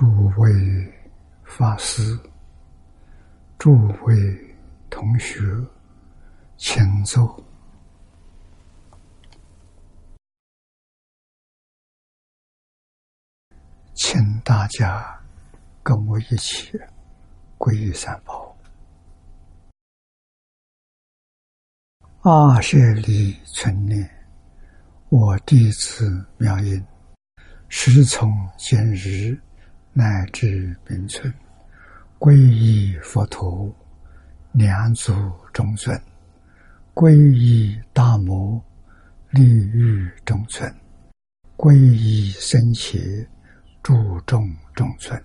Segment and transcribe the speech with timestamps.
[0.00, 0.50] 诸位
[1.44, 2.18] 法师、
[3.58, 3.76] 诸
[4.06, 4.56] 位
[4.88, 5.38] 同学，
[6.56, 7.44] 请坐，
[13.92, 15.20] 请大家
[15.82, 16.72] 跟我一起
[17.58, 18.56] 皈依三宝。
[22.22, 24.10] 阿舍利存念，
[25.10, 26.82] 我弟子妙音，
[27.68, 29.38] 时从今日。
[29.92, 31.32] 乃至名存，
[32.18, 33.74] 皈依佛陀，
[34.52, 35.12] 两足
[35.52, 35.98] 中尊；
[36.94, 38.62] 皈依大摩，
[39.30, 40.72] 利欲中尊；
[41.56, 43.26] 皈依僧伽，
[43.82, 45.20] 注众中尊。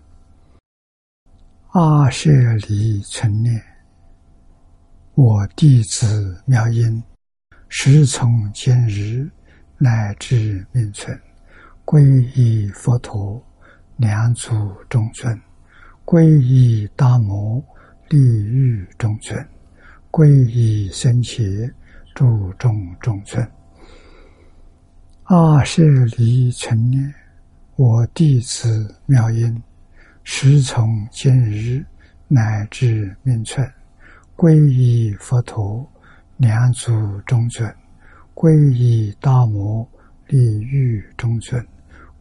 [1.73, 2.31] 阿舍
[2.67, 3.61] 离存念，
[5.13, 7.03] 我弟子妙音，
[7.69, 9.29] 时从今日
[9.77, 11.16] 乃至名存，
[11.85, 12.02] 皈
[12.35, 13.39] 依佛陀。
[13.97, 14.53] 两足
[14.89, 15.39] 中尊，
[16.03, 17.63] 皈依大摩
[18.09, 19.47] 利欲中尊，
[20.11, 21.44] 皈依僧伽
[22.13, 23.50] 注众中尊。
[25.23, 25.81] 阿舍
[26.17, 27.13] 离存念，
[27.78, 29.63] 我弟子妙音，
[30.23, 31.83] 时从今日
[32.27, 33.66] 乃至命存，
[34.35, 35.89] 皈依佛陀
[36.38, 36.91] 两足
[37.22, 37.73] 中尊，
[38.33, 39.89] 皈依大摩
[40.27, 41.66] 利欲中尊。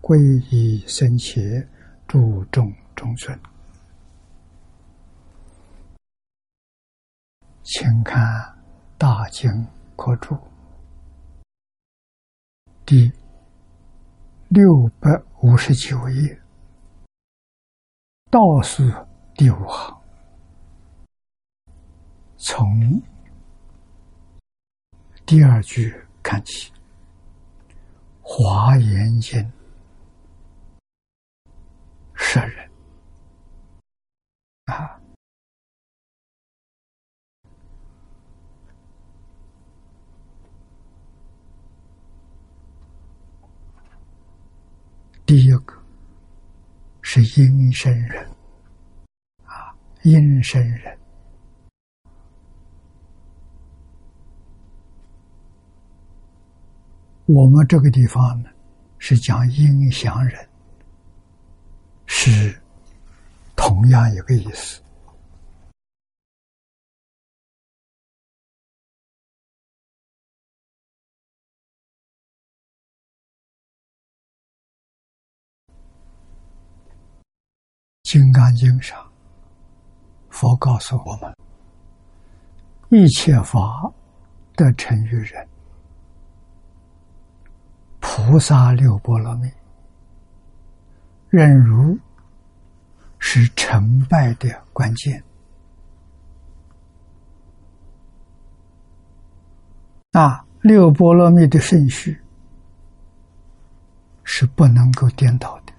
[0.07, 0.19] 皈
[0.55, 1.67] 依僧伽，
[2.07, 3.41] 注重中尊。
[7.63, 8.23] 请看
[8.99, 9.67] 《大经
[9.97, 10.35] 科注》
[12.85, 13.11] 第
[14.49, 15.11] 六百
[15.41, 16.39] 五十九页，
[18.31, 18.83] 倒数
[19.33, 20.03] 第五行，
[22.37, 23.03] 从
[25.25, 26.71] 第二句看起，
[28.21, 29.41] 《华严经》。
[32.15, 32.71] 舍人。
[34.67, 35.01] 啊，
[45.27, 45.75] 第一个
[47.03, 48.27] 是阴身人。
[49.45, 50.99] 啊，阴身人，
[57.27, 58.51] 我们这个地方呢
[58.99, 60.49] 是讲阴祥人。
[62.27, 62.59] 是
[63.55, 64.81] 同样一个意思。
[78.05, 79.13] 《金刚经》上，
[80.31, 81.37] 佛告诉我们：
[82.89, 83.93] 一切法
[84.55, 85.47] 得成于人，
[88.01, 89.51] 菩萨六波罗蜜。
[91.29, 91.99] 忍辱
[93.27, 95.25] 是成败的关键
[100.13, 100.45] 啊！
[100.61, 102.21] 六波罗蜜的顺序
[104.25, 105.73] 是不能够颠倒的。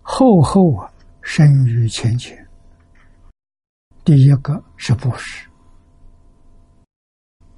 [0.00, 0.90] 后后啊，
[1.20, 2.48] 生于前前。
[4.02, 5.46] 第一个是布施，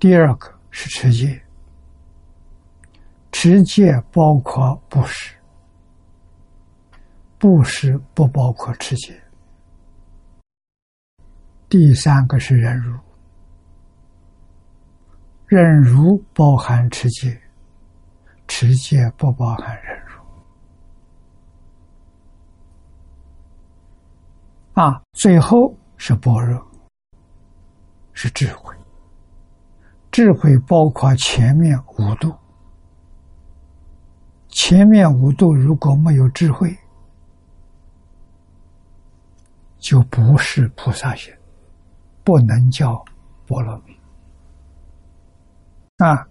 [0.01, 1.41] 第二个是持戒。
[3.31, 5.35] 持戒包括布施，
[7.43, 9.21] 布施不包括持戒。
[11.69, 12.97] 第三个是忍辱，
[15.47, 17.37] 忍辱包含持戒，
[18.47, 20.23] 持戒不包含忍辱。
[24.81, 26.65] 啊，最后是般若，
[28.13, 28.73] 是智慧，
[30.13, 32.33] 智慧包括前面五度。
[34.49, 36.79] 前面五度如果没有智慧，
[39.83, 41.35] 就不是菩萨行，
[42.23, 43.05] 不能叫
[43.47, 43.93] 波罗蜜。
[45.97, 46.25] 啊，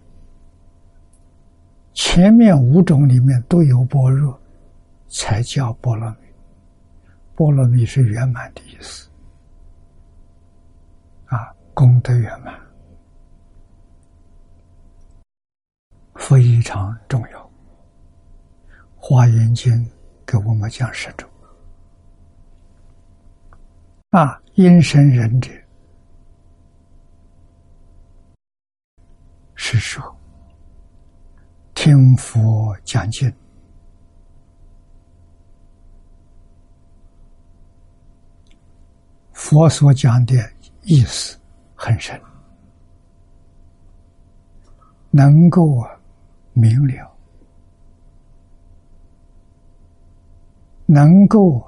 [1.94, 4.40] 前面五种里面都有般若，
[5.10, 6.18] 才叫波罗蜜。
[7.36, 9.10] 波罗蜜是圆满的意思，
[11.26, 12.58] 啊，功德圆满，
[16.16, 17.52] 非常重要。
[18.96, 19.86] 华严经
[20.26, 21.30] 给我们讲十种
[24.12, 25.50] 啊，阴身人者
[29.56, 30.04] 是说
[31.74, 33.34] 听佛讲经，
[39.32, 40.36] 佛所讲的
[40.84, 41.40] 意思
[41.74, 42.22] 很深，
[45.10, 45.82] 能够
[46.52, 47.10] 明了。
[50.86, 51.66] 能够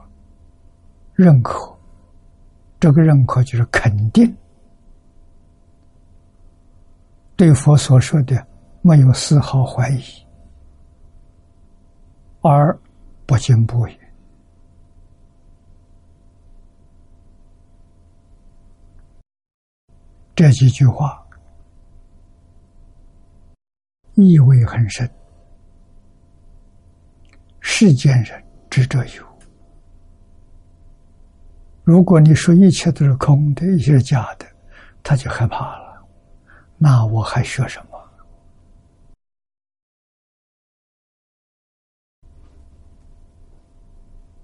[1.13, 1.72] 认可，
[2.83, 4.35] 这个认可就是肯定，
[7.37, 8.45] 对佛所说的
[8.81, 10.03] 没有丝毫怀疑，
[12.41, 12.77] 而
[13.25, 13.97] 不惊不语。
[20.35, 21.25] 这几句话
[24.15, 25.09] 意味很深，
[27.61, 29.32] 世间人知者有。
[31.83, 34.45] 如果你说一切都是空的，一切是假的，
[35.03, 36.01] 他就害怕了。
[36.77, 37.79] 那我还学什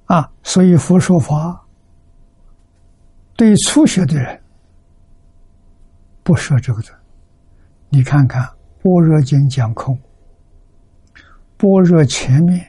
[0.08, 0.16] 么？
[0.16, 0.32] 啊！
[0.44, 1.66] 所以佛说法
[3.38, 4.42] 对初学的人。
[6.24, 6.92] 不说这个字，
[7.90, 8.44] 你看看
[8.84, 9.98] 《般若经》讲空，
[11.58, 12.69] 般若前面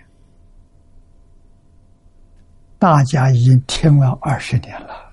[2.81, 5.13] 大家已经听了二十年了，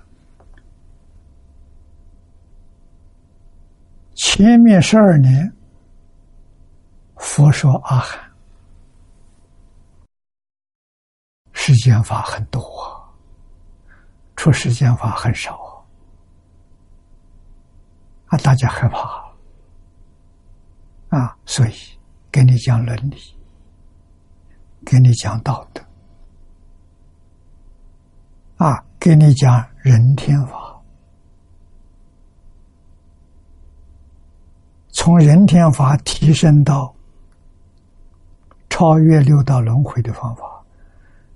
[4.14, 5.52] 前面十二年
[7.16, 8.18] 佛说阿含，
[11.52, 12.58] 世间法很多，
[14.34, 15.86] 出世间法很少。
[18.28, 19.28] 啊，大家害怕。
[21.10, 21.74] 啊，所以
[22.32, 23.18] 给你讲伦理，
[24.86, 25.82] 给你讲道德，
[28.58, 30.82] 啊，给你讲人天法，
[34.88, 36.92] 从人天法提升到
[38.68, 40.42] 超越六道轮回的方法，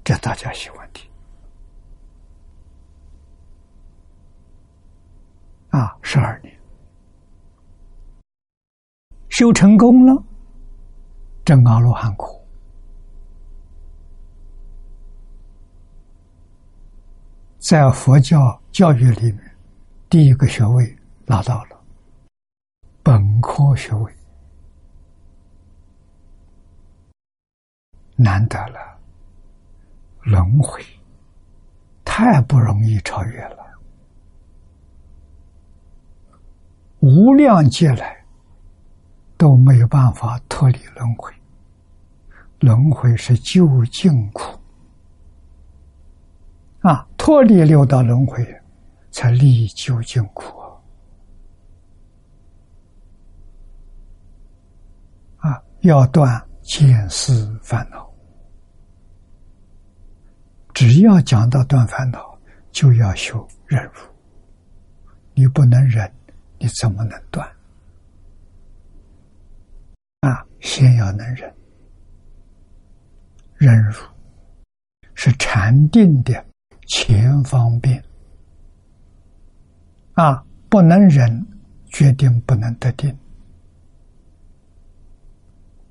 [0.03, 1.09] 这大家喜欢听。
[5.71, 6.53] 啊，十二年。
[9.29, 10.25] 修成功了，
[11.45, 12.42] 证阿罗汉果，
[17.62, 19.56] 在佛教教育里面，
[20.11, 21.81] 第一个学位拿到了
[23.05, 24.12] 本科学位，
[28.17, 28.99] 难得了，
[30.23, 30.85] 轮回
[32.05, 33.79] 太不容易超越了，
[36.99, 38.20] 无量劫来。
[39.38, 41.33] 都没有办法脱离轮回，
[42.61, 44.57] 轮回是究竟苦
[46.83, 47.07] 啊！
[47.17, 48.45] 脱离六道轮回，
[49.12, 50.59] 才离究竟苦
[55.37, 55.62] 啊！
[55.83, 58.12] 要断见思烦恼，
[60.75, 62.37] 只要讲到断烦恼，
[62.73, 63.93] 就要修忍辱。
[65.35, 66.12] 你不能忍，
[66.59, 67.49] 你怎么能断？
[70.21, 71.55] 啊，先要能忍，
[73.55, 73.93] 忍辱
[75.15, 76.45] 是禅定的
[76.87, 78.03] 前方便。
[80.15, 81.47] 啊，不能忍，
[81.87, 83.17] 决定不能得定。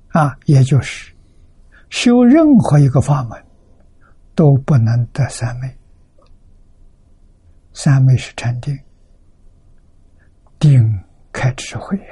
[0.08, 1.12] 啊，也就是
[1.90, 3.44] 修任何一个法门，
[4.34, 5.76] 都不能得三昧。
[7.72, 8.78] 三昧是禅定，
[10.58, 12.04] 定开智慧呀。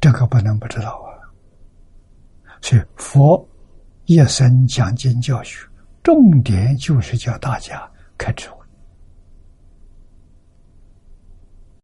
[0.00, 1.10] 这个不能不知道啊！
[2.62, 3.47] 所以佛
[4.08, 5.68] 一生讲经教学，
[6.02, 7.86] 重点就是教大家
[8.16, 8.64] 开智慧。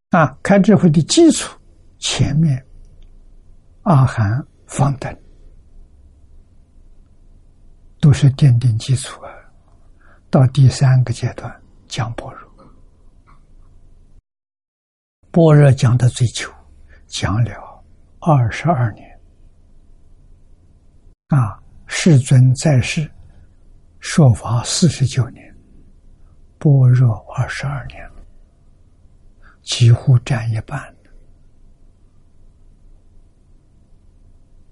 [0.09, 1.55] 啊，开智慧的基础，
[1.99, 2.65] 前面
[3.83, 5.15] 阿含、方等
[8.01, 9.29] 都是奠定基础啊。
[10.31, 11.55] 到第三个阶段
[11.89, 12.67] 讲般若，
[15.31, 16.51] 般若讲的最久，
[17.07, 17.85] 讲了。
[18.21, 19.21] 二十二年，
[21.29, 21.63] 啊，
[21.97, 23.09] 世尊在世
[24.01, 25.57] 说法四十九年，
[26.59, 28.11] 般若二十二年，
[29.63, 30.95] 几乎占一半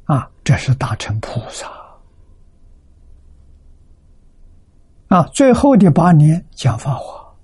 [0.05, 1.71] 啊，这是大乘菩萨。
[5.07, 7.35] 啊，最后的八年讲法华，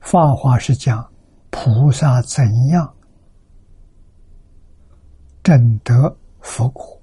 [0.00, 1.08] 法华是讲
[1.50, 2.94] 菩萨怎样。
[5.42, 7.00] 证得佛果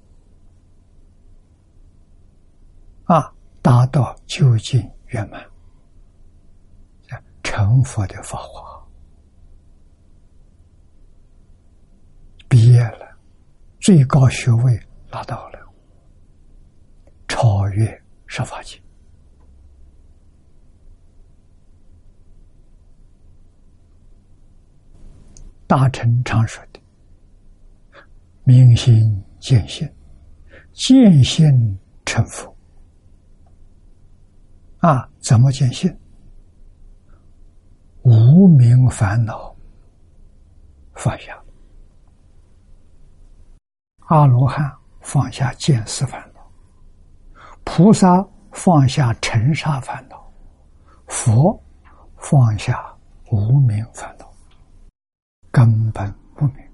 [3.06, 3.32] 啊，
[3.66, 5.44] 达到究竟圆满，
[7.42, 8.80] 成佛的法华，
[12.48, 13.18] 毕业了，
[13.80, 14.80] 最高学位
[15.10, 15.58] 拿到了，
[17.26, 18.80] 超越十法界。
[25.66, 26.78] 大臣常说的。
[28.44, 29.92] 明心见性，
[30.72, 32.55] 见性成佛。
[34.86, 35.92] 啊，怎么见性？
[38.04, 39.52] 无名烦恼
[40.94, 41.36] 放下，
[44.06, 46.48] 阿罗汉放下见思烦恼，
[47.64, 50.32] 菩萨放下尘沙烦恼，
[51.08, 51.60] 佛
[52.18, 52.96] 放下
[53.32, 54.32] 无名烦恼，
[55.50, 56.64] 根本不明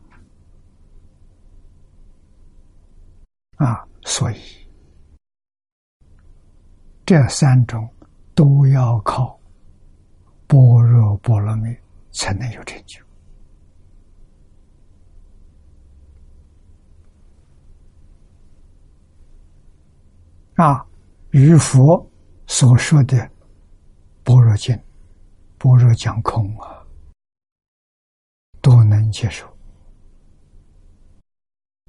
[3.56, 3.88] 啊！
[4.02, 4.36] 所以
[7.06, 7.88] 这三种
[8.34, 9.38] 都要靠。
[10.46, 11.74] 般若波罗蜜
[12.10, 13.00] 才能有成就
[20.56, 20.86] 啊！
[21.30, 22.06] 与佛
[22.46, 23.30] 所说的
[24.22, 24.78] 般若经、
[25.56, 26.84] 般若讲空啊，
[28.60, 29.46] 都能接受，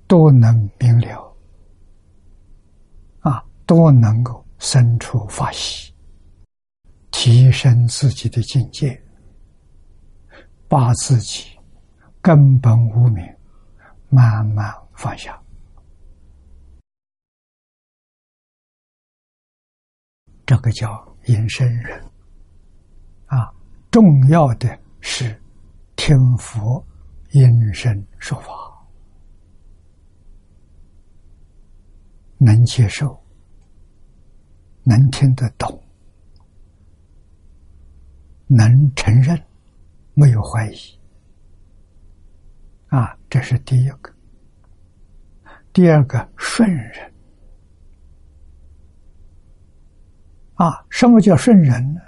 [0.08, 1.36] 都能明了
[3.20, 5.93] 啊，都能够生出法喜。
[7.16, 9.02] 提升自己的境界，
[10.68, 11.46] 把自己
[12.22, 13.24] 根本无名
[14.10, 15.42] 慢慢放下，
[20.46, 22.04] 这个叫隐身人
[23.28, 23.54] 啊。
[23.92, 25.40] 重要的是
[25.96, 26.84] 听佛
[27.34, 28.52] 隐身说法，
[32.40, 33.24] 能接受，
[34.82, 35.83] 能听得懂。
[38.56, 39.42] 能承认，
[40.14, 40.78] 没有怀疑，
[42.88, 44.14] 啊，这是第一个。
[45.72, 47.14] 第二个顺人，
[50.54, 52.02] 啊，什么叫顺人呢？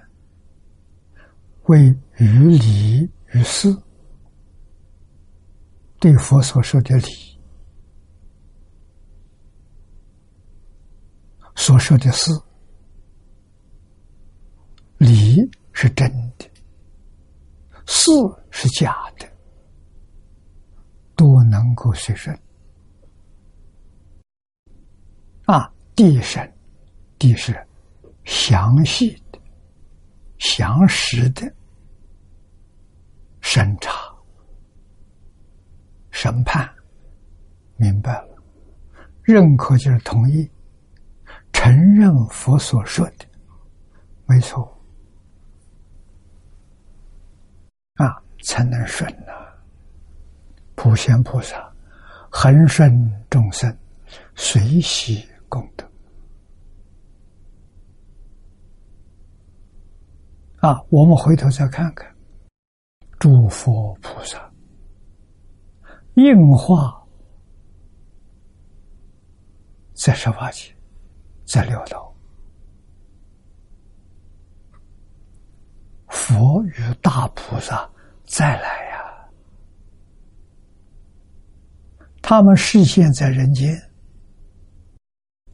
[1.63, 1.87] 为
[2.17, 3.75] 于理于事，
[5.99, 7.07] 对佛所说的理，
[11.55, 12.31] 所说的事，
[14.99, 15.49] 理。
[15.77, 16.50] 是真的，
[17.86, 18.10] 事
[18.50, 19.29] 是假的，
[21.17, 22.34] 都能够随顺。
[25.44, 26.50] 啊，地神，
[27.20, 27.53] 地是
[28.24, 29.39] 详细的、
[30.39, 31.53] 详实的
[33.41, 33.91] 审查、
[36.10, 36.74] 审判，
[37.75, 38.38] 明白了，
[39.24, 40.50] 认可就是同意，
[41.51, 43.25] 承认佛所说的
[44.25, 44.72] 没错。
[47.96, 49.33] 啊，才能顺呐！
[50.75, 51.73] 普贤菩萨
[52.29, 52.93] 恒顺
[53.27, 53.75] 众生，
[54.35, 55.83] 随喜功德。
[60.57, 62.15] 啊，我们回头再看看，
[63.17, 64.51] 诸佛菩萨
[66.13, 67.03] 应化
[69.93, 70.71] 在十八界，
[71.45, 72.13] 在六道。
[76.09, 77.89] 佛与大菩萨
[78.25, 79.29] 再来呀，
[82.22, 83.79] 他们视现在人间，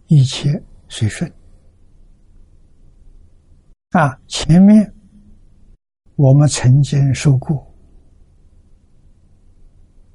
[0.08, 0.50] 一切
[0.88, 1.32] 随顺
[3.92, 4.18] 啊。
[4.28, 4.94] 前面
[6.16, 7.72] 我们曾经说过，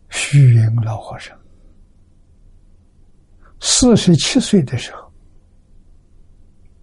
[0.08, 1.38] 虚云老和尚
[3.60, 5.12] 四十七岁的时候，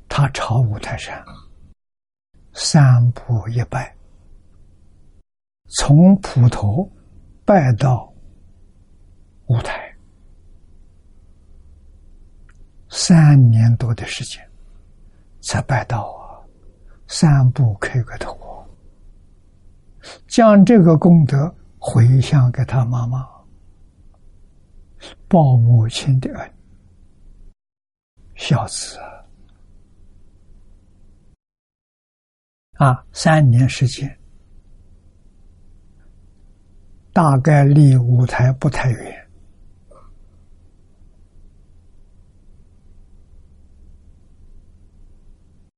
[0.07, 1.23] 他朝五台山。
[2.55, 3.95] 三步一拜，
[5.75, 6.87] 从普陀
[7.43, 8.13] 拜到
[9.47, 9.91] 五台，
[12.89, 14.39] 三年多的时间
[15.41, 16.37] 才拜到啊！
[17.07, 18.37] 三步磕个头，
[20.27, 23.27] 将这个功德回向给他妈妈，
[25.27, 26.53] 报母亲的恩，
[28.35, 28.99] 孝子。
[32.73, 34.19] 啊，三年时间，
[37.13, 39.29] 大概离舞台不太远。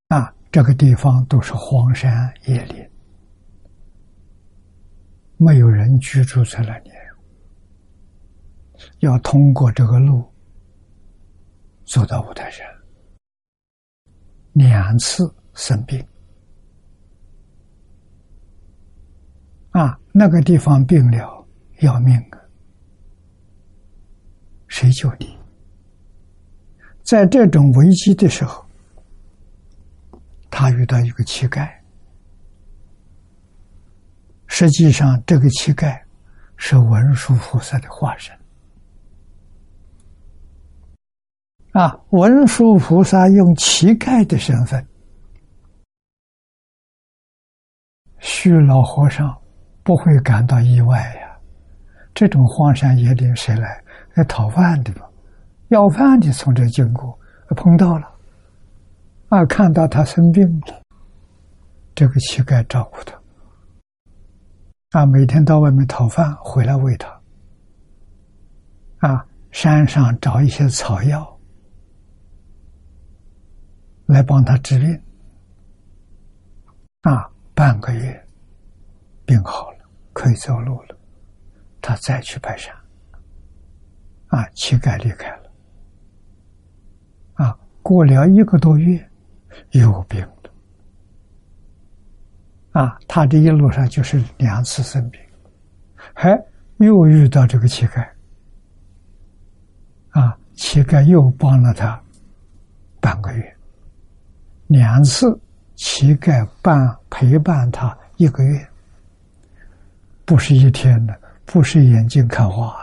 [0.08, 2.89] 啊，这个地方都是荒山野岭，
[5.36, 6.92] 没有人居住在那里，
[9.00, 10.24] 要通过这个路
[11.84, 12.65] 走到五台山，
[14.54, 16.01] 两次生病。
[19.75, 21.46] 啊，那个地方病了
[21.82, 22.39] 要命啊！
[24.70, 25.38] 谁救你？
[27.03, 28.65] 在这种危机的时候，
[30.50, 31.70] 他遇到一个乞丐。
[34.48, 36.01] 实际上，这个乞丐
[36.55, 38.34] 是文殊菩萨的化身
[41.74, 44.88] 啊，文殊菩萨用乞丐的身份，
[48.20, 49.38] 虚老和尚
[49.86, 51.39] 不会感到意外呀。
[52.13, 53.82] 这种荒山野岭，谁来？
[54.15, 55.10] 来讨饭的吧，
[55.68, 57.20] 要饭的从这经过，
[57.56, 58.08] 碰到了，
[59.27, 60.82] 啊，看到他生病了，
[61.94, 63.20] 这个乞丐照顾他，
[65.00, 67.22] 啊，每天到外面讨饭，回来喂他，
[69.00, 71.30] 啊，山上找一些草药。
[74.06, 75.01] 来帮他治病，
[77.01, 78.25] 啊，半个月，
[79.25, 79.75] 病好了，
[80.15, 80.95] 可以走路了，
[81.81, 82.74] 他再去拜山。
[84.27, 85.51] 啊，乞丐离开了。
[87.34, 89.05] 啊，过了一个多月，
[89.72, 90.31] 又病了。
[92.72, 95.19] 啊，他这一路上就是两次生病，
[96.13, 96.41] 还
[96.77, 98.07] 又遇到这个乞丐。
[100.11, 102.01] 啊，乞丐又帮了他
[103.01, 103.57] 半个月，
[104.68, 105.37] 两次
[105.75, 108.66] 乞丐伴陪伴他一个月，
[110.25, 112.75] 不是一天的，不是眼睛看花。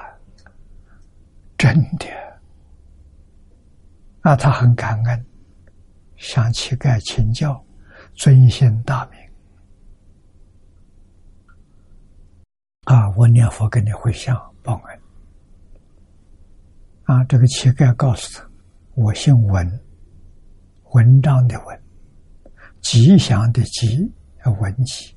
[1.58, 2.06] 真的
[4.22, 5.26] 啊，他很感恩，
[6.16, 7.64] 向乞丐请教，
[8.14, 9.20] 尊姓大名
[12.84, 13.10] 啊！
[13.16, 15.00] 我念佛给你回向报恩
[17.04, 17.22] 啊！
[17.24, 18.48] 这个乞丐告诉他
[18.94, 19.80] ：“我姓文，
[20.90, 21.82] 文章的文，
[22.80, 24.12] 吉祥的吉，
[24.60, 25.16] 文吉。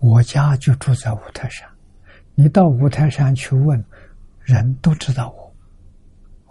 [0.00, 1.68] 我家就住在五台山，
[2.34, 3.84] 你到五台山去问，
[4.40, 5.54] 人都知道我。”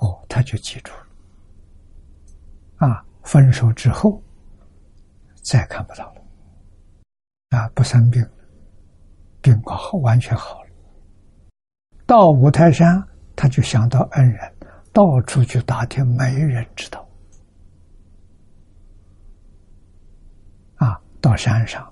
[0.05, 2.88] 哦，他就记住了。
[2.88, 4.21] 啊，分手之后
[5.43, 6.21] 再看不到了。
[7.57, 8.29] 啊，不生病了，
[9.41, 10.69] 病好完全好了。
[12.05, 13.01] 到五台山，
[13.36, 14.53] 他就想到恩人，
[14.93, 17.10] 到处去打听，没人知道。
[20.75, 21.91] 啊，到山上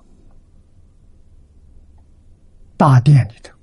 [2.76, 3.54] 大殿里头，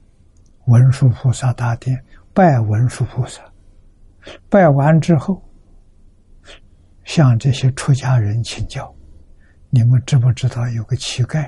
[0.66, 3.42] 文殊菩萨大殿拜文殊菩萨。
[4.50, 5.44] 拜完之后，
[7.04, 8.94] 向这些出家人请教
[9.70, 11.48] ：“你们知不知道有个乞丐？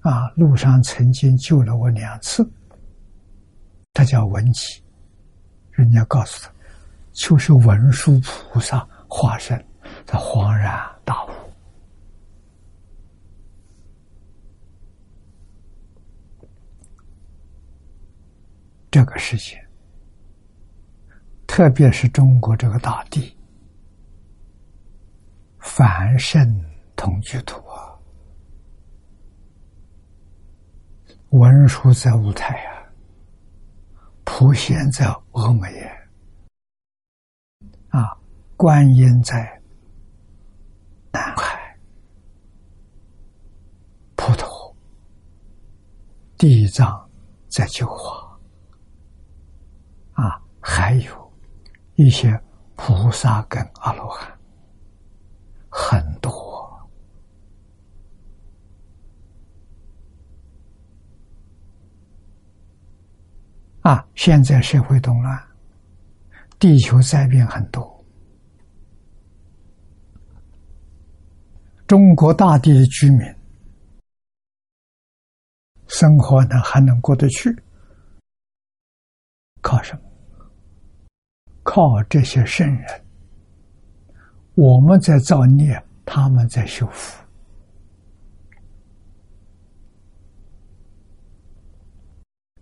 [0.00, 2.48] 啊，路上曾经救了我两次。
[3.92, 4.82] 他叫文吉。
[5.72, 6.52] 人家告诉他，
[7.12, 9.62] 就是文殊菩萨化身。
[10.06, 11.30] 他恍然大悟。
[18.90, 19.62] 这个世界。”
[21.46, 23.34] 特别是中国这个大地，
[25.58, 27.96] 凡圣同居土啊，
[31.30, 32.92] 文殊在五台啊，
[34.24, 35.68] 普贤在峨眉
[37.88, 38.18] 啊，
[38.56, 39.62] 观音在
[41.10, 41.78] 南海，
[44.16, 44.76] 普陀，
[46.36, 47.08] 地藏
[47.48, 48.25] 在九华，
[50.68, 51.26] 还有。
[51.94, 52.38] 一些
[52.74, 54.30] 菩萨跟阿罗汉
[55.70, 56.30] 很多
[63.80, 64.06] 啊！
[64.14, 65.42] 现在社会动乱，
[66.58, 68.04] 地球灾变很多，
[71.86, 73.20] 中国大地的居民
[75.86, 77.56] 生活呢还能过得去，
[79.62, 80.05] 靠什么？
[81.66, 83.04] 靠这些圣人，
[84.54, 87.20] 我们在造孽，他们在修福，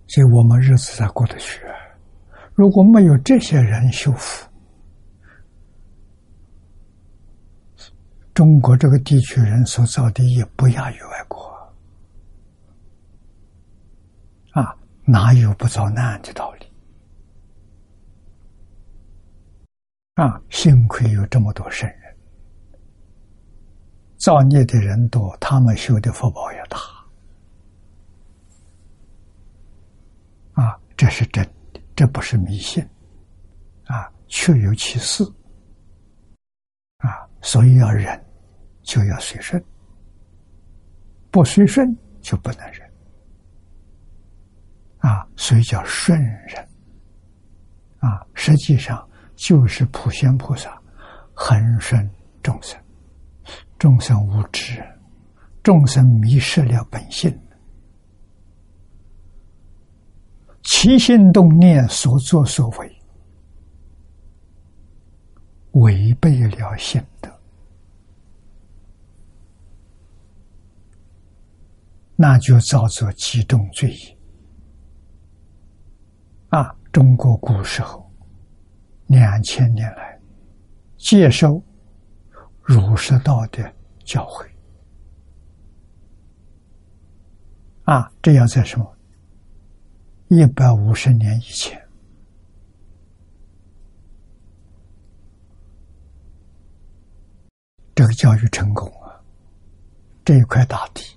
[0.07, 1.61] 所以我们日子才过得去。
[2.55, 4.49] 如果没有这些人修福，
[8.33, 11.45] 中国这个地区人所造的业不亚于外国
[14.53, 16.54] 啊，哪有不遭难的道理？
[20.15, 22.17] 啊，幸亏有这么多圣人，
[24.17, 26.79] 造孽的人多，他们修的福报也大。
[30.53, 32.81] 啊，这是真的，这不是迷信，
[33.87, 35.25] 啊，确有其事。
[36.99, 38.25] 啊，所以要忍，
[38.83, 39.61] 就要随顺，
[41.33, 42.89] 不随顺就不能忍。
[44.99, 46.69] 啊，所以叫顺忍。
[47.99, 49.05] 啊，实际上。
[49.37, 50.81] 就是普贤菩萨
[51.35, 52.09] 恒顺
[52.43, 52.81] 众生，
[53.79, 54.83] 众生无知，
[55.63, 57.37] 众生迷失了本性，
[60.63, 63.03] 起心动念所作所为，
[65.73, 67.31] 违背了性德，
[72.15, 74.19] 那就造作几重罪业。
[76.51, 78.04] 啊，中国古时候
[79.07, 80.19] 两千年来
[80.97, 81.63] 接受
[82.63, 84.49] 儒释道的教诲，
[87.85, 88.97] 啊，这要在什么
[90.29, 91.81] 一百五十年以前。
[97.95, 99.23] 这个教育成功啊！
[100.25, 101.17] 这一块大地，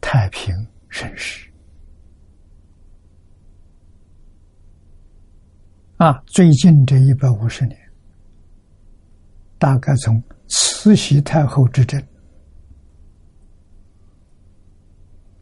[0.00, 0.54] 太平
[0.88, 1.49] 盛世
[6.00, 6.18] 啊！
[6.24, 7.78] 最近这一百五十年，
[9.58, 12.02] 大概从慈禧太后之政，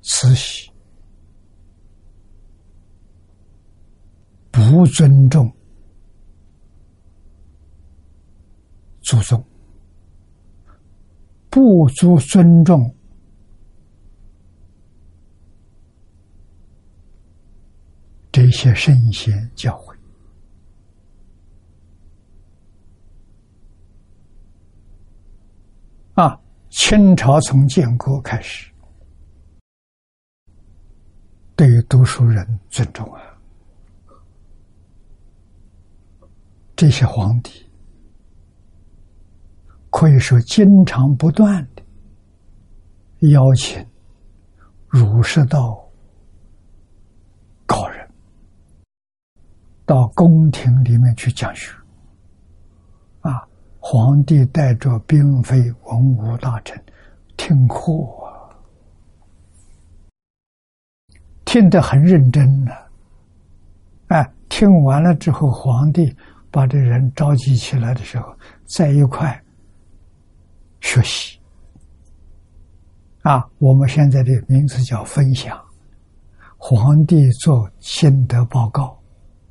[0.03, 0.68] 慈禧
[4.51, 5.49] 不尊重。
[9.03, 9.42] 祖宗
[11.49, 12.92] 不足尊重
[18.33, 19.98] 这些圣贤教诲
[26.19, 26.37] 啊！
[26.69, 28.73] 清朝从建国开始，
[31.55, 33.23] 对于读书人尊重啊，
[36.75, 37.65] 这些皇帝。
[39.91, 41.83] 可以说，经常不断的
[43.31, 43.87] 邀请
[44.89, 45.89] 儒释道
[47.65, 48.11] 高人
[49.87, 51.73] 到宫廷里面去讲学。
[53.90, 56.79] 皇帝带着嫔妃、文武大臣
[57.38, 57.83] 听课，
[61.46, 62.72] 听得很认真的。
[64.09, 66.14] 哎，听完了之后，皇帝
[66.51, 68.31] 把这人召集起来的时候，
[68.66, 69.42] 在一块。
[70.83, 71.40] 学习
[73.22, 73.42] 啊！
[73.57, 75.59] 我们现在的名字叫分享。
[76.59, 79.01] 皇帝做心得报告，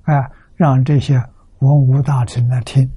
[0.04, 1.16] 啊，让这些
[1.58, 2.88] 文武大臣来听，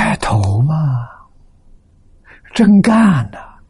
[0.00, 1.10] 带头嘛，
[2.54, 3.60] 真干了，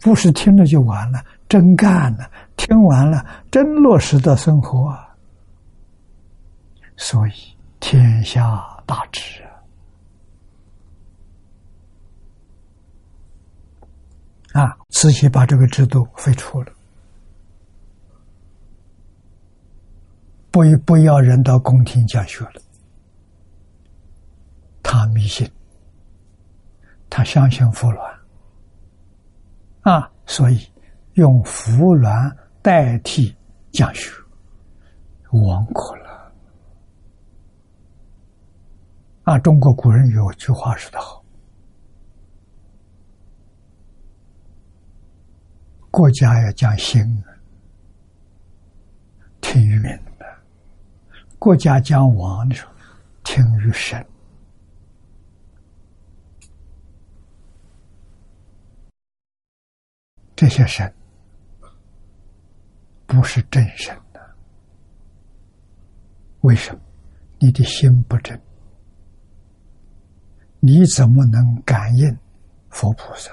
[0.00, 5.14] 不是听了就完了，真干了，听完了真落实到生活啊！
[6.96, 7.32] 所以
[7.78, 8.42] 天下
[8.84, 9.40] 大治。
[14.54, 14.76] 啊！
[14.90, 16.72] 慈禧把这个制度废除了，
[20.50, 22.60] 不不要人到宫廷讲学了。
[24.92, 25.50] 他迷信，
[27.08, 28.14] 他相信服鸾，
[29.80, 30.70] 啊，所以
[31.14, 33.34] 用服鸾代替
[33.70, 34.12] 讲学，
[35.30, 36.30] 亡国了。
[39.22, 41.24] 啊，中国古人有句话说得好。
[45.90, 47.24] 国家要讲心，
[49.40, 49.84] 听于民
[50.18, 50.26] 的；
[51.38, 52.72] 国家讲王的时候，
[53.24, 54.06] 听于神。
[60.42, 60.92] 这些神
[63.06, 64.20] 不是真神的，
[66.40, 66.80] 为什么？
[67.38, 68.36] 你的心不正，
[70.58, 72.18] 你怎么能感应
[72.70, 73.30] 佛菩萨？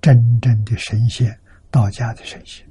[0.00, 1.36] 真正的神仙，
[1.72, 2.64] 道家的神仙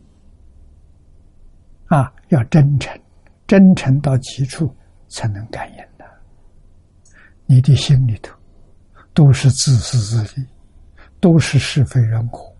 [1.87, 2.97] 啊，要真诚，
[3.45, 4.73] 真诚到极处
[5.09, 6.05] 才能感应的。
[7.45, 8.33] 你的心里头
[9.13, 10.47] 都是自私自利，
[11.19, 12.56] 都是是非人我，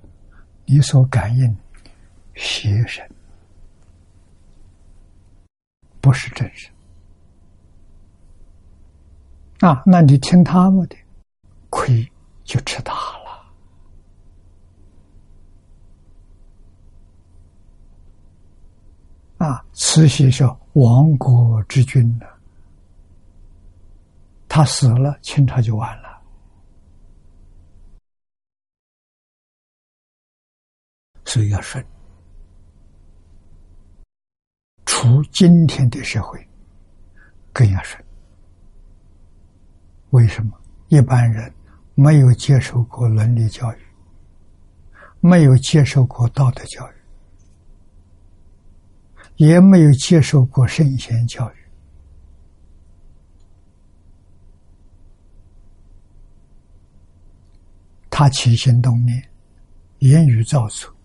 [0.69, 1.58] 你所感应
[2.36, 3.10] 邪神，
[6.01, 6.69] 不是真神
[9.62, 9.82] 啊。
[9.86, 10.97] 那你听他们的，
[11.69, 12.06] 亏
[12.43, 13.47] 就吃大了。
[19.38, 22.25] 啊，慈禧是亡国之君呢，
[24.49, 26.06] 他死了，清朝就完了。
[31.27, 31.85] 所以要顺，
[34.85, 36.39] 处今天的社会
[37.51, 38.01] 更要顺。
[40.11, 40.57] 为什么？
[40.87, 41.53] 一般人
[41.95, 43.77] 没有接受过伦理教育，
[45.19, 46.93] 没有接受过道德教育。
[49.35, 51.55] 也没有接受过圣贤教育，
[58.09, 59.29] 他起心动念、
[59.99, 60.96] 言语造作，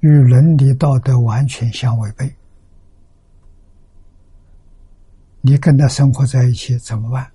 [0.00, 2.34] 与伦理道德完全相违背。
[5.42, 7.30] 你跟他生活在一起怎么办？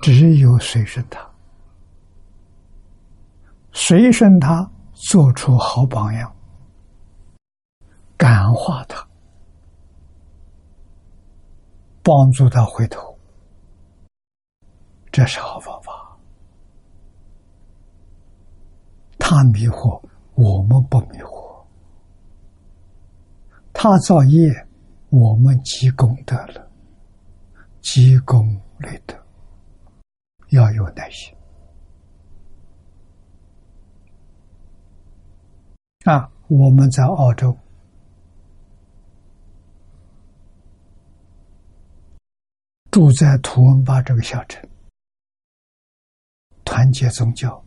[0.00, 1.30] 只有随顺他，
[3.72, 6.34] 随顺他，做出好榜样，
[8.16, 9.06] 感化他，
[12.02, 13.18] 帮助他回头，
[15.12, 15.79] 这是好方法。
[19.32, 20.02] 他迷惑，
[20.34, 21.64] 我们不迷惑。
[23.72, 24.66] 他造业，
[25.08, 26.68] 我们积功德了，
[27.80, 29.16] 积功累德，
[30.48, 31.32] 要有耐心。
[36.06, 37.56] 啊，我们在澳洲
[42.90, 44.68] 住在图文巴这个小镇，
[46.64, 47.64] 团结宗教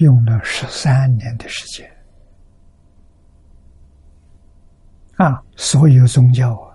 [0.00, 1.88] 用了十三年的时间。
[5.16, 6.74] 啊，所有宗教啊，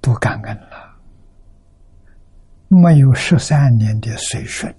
[0.00, 0.94] 都感恩了。
[2.68, 4.72] 没有十三年的随顺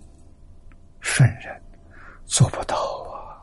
[1.02, 1.62] 顺人，
[2.24, 3.36] 做不到啊。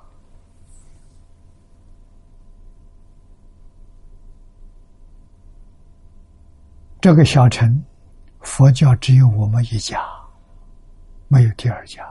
[6.98, 7.84] 这个小城，
[8.40, 10.00] 佛教只有我们一家，
[11.32, 12.06] 没有第二家。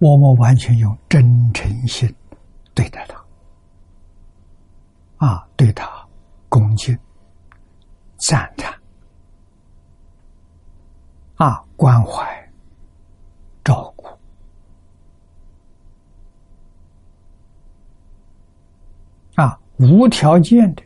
[0.00, 2.12] 我们完全用真诚心
[2.74, 3.24] 对待他，
[5.24, 5.88] 啊，对他
[6.48, 6.98] 恭敬、
[8.16, 8.74] 赞叹，
[11.36, 12.52] 啊，关怀、
[13.62, 14.08] 照顾，
[19.36, 20.82] 啊，无条件的、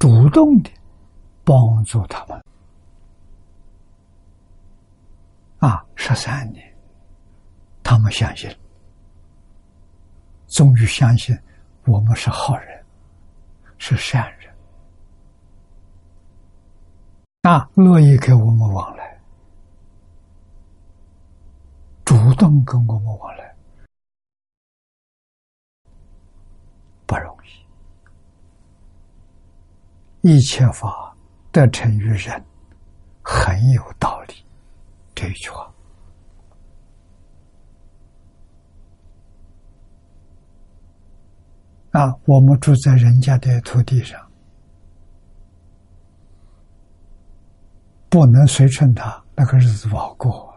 [0.00, 0.70] 主动的
[1.44, 2.43] 帮助他们，
[5.64, 6.62] 啊，十三年。
[7.82, 8.54] 他们相信，
[10.46, 11.34] 终于相信
[11.86, 12.84] 我们是好人，
[13.78, 14.54] 是善人，
[17.42, 19.18] 啊，乐意跟我们往来，
[22.04, 23.56] 主动跟我们往来，
[27.06, 27.48] 不容易。
[30.28, 31.16] 一切法
[31.50, 32.44] 得成于人，
[33.22, 34.43] 很有道理。
[35.14, 35.70] 这一句话。
[41.92, 44.20] 啊，我们住在人家的土地上，
[48.08, 50.52] 不能随顺他，那个日子不好过。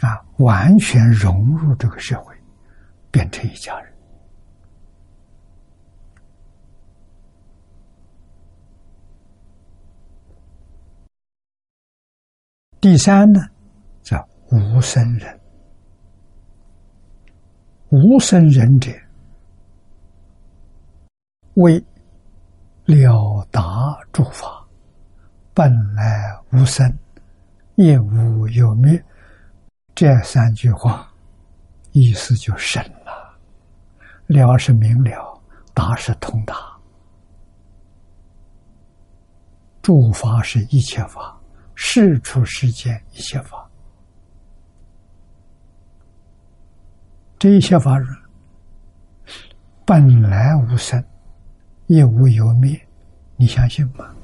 [0.00, 2.36] 啊，完全融入这个社会，
[3.10, 3.93] 变成一家人。
[12.84, 13.40] 第三呢，
[14.02, 15.40] 叫无生人。
[17.88, 18.92] 无生忍者，
[21.54, 21.82] 为
[22.84, 24.62] 了达诸法
[25.54, 26.86] 本来无生，
[27.76, 29.02] 也无有灭。
[29.94, 31.10] 这三句话
[31.92, 33.34] 意思就深了。
[34.26, 35.40] 了是明了，
[35.72, 36.54] 达是通达。
[39.80, 41.40] 诸法是一切法，
[41.74, 43.68] 事出世间一切法。
[47.38, 48.00] 这一切法
[49.84, 51.04] 本来无生，
[51.86, 52.80] 也无有灭，
[53.36, 54.14] 你相信吗？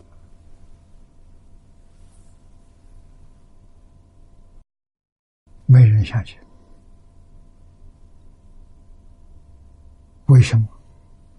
[5.67, 6.37] 没人相信。
[10.27, 10.67] 为什么？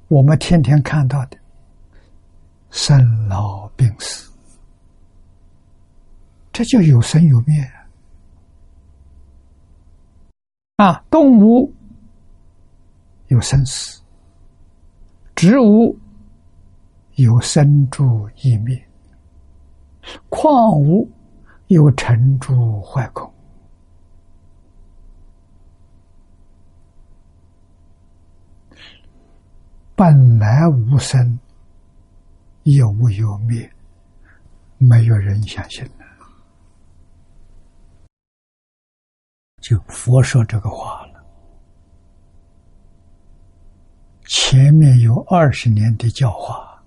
[0.07, 1.37] 我们天天看到的
[2.69, 4.30] 生老病死，
[6.61, 7.71] 这就有生有灭。
[10.75, 11.73] 啊，动物
[13.29, 13.99] 有生死，
[15.35, 15.97] 植物
[17.15, 18.79] 有生住异灭，
[20.29, 21.09] 矿物
[21.65, 23.31] 有成住坏空，
[29.95, 31.39] 本来无生，
[32.63, 33.67] 有无有灭，
[34.77, 35.89] 没有人相信。
[39.61, 41.23] 就佛说这个话了，
[44.25, 46.83] 前面有二十年的教化，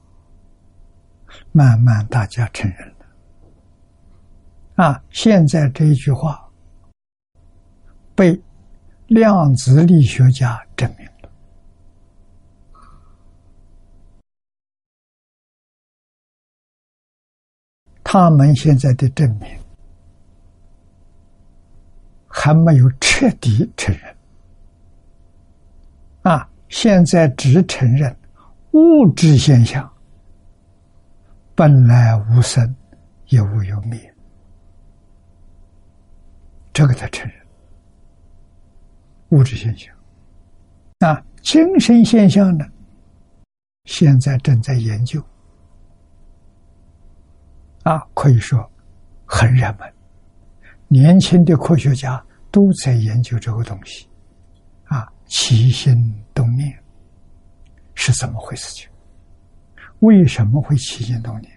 [1.52, 3.06] 慢慢大家承认了。
[4.74, 6.50] 啊，现在这一句话
[8.14, 8.38] 被
[9.06, 11.30] 量子力学家证明了，
[18.02, 19.63] 他们现在的证明
[22.36, 24.16] 还没有彻底承认。
[26.22, 28.14] 啊，现在只承认
[28.72, 29.88] 物质现象
[31.54, 32.74] 本来无生，
[33.28, 34.12] 也无有灭，
[36.72, 37.36] 这个才承认
[39.28, 39.94] 物质现象。
[40.98, 42.66] 啊，精神现象呢，
[43.84, 45.24] 现在正在研究。
[47.84, 48.68] 啊，可以说
[49.24, 49.94] 很热门，
[50.88, 54.08] 年轻的科学家都在研究这个东西。
[54.84, 56.78] 啊，起心动念
[57.94, 58.72] 是怎么回事？
[58.74, 58.88] 情
[60.00, 61.50] 为什么会起心动念？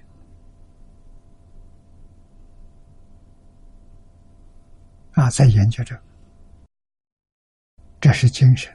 [5.11, 5.99] 啊，在研究这，
[7.99, 8.73] 这是精神。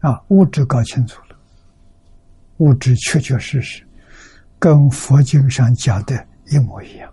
[0.00, 1.36] 啊，物质搞清楚了，
[2.56, 3.86] 物质确确实实
[4.58, 7.12] 跟佛经上讲的一模一样。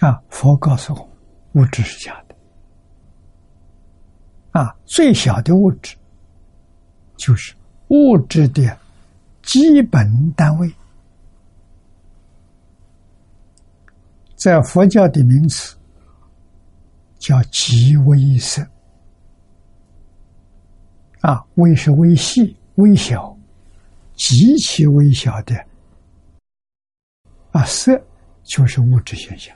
[0.00, 1.08] 啊，佛告诉我，
[1.52, 2.34] 物质是假的。
[4.50, 5.96] 啊，最小的物质
[7.16, 7.54] 就是
[7.88, 8.76] 物质的
[9.42, 10.70] 基本单位，
[14.34, 15.76] 在佛教的名词。
[17.20, 18.66] 叫极微色
[21.20, 23.36] 啊，微是微细、微小、
[24.14, 25.54] 极其微小的
[27.52, 28.02] 啊，色
[28.42, 29.54] 就是物质现象，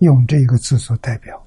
[0.00, 1.42] 用这个字做代表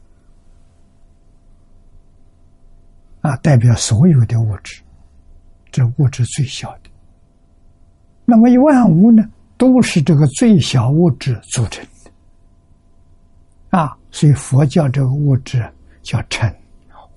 [3.22, 4.82] 啊，代表所有的物质，
[5.72, 6.90] 这物质最小的。
[8.26, 9.24] 那么万物呢，
[9.58, 13.98] 都是这个最小物质组成的啊。
[14.12, 15.68] 所以佛教这个物质
[16.02, 16.54] 叫尘，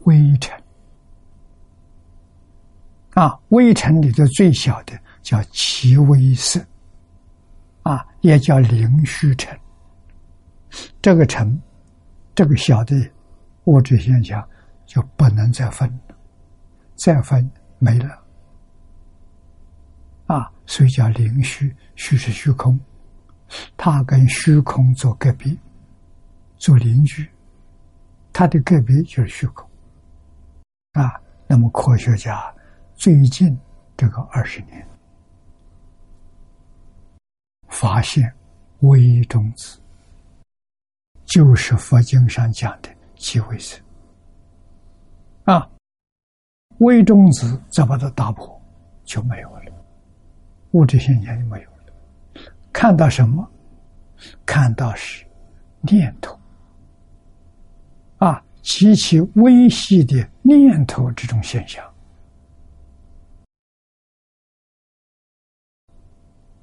[0.05, 0.59] 微尘
[3.15, 6.65] 啊，微尘里的最小的叫其微色
[7.83, 9.59] 啊，也叫灵虚尘。
[11.03, 11.61] 这个尘，
[12.35, 12.95] 这个小的
[13.65, 14.47] 物质现象
[14.85, 16.17] 就不能再分了，
[16.95, 18.23] 再分没了
[20.27, 22.79] 啊，所以叫灵虚，虚是虚空，
[23.77, 25.59] 它跟虚空做隔壁。
[26.59, 27.29] 做邻居，
[28.33, 29.69] 他的个别就是虚空
[30.93, 31.21] 啊。
[31.47, 32.43] 那么科学家
[32.95, 33.57] 最近
[33.95, 34.89] 这个二十年
[37.69, 38.33] 发现
[38.81, 39.79] 微中子，
[41.27, 43.79] 就是佛经上讲的极微色
[45.45, 45.69] 啊。
[46.79, 48.61] 微中子再把它打破
[49.05, 49.73] 就没有了，
[50.73, 52.53] 物质现象就没有了。
[52.73, 53.49] 看到什么？
[54.45, 55.27] 看到是
[55.81, 56.39] 念头。
[58.19, 61.85] 啊，极其微细的念头这种现象，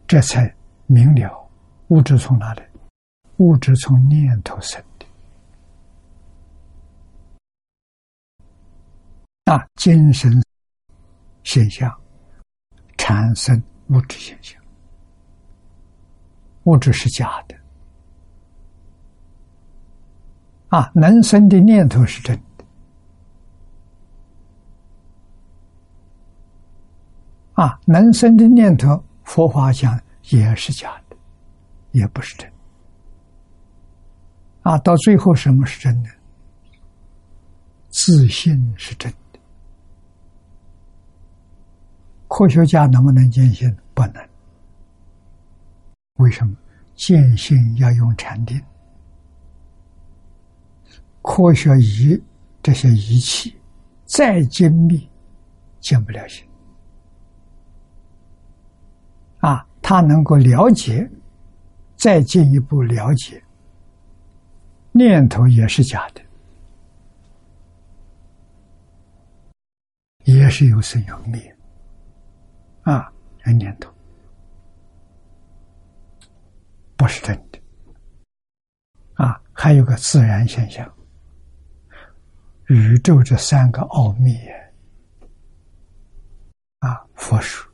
[0.07, 0.53] 这才
[0.85, 1.49] 明了
[1.88, 2.61] 物质从哪里？
[3.38, 5.05] 物质从念头生的。
[9.51, 10.31] 啊，精神
[11.43, 11.93] 现象
[12.97, 14.61] 产生物质现象，
[16.63, 17.55] 物质是假的。
[20.69, 22.65] 啊，能生的念头是真的。
[27.53, 31.17] 啊，能生的念头，佛法讲也是假的，
[31.91, 32.52] 也不是真。
[34.64, 36.09] 啊，到最后什么是真的？
[37.89, 39.39] 自信是真的。
[42.28, 43.76] 科学家能不能见性？
[43.93, 44.28] 不能。
[46.16, 46.55] 为什么？
[46.95, 48.59] 见性要用禅定。
[51.22, 52.22] 科学仪
[52.61, 53.55] 这些仪器
[54.05, 55.09] 再精密，
[55.82, 56.45] 见不了心
[59.39, 59.68] 啊！
[59.82, 61.09] 他能够了解，
[61.97, 63.42] 再进一步了解，
[64.93, 66.21] 念头也是假的，
[70.25, 71.57] 也是有生有灭
[72.83, 73.11] 啊！
[73.57, 73.91] 念头
[76.95, 77.59] 不是真的
[79.15, 79.41] 啊！
[79.51, 80.89] 还有个自然现象。
[82.67, 84.37] 宇宙这三个奥秘
[86.79, 87.67] 啊，佛说，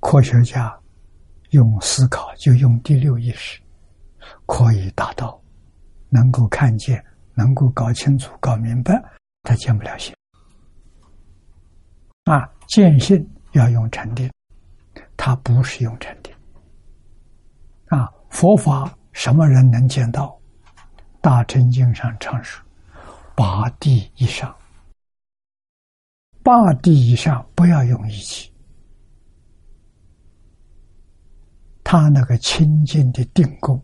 [0.00, 0.76] 科学家
[1.50, 3.60] 用思考，就用第六意识，
[4.46, 5.40] 可以达到
[6.08, 7.04] 能够看见、
[7.34, 9.02] 能够搞清楚、搞明白，
[9.42, 10.14] 他见不了性
[12.24, 12.48] 啊。
[12.66, 14.30] 见性要用禅定，
[15.16, 16.34] 他不是用禅定
[17.86, 18.12] 啊。
[18.30, 20.38] 佛法什么人能见到？
[21.20, 22.64] 大乘经上常说，
[23.34, 24.54] 八地以上，
[26.44, 28.52] 八地以上不要用仪器，
[31.82, 33.82] 他那个清净的定功，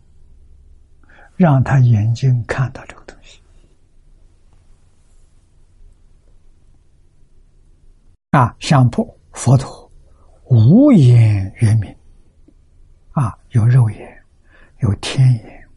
[1.37, 3.41] 让他眼睛看到这个东西。
[8.31, 9.91] 啊，相破佛陀
[10.45, 11.95] 无眼圆明，
[13.11, 14.23] 啊，有肉眼，
[14.79, 15.67] 有天眼，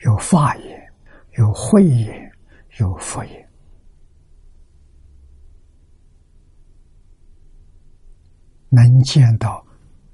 [0.00, 0.92] 有法眼，
[1.38, 2.32] 有慧眼，
[2.78, 3.48] 有佛眼。
[8.68, 9.64] 能见到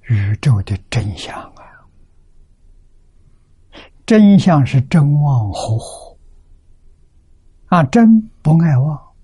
[0.09, 1.56] 宇宙的真相！
[4.07, 6.17] 真相是真妄合合
[7.67, 9.15] 啊，真不爱妄，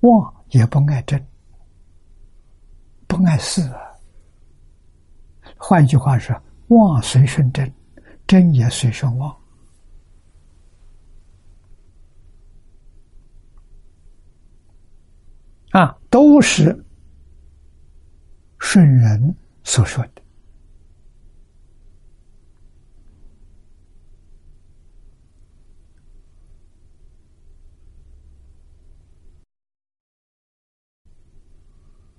[0.00, 1.22] 妄也不爱真，
[3.06, 3.78] 不爱事啊。
[5.58, 6.34] 换句话说，
[6.68, 7.70] 妄随顺真，
[8.26, 9.36] 真也随顺妄
[15.72, 16.84] 啊，都是。
[18.62, 19.34] 顺人
[19.64, 20.22] 所说的，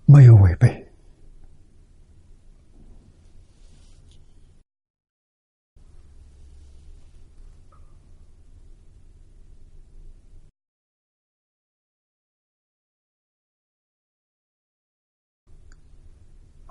[0.05, 0.91] 没有违背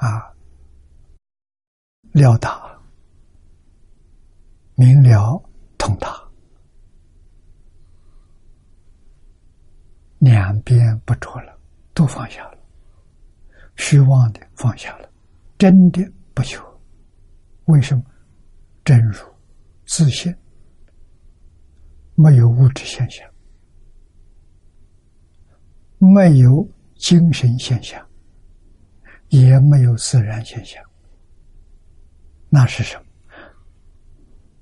[0.01, 0.27] 啊。
[2.13, 2.77] 了达，
[4.75, 5.41] 明了
[5.79, 6.21] 通达，
[10.19, 11.57] 两边不着了，
[11.95, 12.59] 都放下了，
[13.77, 15.09] 虚妄的放下了，
[15.57, 16.03] 真的
[16.35, 16.61] 不求。
[17.67, 18.03] 为什么？
[18.85, 19.25] 真如
[19.87, 20.35] 自信，
[22.17, 23.31] 没有物质现象，
[25.99, 28.05] 没有精神现象，
[29.31, 30.81] 也没有自然现象。
[32.49, 33.05] 那是什么？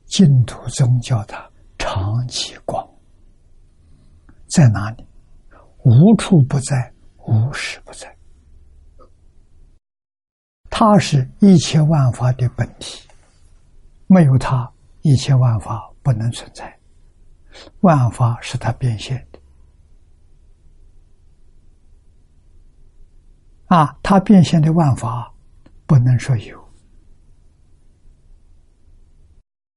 [0.06, 2.86] 净土宗教的长期光，
[4.46, 5.06] 在哪里？
[5.84, 6.92] 无处不在，
[7.26, 8.14] 无时不在。
[10.70, 13.08] 它是一切万法的本体，
[14.06, 14.70] 没有它，
[15.02, 16.78] 一切万法不能存在。
[17.80, 19.38] 万法是它变现的，
[23.68, 25.32] 啊，它变现的万法
[25.86, 26.68] 不能说有。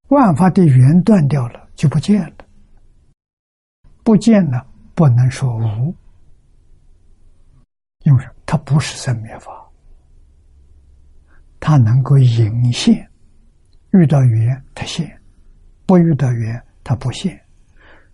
[0.08, 2.46] 万法的缘断掉了，就不见了。
[4.04, 4.66] 不见了，
[4.96, 5.96] 不能说无，
[8.04, 9.52] 因为它不是生灭法，
[11.60, 13.08] 它能够隐现。
[13.92, 15.22] 遇到缘它现，
[15.86, 17.40] 不遇到缘它不现，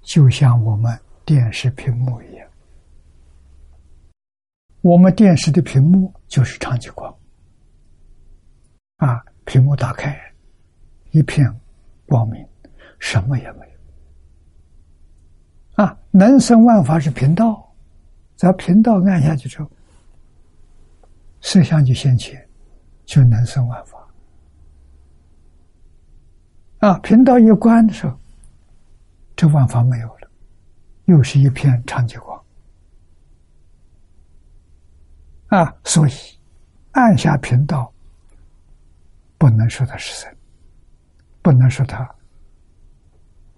[0.01, 2.36] 就像我们电视屏幕一样。
[4.87, 7.13] 我们电视的屏幕就是长期光，
[8.95, 10.17] 啊，屏幕打开，
[11.11, 11.45] 一片。
[12.05, 12.47] 光明，
[12.99, 13.67] 什么也没
[15.75, 15.83] 有。
[15.83, 17.69] 啊，能生万法是频道，
[18.37, 19.69] 只要频道按下去之后，
[21.41, 22.47] 摄像就现前，
[23.03, 24.07] 就能生万法。
[26.77, 28.17] 啊，频道一关的时候，
[29.35, 30.31] 这万法没有了，
[31.07, 32.36] 又是一片长久光。
[35.47, 36.11] 啊，所以
[36.91, 37.93] 按下频道，
[39.37, 40.33] 不能说它是生。
[41.39, 42.05] 不能说它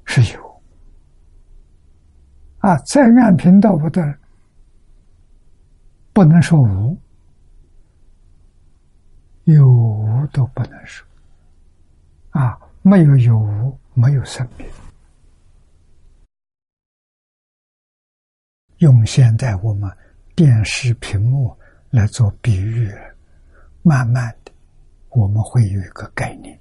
[0.06, 0.62] 是有
[2.60, 4.00] 啊，再按频道不得，
[6.14, 6.96] 不能说无，
[9.46, 11.08] 有无都不能说
[12.30, 14.68] 啊，没有有无，没有生命。
[18.78, 19.90] 用现在我们
[20.36, 21.58] 电视屏幕
[21.92, 22.92] 来做比喻，
[23.82, 24.52] 慢慢的，
[25.10, 26.60] 我们会有一个概念。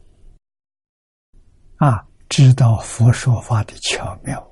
[1.77, 4.45] 啊，知道佛说法的巧妙。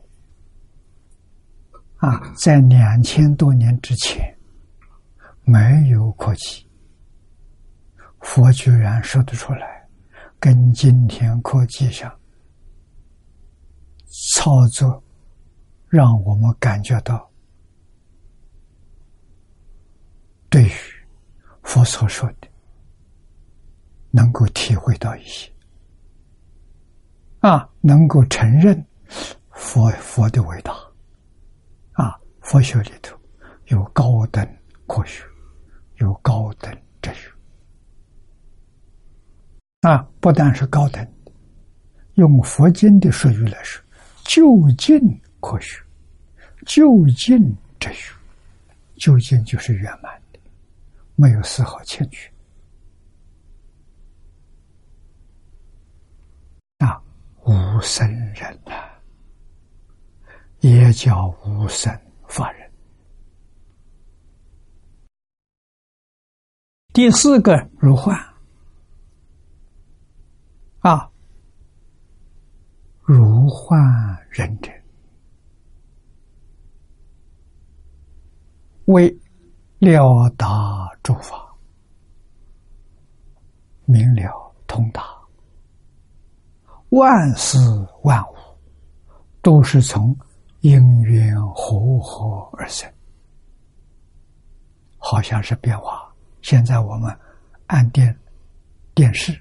[1.97, 4.37] 啊，在两千多年之前，
[5.45, 6.68] 没有科技，
[8.20, 9.89] 佛居然说得出来，
[10.39, 12.14] 跟今天科技上
[14.35, 15.03] 操作，
[15.89, 17.31] 让我们感觉到，
[20.49, 20.72] 对于
[21.62, 22.49] 佛所说的，
[24.11, 25.51] 能够体会到一些。
[27.40, 28.84] 啊，能够承认
[29.51, 30.72] 佛佛的伟大，
[31.92, 33.16] 啊，佛学里头
[33.66, 34.44] 有高等
[34.86, 35.24] 科学，
[35.97, 37.30] 有高等哲学，
[39.82, 41.07] 啊，不但是高等，
[42.14, 43.84] 用佛经的术语来说，
[44.24, 44.99] 就近
[45.38, 45.80] 科学，
[46.64, 47.38] 就近
[47.78, 48.12] 哲学，
[48.97, 50.20] 究竟就是圆满，
[51.16, 52.30] 没有丝毫欠缺。
[56.78, 57.02] 啊，
[57.44, 58.72] 无生人呐，
[60.60, 61.92] 也叫无生
[62.28, 62.70] 法人。
[66.92, 68.18] 第四个如幻
[70.80, 71.10] 啊，
[73.02, 73.78] 如幻
[74.30, 74.70] 人者，
[78.86, 79.18] 为
[79.79, 81.55] 了达诸法，
[83.85, 85.03] 明了通达，
[86.89, 87.59] 万事
[88.03, 88.35] 万物
[89.43, 90.16] 都是从
[90.61, 92.91] 因缘和合而生，
[94.97, 96.11] 好像是变化。
[96.41, 97.14] 现在我们
[97.66, 98.16] 按电
[98.95, 99.39] 电视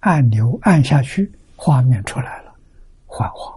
[0.00, 2.54] 按钮按下去，画面出来了，
[3.04, 3.55] 幻化。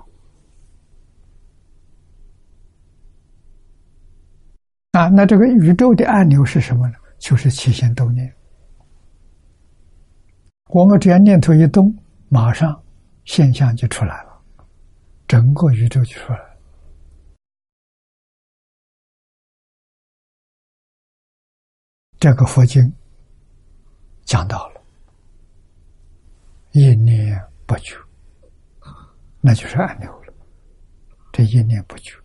[4.91, 6.95] 啊，那这个宇宙的按钮是什么呢？
[7.19, 8.33] 就是起心动念。
[10.69, 11.95] 我们只要念头一动，
[12.27, 12.83] 马上
[13.25, 14.41] 现象就出来了，
[15.27, 16.57] 整个宇宙就出来了。
[22.19, 22.91] 这个佛经
[24.25, 24.81] 讲到了
[26.71, 27.95] 一念不绝，
[29.39, 30.33] 那就是按钮了。
[31.31, 32.15] 这一念不绝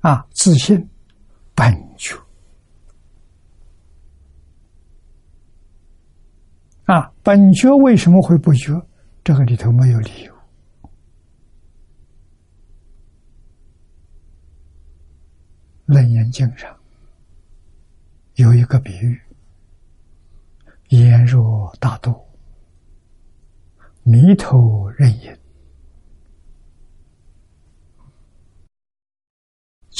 [0.00, 0.88] 啊，自信
[1.54, 2.16] 本觉
[6.84, 8.80] 啊，本觉为什么会不觉？
[9.22, 10.34] 这个里头没有理由。
[15.86, 16.74] 楞严经上。
[18.36, 19.20] 有一个比喻：
[20.88, 22.18] 眼若大度，
[24.02, 25.36] 迷头认隐，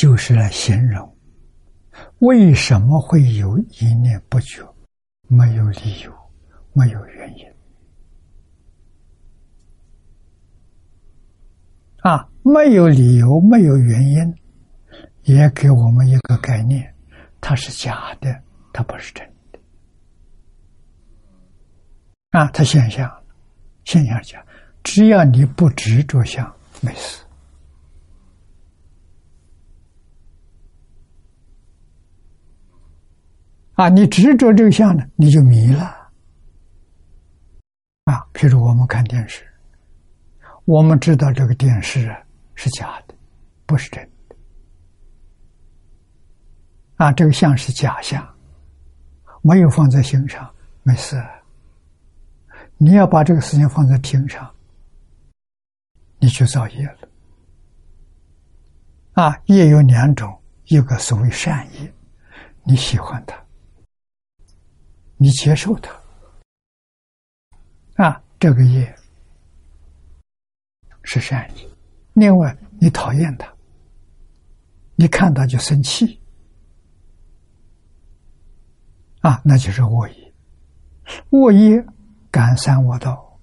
[0.00, 1.14] 就是来形容
[2.20, 4.66] 为什么会有一念不觉，
[5.28, 6.10] 没有理由，
[6.72, 7.46] 没有原因。
[11.98, 14.34] 啊，没有理由，没有原因，
[15.24, 16.94] 也给我们一个概念。
[17.38, 18.42] 它是假的，
[18.72, 19.58] 它不是真的。
[22.30, 23.22] 啊，它现象，
[23.84, 24.42] 现象讲，
[24.82, 27.22] 只要你不执着相，没事。
[33.80, 35.84] 啊，你执着这个相呢，你就迷了。
[38.04, 39.42] 啊，譬如我们看电视，
[40.66, 42.14] 我们知道这个电视
[42.54, 43.14] 是假的，
[43.64, 44.36] 不是真的。
[46.96, 48.22] 啊，这个相是假相，
[49.40, 51.18] 没有放在心上，没事。
[52.76, 54.54] 你要把这个事情放在心上，
[56.18, 57.08] 你去造业了。
[59.12, 61.90] 啊，业有两种，一个所谓善业，
[62.62, 63.42] 你喜欢它，
[65.22, 65.92] 你接受它，
[68.02, 68.96] 啊，这个业
[71.02, 71.68] 是善业；
[72.14, 73.46] 另外，你讨厌它，
[74.94, 76.18] 你看到就生气。
[79.20, 80.32] 啊，那就是恶业，
[81.28, 81.84] 恶业
[82.30, 83.38] 感三恶道，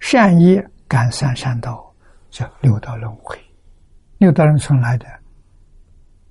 [0.00, 1.94] 善业感三善道，
[2.30, 3.38] 叫六道轮回。
[4.18, 5.06] 六道轮回来的，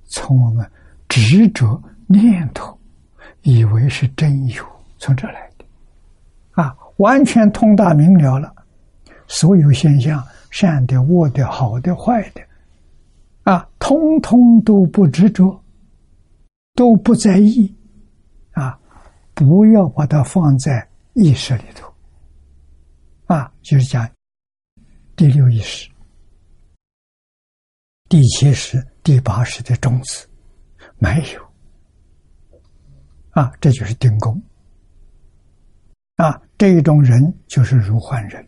[0.04, 0.70] 从我们
[1.08, 2.75] 执着念头，
[3.46, 4.66] 以为是真有，
[4.98, 5.66] 从这来的。
[6.62, 8.54] 啊，完全通达明了了，
[9.28, 12.42] 所有现象，善的、恶的、好的、坏的，
[13.44, 15.64] 啊，通通都不执着，
[16.74, 17.74] 都不在意。
[18.54, 18.80] 啊，
[19.36, 21.94] 不要把它放在意识里头，
[23.26, 24.10] 啊，就是讲
[25.16, 25.88] 第六意识、
[28.10, 30.26] 第七识、第八识的种子
[30.98, 31.46] 没有，
[33.36, 34.42] 啊，这就是定功，
[36.16, 38.48] 啊，这一种人就是如幻人，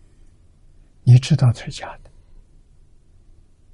[1.03, 2.09] 你知道这是假的，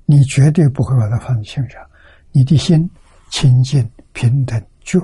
[0.05, 1.87] 你绝对不会把它放在心上，
[2.31, 2.89] 你的心
[3.29, 4.99] 清净平等就。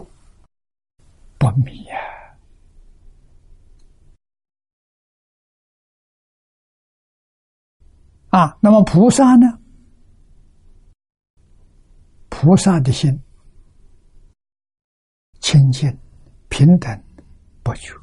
[1.37, 1.95] 不迷呀！
[8.29, 9.59] 啊，那么菩萨呢？
[12.27, 13.17] 菩萨的心
[15.49, 15.91] 清净、
[16.47, 17.03] 平等、
[17.63, 17.99] 不求。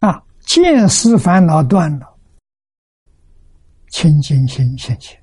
[0.00, 2.18] 啊，见思烦恼断了，
[3.90, 5.22] 清净心现前。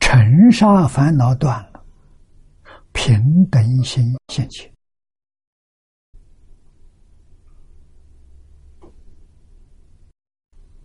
[0.00, 1.84] 尘沙烦恼断了，
[2.92, 4.68] 平等心现前；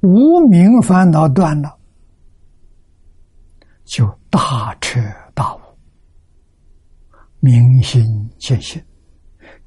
[0.02, 1.80] 无名烦恼断了，
[3.92, 5.02] 就大彻
[5.36, 5.60] 大悟，
[7.42, 8.02] 明心
[8.40, 8.82] 见性，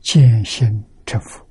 [0.00, 1.46] 见心成佛。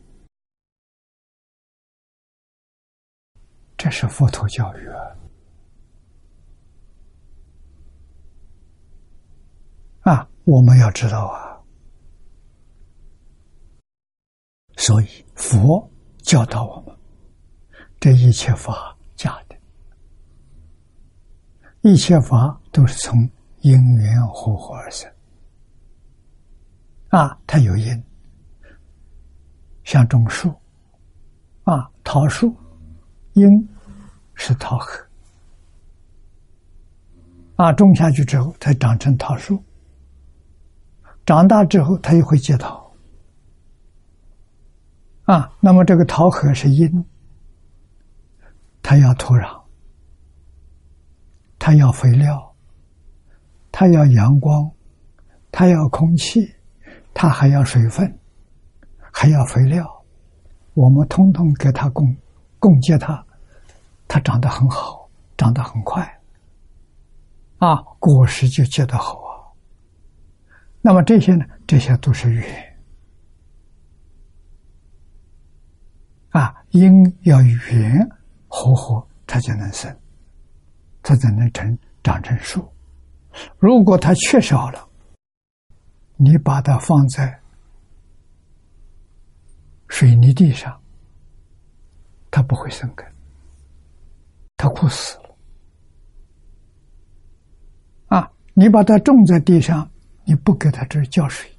[3.77, 4.97] 这是佛陀教育啊！
[10.11, 11.61] 啊，我们要知道啊，
[14.77, 15.87] 所以佛
[16.23, 16.97] 教导我们，
[17.99, 18.92] 这一切法
[21.83, 23.29] 一切法都是从
[23.59, 25.11] 因缘合合而生。
[27.09, 28.03] 啊，它有因，
[29.83, 30.49] 像种树，
[31.63, 32.55] 啊，桃树，
[33.33, 33.45] 因
[34.33, 35.05] 是桃核，
[37.57, 39.61] 啊，种下去之后，它长成桃树，
[41.25, 42.95] 长大之后，它又会结桃，
[45.25, 47.05] 啊，那么这个桃核是因，
[48.81, 49.62] 它要土壤，
[51.65, 52.53] 它要肥料，
[53.71, 54.69] 它要阳光，
[55.49, 56.53] 它要空气。
[57.13, 58.19] 它还要水分，
[58.99, 60.03] 还要肥料，
[60.73, 62.13] 我们通通给它供
[62.59, 63.23] 供给它，
[64.09, 65.07] 它长得很好，
[65.37, 66.19] 长得很快，
[67.59, 69.31] 啊，果实就结得好啊。
[70.81, 71.45] 那么这些呢？
[71.65, 72.77] 这些都是缘
[76.31, 76.91] 啊，因
[77.21, 78.09] 要缘
[78.49, 79.95] 合合，它就能生，
[81.03, 82.67] 它才能成长成树。
[83.59, 84.89] 如果它缺少了，
[86.15, 87.39] 你把它放在
[89.89, 90.81] 水泥地上，
[92.31, 93.05] 它不会生根，
[94.57, 95.35] 它枯死了。
[98.07, 99.89] 啊，你把它种在地上，
[100.23, 101.51] 你不给它这浇水，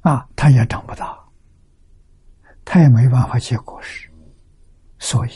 [0.00, 1.18] 啊，它也长不大，
[2.64, 4.10] 它也没办法结果实。
[4.98, 5.30] 所以，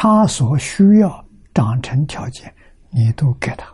[0.00, 2.54] 他所需要长成条件，
[2.88, 3.66] 你都给他。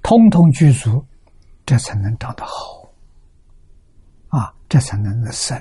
[0.00, 1.04] 通通具足，
[1.66, 2.88] 这才能长得好，
[4.28, 5.60] 啊，这才能生。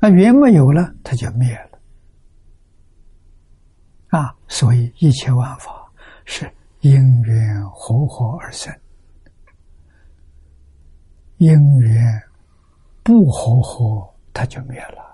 [0.00, 1.78] 那缘没有了，它就灭了，
[4.18, 5.88] 啊，所以一切万法
[6.24, 8.76] 是因缘合合而生，
[11.36, 11.48] 因
[11.78, 12.22] 缘
[13.04, 15.11] 不合合，它就灭了。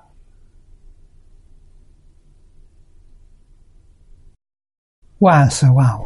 [5.19, 6.05] 万事万物。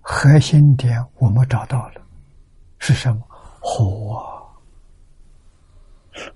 [0.00, 2.00] 核心点我们找到了，
[2.78, 3.22] 是什么？
[3.60, 4.42] 火啊，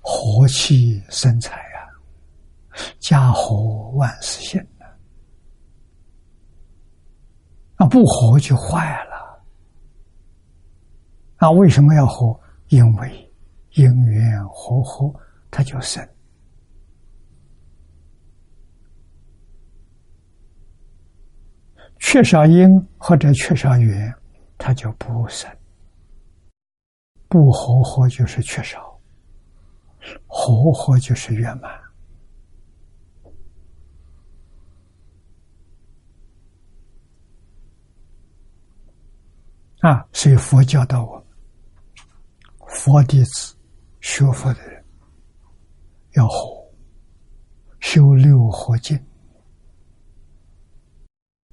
[0.01, 1.91] 火气生财啊，
[2.99, 4.85] 家和万事兴啊，
[7.77, 9.43] 啊不火就坏了。
[11.39, 12.39] 那为什么要火？
[12.69, 13.33] 因为
[13.73, 15.13] 因缘和合，
[15.51, 16.07] 它就生。
[22.07, 24.13] 缺少因或者缺少缘，
[24.59, 25.49] 它就不生；
[27.27, 28.95] 不合合就是缺少，
[30.27, 31.71] 合合就是圆满。
[39.79, 41.25] 啊，所以佛教导我们，
[42.67, 43.55] 佛弟子
[43.99, 44.85] 学佛的人
[46.13, 46.71] 要合，
[47.79, 48.95] 修六合敬。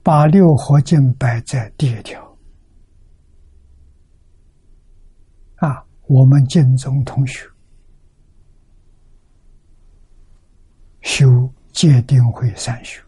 [0.03, 2.21] 把六合敬摆在第一条
[5.57, 5.85] 啊！
[6.09, 7.49] 我们敬宗同学
[11.03, 13.01] 修戒定慧三修，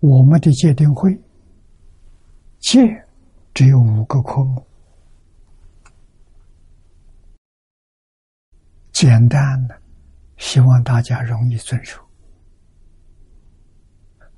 [0.00, 1.18] 我们的戒定慧
[2.58, 2.78] 戒
[3.54, 4.62] 只有五个科目，
[8.92, 9.80] 简单的，
[10.36, 12.05] 希望大家容易遵守。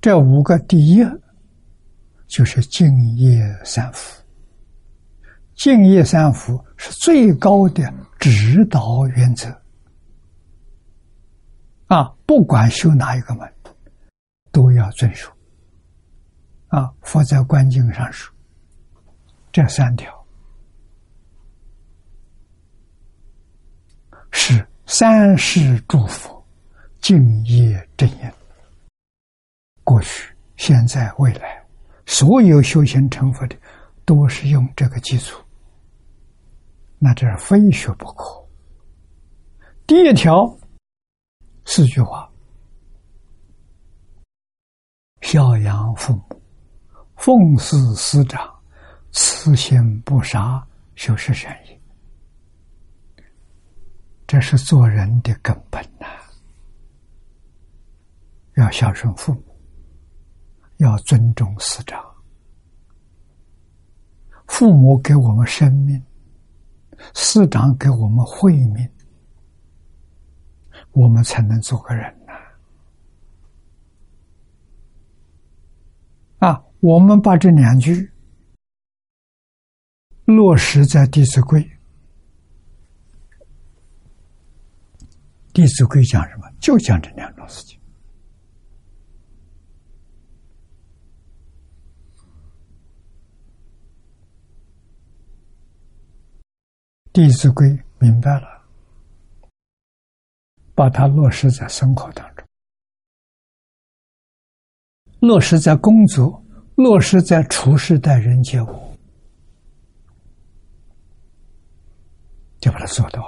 [0.01, 1.05] 这五个第一
[2.29, 4.23] 就是敬业三福，
[5.57, 9.49] 敬业三福是最高的指导原则
[11.87, 12.15] 啊！
[12.25, 13.53] 不管修哪一个门，
[14.53, 15.33] 都要遵守
[16.69, 16.93] 啊！
[17.01, 18.33] 佛在观经上说，
[19.51, 20.15] 这三条
[24.31, 26.47] 是三世诸佛
[27.01, 28.38] 敬业正因。
[29.89, 31.65] 过去、现在、未来，
[32.05, 33.57] 所有修行成佛的，
[34.05, 35.43] 都是用这个基础。
[36.99, 38.47] 那这是非学不可。
[39.87, 40.55] 第一条，
[41.65, 42.31] 四句话：
[45.23, 46.43] 孝养父母，
[47.17, 48.47] 奉事师长，
[49.13, 50.63] 慈心不杀，
[50.97, 51.81] 修持善业。
[54.27, 56.07] 这是做人的根本呐，
[58.57, 59.48] 要孝顺父母。
[60.79, 62.05] 要尊重师长。
[64.49, 66.03] 父母给我们生命，
[67.15, 68.91] 师长给我们慧命，
[70.93, 72.33] 我们才能做个人呐。
[76.39, 78.11] 啊，我们把这两句
[80.25, 81.61] 落实在《弟子规》。
[85.53, 86.49] 《弟子规》讲什么？
[86.61, 87.78] 就讲这两种事情。
[97.19, 97.67] 《弟子规》
[97.99, 98.47] 明白了，
[100.73, 102.47] 把它落实在生活当中，
[105.19, 106.41] 落实在工作，
[106.77, 108.97] 落实在处事待人接物，
[112.61, 113.21] 就把它做到。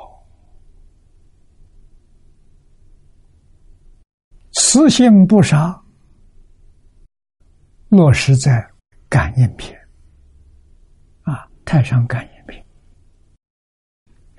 [4.53, 5.77] 慈心不杀，
[7.89, 8.65] 落实在
[9.09, 9.77] 感应篇
[11.23, 12.30] 啊，太上感应。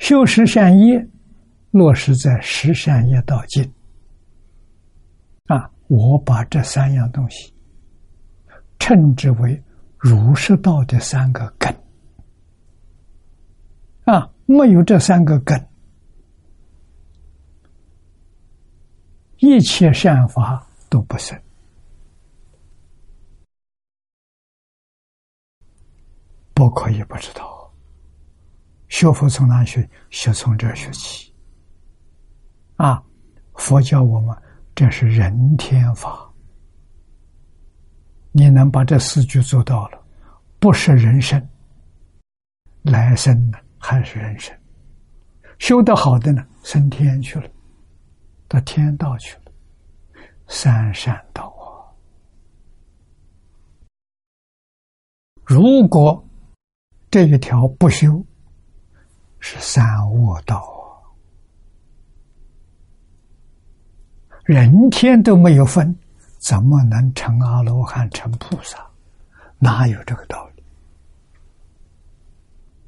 [0.02, 1.08] 修十善业，
[1.70, 3.64] 落实在十善业道尽。
[5.45, 7.54] 啊，我把这三样东西
[8.80, 9.64] 称之为
[9.99, 11.72] 儒释道的三个根。
[14.06, 15.68] 啊，没有这三个根，
[19.38, 21.39] 一切善法都不生。
[26.56, 27.61] 不可以不知道。
[28.91, 29.89] 学佛从哪学？
[30.09, 31.33] 学从这学起。
[32.75, 33.01] 啊，
[33.53, 34.37] 佛教我们
[34.75, 36.29] 这是人天法，
[38.33, 40.05] 你能把这四句做到了，
[40.59, 41.41] 不是人生，
[42.81, 44.53] 来生呢还是人生？
[45.57, 47.49] 修得好的呢，升天去了，
[48.49, 51.87] 到天道去了，三善道啊。
[55.45, 56.27] 如果
[57.09, 58.23] 这一条不修，
[59.43, 60.63] 是三恶道，
[64.45, 65.93] 人天都没有分，
[66.37, 68.87] 怎么能成阿罗汉、成菩萨？
[69.57, 70.63] 哪有这个道理？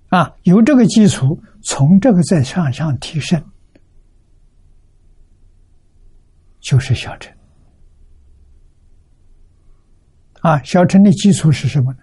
[0.09, 3.43] 啊，有这个基础，从这个再向上提升，
[6.59, 7.35] 就是小乘。
[10.41, 11.99] 啊，小乘的基础是什么呢？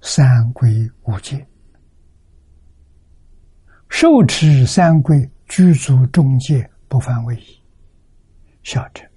[0.00, 1.46] 三规五戒，
[3.88, 7.62] 受持三规，居住中戒，不犯违仪。
[8.62, 9.08] 小乘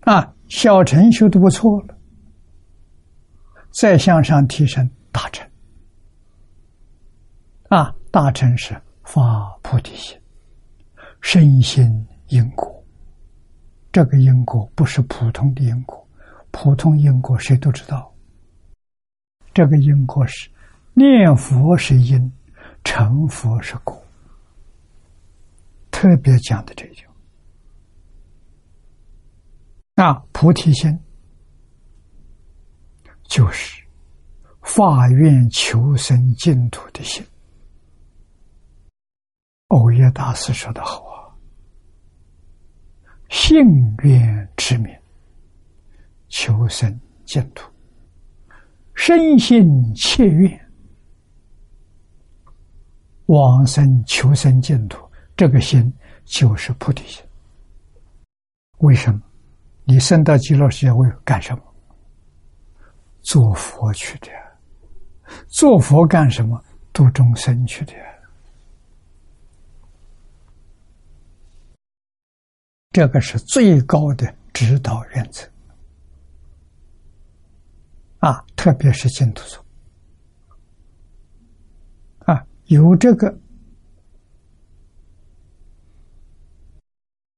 [0.00, 1.98] 啊，小乘修的不错了，
[3.70, 5.48] 再向上提升大乘
[7.68, 10.16] 啊，大乘是发菩提心，
[11.20, 12.72] 身心因果。
[13.90, 16.08] 这个因果不是普通的因果，
[16.50, 18.13] 普通因果谁都知道。
[19.54, 20.50] 这个因果是
[20.92, 22.32] 念佛是因，
[22.82, 24.04] 成佛是果。
[25.92, 27.06] 特别讲的这句，
[29.94, 30.98] 那菩提心
[33.22, 33.82] 就是
[34.60, 37.24] 发愿求生净土的心。
[39.68, 41.30] 欧耶大师说的好啊
[43.30, 43.56] ：“信
[44.02, 44.92] 愿之名，
[46.28, 47.64] 求生净土。”
[48.94, 50.70] 身心切愿，
[53.26, 54.98] 往生求生净土，
[55.36, 55.92] 这个心
[56.24, 57.22] 就是菩提心。
[58.78, 59.20] 为什么？
[59.84, 61.62] 你生到极乐世界为干什么？
[63.20, 64.28] 做佛去的。
[65.48, 66.62] 做佛干什么？
[66.92, 67.92] 度众生去的。
[72.92, 75.44] 这个是最高的指导原则。
[78.24, 79.62] 啊，特别是净土宗，
[82.20, 83.38] 啊，有这个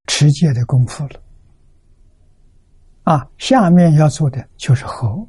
[0.07, 1.21] 持戒的功夫了，
[3.03, 5.27] 啊，下面要做的就是和，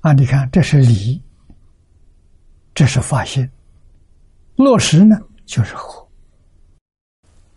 [0.00, 1.22] 啊，你看，这是理，
[2.74, 3.48] 这是发心，
[4.56, 6.08] 落实呢就是和，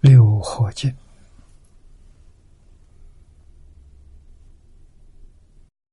[0.01, 0.95] 六合敬。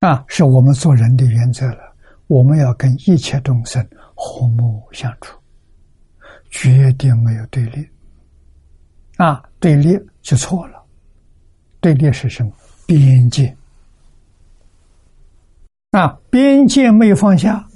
[0.04, 1.96] 啊，是我们做人的原则了。
[2.26, 3.82] 我们要跟一切众生
[4.14, 5.38] 和睦相处，
[6.50, 7.88] 绝对没有对立。
[9.16, 10.84] 啊，对立就错了。
[11.80, 12.52] 对立是什么？
[12.86, 13.56] 边界。
[15.92, 17.66] 啊，边界没有放下，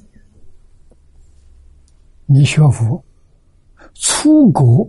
[2.26, 3.02] 你学佛
[3.94, 4.86] 出国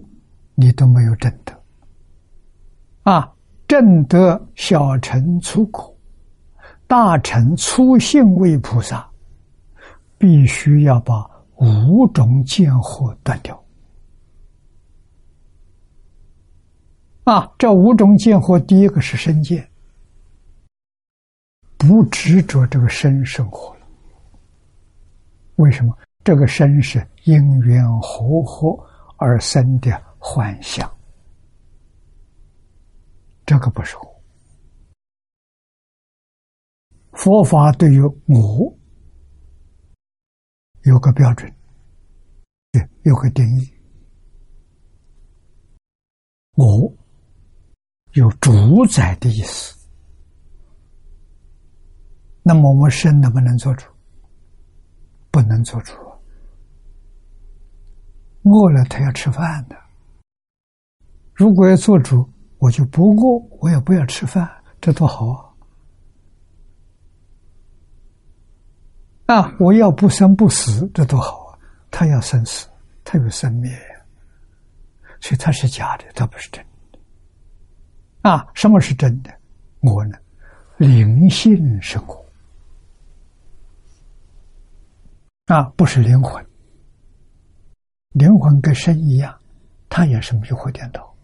[0.56, 1.58] 你都没有证得，
[3.04, 3.32] 啊，
[3.66, 5.96] 证得小乘出国，
[6.90, 9.08] 大乘粗性位菩萨，
[10.18, 11.24] 必须要把
[11.58, 13.64] 五种见惑断掉。
[17.26, 19.70] 啊，这五种见惑，第一个是身见，
[21.78, 23.82] 不执着这个身生活了。
[25.58, 25.96] 为什么？
[26.24, 28.76] 这个身是因缘和合
[29.18, 30.92] 而生的幻象，
[33.46, 33.96] 这个不是
[37.20, 38.74] 佛法对于我
[40.84, 41.53] 有个标准，
[42.72, 43.74] 对，有个定义。
[46.55, 46.89] 我
[48.13, 49.78] 有主宰的意思，
[52.41, 53.86] 那么我们身能不能做主？
[55.30, 55.93] 不能做主。
[58.43, 59.76] 饿了，他要吃饭的。
[61.34, 64.49] 如果要做主，我就不饿，我也不要吃饭，
[64.80, 65.49] 这多好啊！
[69.30, 71.59] 啊，我要不生不死，这多好啊！
[71.91, 72.67] 他要生死，
[73.03, 73.71] 他有生灭，
[75.21, 76.99] 所以他是假的，他不是真的。
[78.27, 79.32] 啊，什么是真的？
[79.82, 80.17] 我呢，
[80.77, 82.25] 灵性是我，
[85.45, 86.43] 啊，不是灵魂。
[88.13, 89.39] 灵魂跟身一样，
[89.89, 91.15] 它也是迷惑颠倒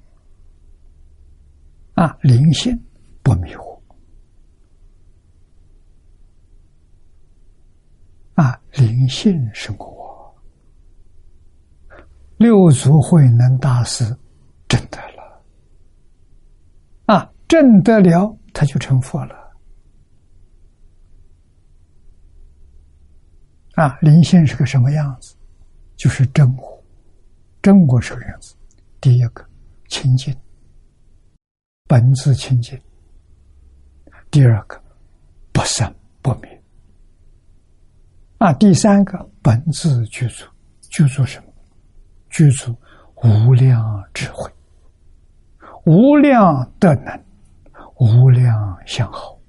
[1.95, 2.15] 啊！
[2.21, 2.79] 灵性
[3.23, 3.74] 不迷惑
[8.35, 8.61] 啊！
[8.73, 10.35] 灵性是我，
[12.37, 14.05] 六祖慧能大师
[14.67, 15.41] 证得了
[17.05, 17.31] 啊！
[17.47, 19.35] 证得了，他就成佛了
[23.75, 23.97] 啊！
[24.01, 25.35] 灵性是个什么样子？
[25.95, 26.83] 就是真我。
[27.61, 28.55] 真我是个样子，
[29.01, 29.43] 第一个
[29.87, 30.35] 清净，
[31.87, 32.77] 本质清净；
[34.29, 34.79] 第二个
[35.51, 36.54] 不生不灭，
[38.37, 40.45] 啊，第三个本质具足，
[40.89, 41.45] 具足什么？
[42.29, 42.75] 具足
[43.23, 44.51] 无量智慧，
[45.85, 47.23] 无量德能，
[47.95, 49.39] 无量相好。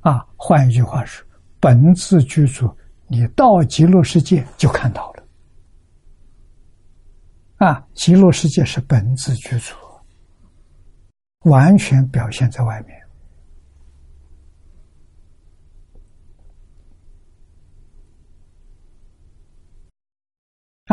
[0.00, 1.26] 啊，换一句话说，
[1.58, 2.70] 本质具足，
[3.06, 5.24] 你到极乐世界就看到了。
[7.56, 9.74] 啊，极乐世界是本自具足，
[11.44, 13.01] 完全表现在外面。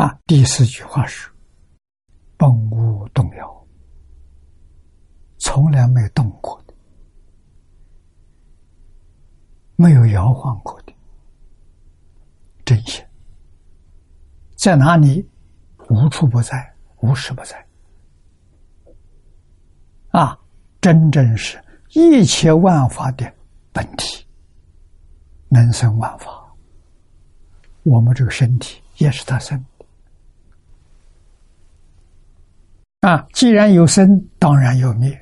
[0.00, 1.28] 啊，第四句话是
[2.38, 3.66] “本无动摇”，
[5.36, 6.72] 从来没动过的，
[9.76, 10.94] 没有摇晃过的
[12.64, 13.06] 真相，
[14.56, 15.28] 在哪里？
[15.90, 17.66] 无处不在，无时不在，
[20.12, 20.40] 啊，
[20.80, 23.30] 真正是一切万法的
[23.70, 24.24] 本体，
[25.50, 26.42] 能生万法。
[27.82, 29.86] 我们这个身体也是他生的，
[33.00, 34.06] 啊，既然有生，
[34.38, 35.18] 当然有灭，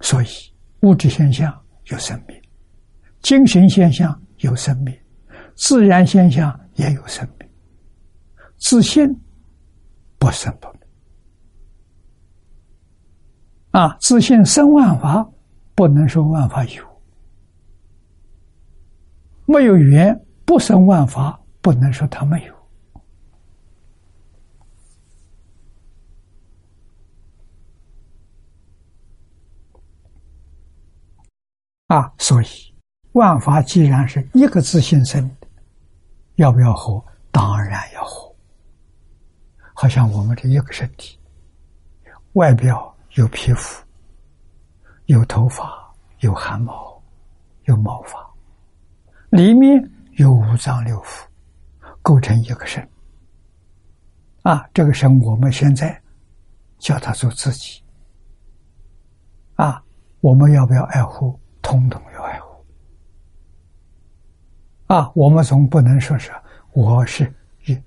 [0.00, 0.26] 所以
[0.82, 1.52] 物质现象
[1.86, 2.40] 有生命，
[3.20, 4.96] 精神现象有生命，
[5.56, 7.48] 自然现象也有生命。
[8.58, 9.08] 自信
[10.18, 10.80] 不生不灭
[13.70, 13.96] 啊！
[14.00, 15.28] 自信生万法，
[15.74, 16.82] 不能说万法有；
[19.46, 22.54] 没有缘不生万法，不能说它没有
[31.88, 32.12] 啊！
[32.18, 32.46] 所以
[33.12, 35.48] 万法既然是一个自信生的，
[36.36, 37.04] 要不要活？
[37.30, 38.34] 当然要活。
[39.74, 41.18] 好像我们这一个身体，
[42.34, 43.82] 外表有皮肤，
[45.06, 47.00] 有头发，有汗毛，
[47.64, 48.18] 有毛发，
[49.30, 49.82] 里面
[50.12, 51.24] 有五脏六腑，
[52.02, 52.86] 构成一个身。
[54.42, 55.98] 啊，这个身我们现在
[56.78, 57.82] 叫他做自己。
[59.54, 59.82] 啊，
[60.20, 61.38] 我们要不要爱护？
[61.62, 62.64] 通通要爱护。
[64.86, 66.30] 啊，我们总不能说是
[66.72, 67.32] 我是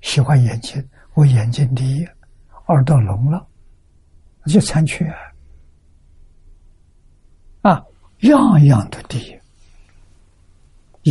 [0.02, 0.84] 喜欢眼睛。
[1.14, 2.08] 我眼睛第一，
[2.68, 3.46] 耳朵聋了，
[4.46, 5.06] 就残缺
[7.64, 7.86] 啊！
[8.20, 9.38] 样样都第一，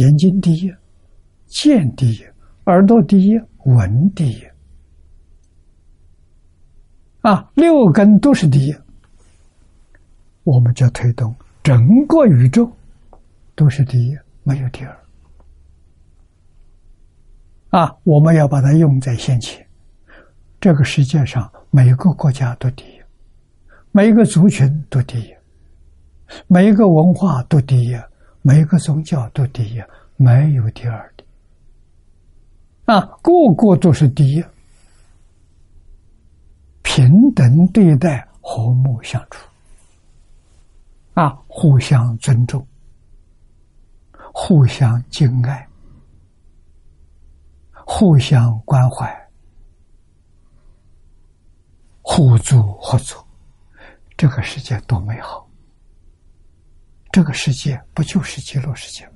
[0.00, 0.74] 眼睛第一，
[1.46, 2.24] 见第一，
[2.64, 4.42] 耳朵第一，闻第一，
[7.20, 8.74] 啊，六根都是第一。
[10.44, 12.70] 我们就推动整个宇宙
[13.54, 14.96] 都是第一，没有第二。
[17.70, 19.64] 啊，我们要把它用在现前。
[20.60, 23.00] 这个世界上每个国家都第一，
[23.92, 25.34] 每一个族群都第一，
[26.46, 27.96] 每一个文化都第一，
[28.42, 29.82] 每一个宗教都第一，
[30.16, 31.24] 没有第二的。
[32.92, 34.44] 啊，个个都是第一，
[36.82, 39.46] 平等对待，和睦相处，
[41.14, 42.66] 啊，互相尊重，
[44.32, 45.66] 互相敬爱。
[47.92, 49.28] 互相关怀，
[52.02, 53.26] 互助合作，
[54.16, 55.50] 这个世界多美好！
[57.10, 59.14] 这个世界不就是极乐世界吗？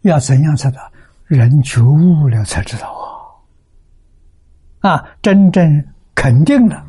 [0.00, 0.80] 要怎样才能？
[1.26, 2.90] 人觉悟了才知道
[4.80, 4.90] 啊！
[4.92, 6.86] 啊，真正肯定了，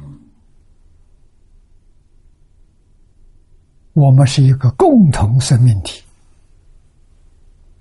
[3.94, 6.04] 我们是一个共同生命体。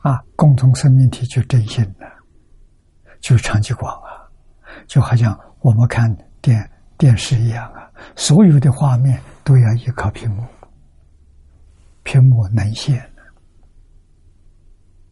[0.02, 2.06] 啊，共同生命体就真心了，
[3.20, 4.24] 就长期广啊，
[4.86, 10.42] 就好像我们看电电视一样啊，所有的画面都要依靠屏幕，
[12.02, 12.98] 屏幕能现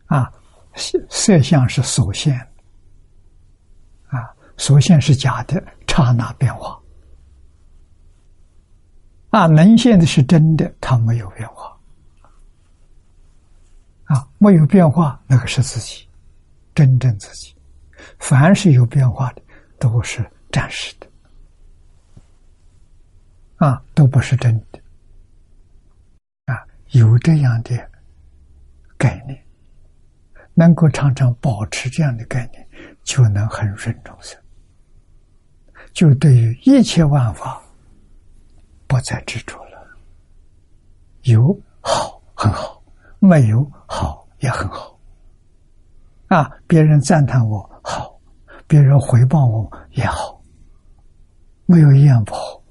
[0.06, 0.32] 啊，
[0.72, 2.34] 摄摄像是所现，
[4.06, 4.24] 啊，
[4.56, 6.80] 所现是假的，刹那变化，
[9.30, 11.76] 啊，能现的是真的，它没有变化。
[14.04, 16.08] 啊，没有变化，那个是自己，
[16.74, 17.54] 真正自己。
[18.18, 19.42] 凡是有变化的，
[19.78, 21.06] 都是暂时的，
[23.56, 24.80] 啊，都不是真的。
[26.46, 27.76] 啊，有这样的
[28.96, 29.38] 概念，
[30.54, 32.66] 能够常常保持这样的概念，
[33.02, 34.40] 就能很顺众生，
[35.92, 37.60] 就对于一切万法
[38.88, 39.86] 不再执着了。
[41.22, 42.82] 有好，很好。
[43.20, 44.96] 没有好也很好，
[46.28, 46.48] 啊！
[46.68, 48.16] 别人赞叹我好，
[48.68, 50.40] 别人回报我也好，
[51.66, 52.62] 没有一样不好。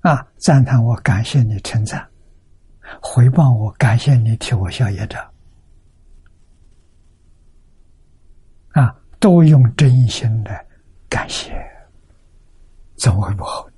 [0.00, 0.26] 啊！
[0.38, 2.00] 赞叹我，感谢你称赞；
[3.02, 5.22] 回报我，感谢你替我消业障。
[8.70, 8.96] 啊！
[9.20, 10.66] 都用真心的
[11.10, 11.52] 感谢，
[12.96, 13.72] 怎么会不好呢？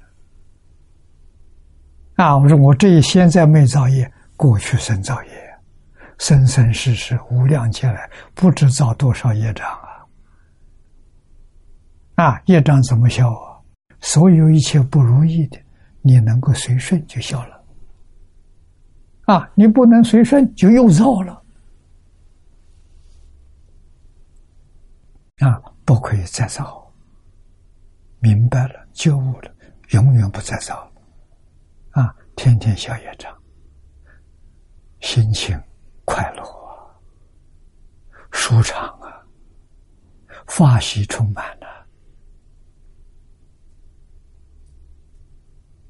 [2.24, 2.36] 啊！
[2.36, 5.58] 我说我这一现在没造业，过去生造业，
[6.18, 9.68] 生生世世无量劫来不知造多少业障
[12.16, 12.24] 啊！
[12.24, 13.58] 啊，业障怎么消啊？
[14.00, 15.60] 所有一切不如意的，
[16.02, 17.64] 你能够随顺就消了。
[19.26, 21.42] 啊，你不能随顺就又造了。
[25.38, 26.84] 啊，不可以再造。
[28.20, 29.54] 明白了，觉悟了，
[29.90, 30.92] 永远不再造。
[31.90, 33.32] 啊，天天消业障，
[35.00, 35.56] 心情
[36.04, 36.90] 快乐啊，
[38.32, 39.24] 舒畅啊，
[40.48, 41.86] 发喜充满了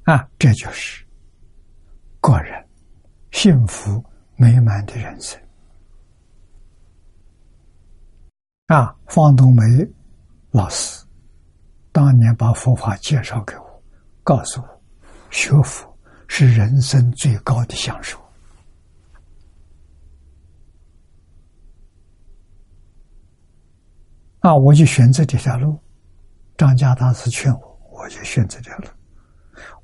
[0.05, 1.03] 啊，这就是
[2.21, 2.69] 个人
[3.31, 4.05] 幸福
[4.37, 5.41] 美满的人生
[8.67, 8.95] 啊。
[9.07, 9.63] 方东梅
[10.51, 11.07] 老师
[11.99, 13.83] 当年把佛法介绍给我，
[14.23, 14.83] 告诉我
[15.31, 15.85] 学佛。
[16.29, 18.17] 是人生最高的享受
[24.39, 24.55] 啊！
[24.55, 25.77] 我就选择这条路。
[26.57, 28.87] 张家大师劝我，我就选择这条路。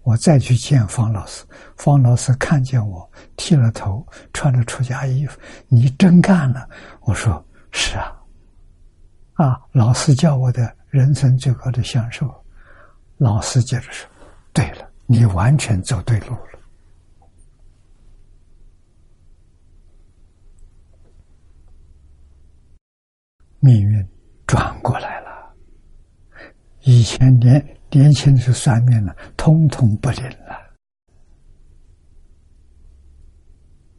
[0.03, 1.45] 我再去见方老师，
[1.77, 6.69] 方老师看见我剃了头，穿着出家衣服，你真干了。
[7.01, 8.15] 我说是啊，
[9.35, 9.61] 啊！
[9.73, 12.45] 老师教我的人生最高的享受。
[13.19, 14.09] 老师接着说
[14.53, 16.59] ：“对了。”你完全走对路了，
[23.61, 24.09] 命运
[24.47, 25.55] 转过来了。
[26.85, 30.75] 以前年年轻的时候算命了，通通不灵了，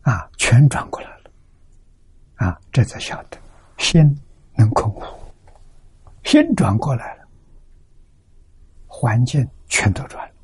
[0.02, 1.32] 啊，全转过来了，
[2.38, 3.38] 啊，这才晓得
[3.78, 4.02] 心
[4.56, 5.04] 能控无，
[6.26, 7.28] 心转过来了，
[8.88, 10.36] 环境全都转了。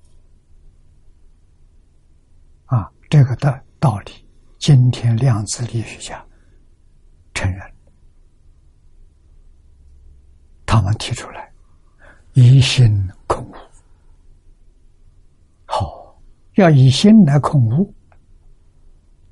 [2.65, 2.89] 啊。
[3.09, 4.11] 这个的道理，
[4.57, 6.25] 今天量子力学家
[7.33, 7.73] 承认，
[10.65, 11.51] 他们提出来，
[12.31, 13.53] 以心空物，
[15.65, 16.17] 好，
[16.53, 17.93] 要以心来控物，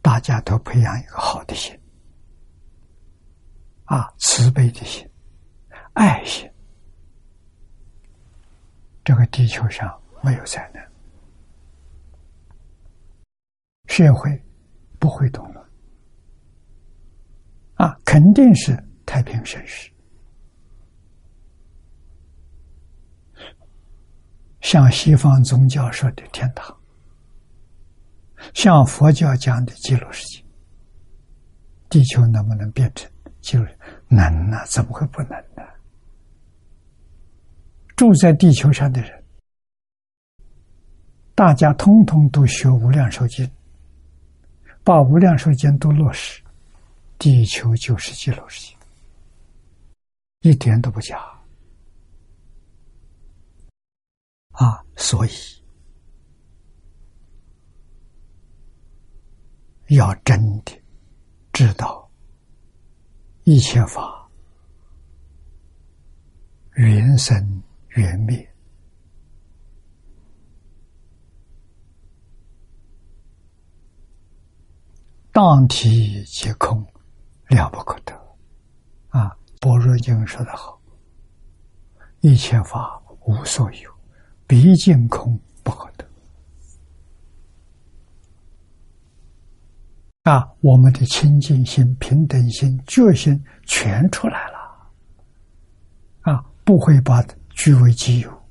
[0.02, 1.74] 大家都培养一个好的心，
[3.86, 5.09] 啊，慈悲的心，
[5.94, 6.50] 爱心，
[9.04, 10.88] 这个地球上没有灾难。
[13.88, 14.42] 社会
[15.00, 15.66] 不会动乱，
[17.76, 19.92] 啊，肯定是太平盛世。
[24.62, 26.78] 像西方宗教说的天堂，
[28.54, 30.46] 像佛教讲的极乐世界，
[31.90, 33.10] 地球能不能变成
[33.42, 33.68] 极乐？
[34.08, 35.64] 能啊，怎么会不能呢？
[38.00, 39.24] 住在地球上的人，
[41.36, 43.46] 大家通通都学无量寿经，
[44.86, 46.42] 把无量寿经都落实，
[47.18, 48.78] 地球就是极乐世界，
[50.50, 51.20] 一点都不假。
[54.52, 55.32] 啊，所以
[59.88, 60.82] 要真的
[61.52, 62.10] 知道
[63.44, 64.26] 一切法
[66.76, 67.62] 缘生
[68.00, 68.50] 缘灭，
[75.34, 76.82] 当体皆空，
[77.48, 78.16] 了不可得。
[79.10, 80.80] 啊，般若经说的好，
[82.22, 83.92] 一切法无所有。
[84.48, 86.08] 毕竟空不可得
[90.24, 90.50] 啊！
[90.62, 94.58] 我们的清净心、平等心、觉心全出来了
[96.22, 96.44] 啊！
[96.64, 97.22] 不会把
[97.60, 98.48] 据为己有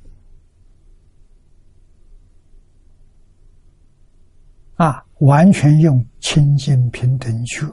[4.75, 5.03] 啊！
[5.21, 7.67] 完全用清净平等觉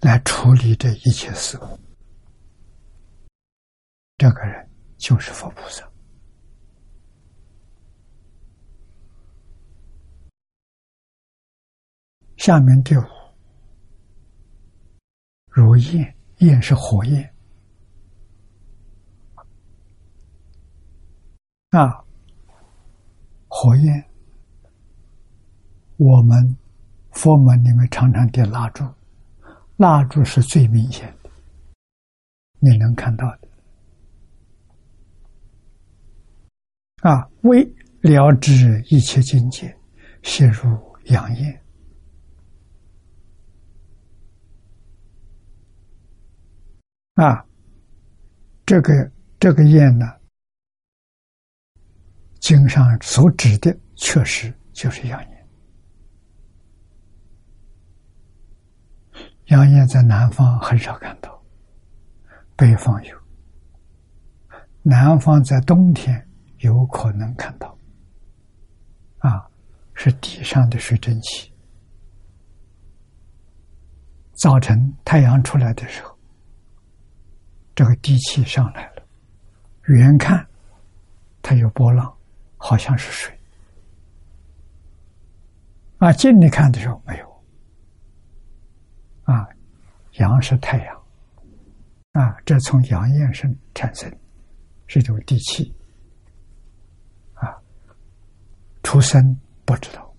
[0.00, 1.80] 来处理这一切事物，
[4.18, 4.68] 这个人。
[4.98, 5.90] 就是佛菩萨。
[12.36, 13.02] 下面第五，
[15.46, 17.29] 如焰，焰是火焰
[21.70, 22.04] 啊，
[23.48, 24.04] 火焰。
[25.96, 26.56] 我们
[27.12, 28.84] 佛门里面常常点蜡烛，
[29.76, 31.30] 蜡烛是最明显的，
[32.58, 33.48] 你能看到的。
[37.08, 37.62] 啊，为
[38.00, 39.76] 了知一切境界，
[40.22, 41.62] 陷入阳焰。
[47.14, 47.44] 啊，
[48.66, 50.06] 这个这个焰呢，
[52.40, 55.46] 经上所指的确实就是阳焰。
[59.46, 61.40] 阳焰在南方很少看到，
[62.56, 63.16] 北方有。
[64.82, 66.26] 南方在冬天。
[66.60, 67.74] 有可能看到，
[69.20, 69.48] 啊，
[69.94, 71.50] 是地上的水蒸气。
[74.34, 76.14] 早晨太阳出来的时候，
[77.74, 79.02] 这个地气上来了，
[79.84, 80.46] 远看
[81.40, 82.14] 它有波浪，
[82.62, 83.34] 好像是水。
[85.98, 87.42] 啊，近的看的时候没有。
[89.24, 89.48] 啊，
[90.14, 91.02] 阳是太阳，
[92.12, 94.10] 啊，这从阳焰生产生，
[94.86, 95.74] 是一种地气
[97.34, 97.56] 啊。
[98.82, 100.14] 出生不知道，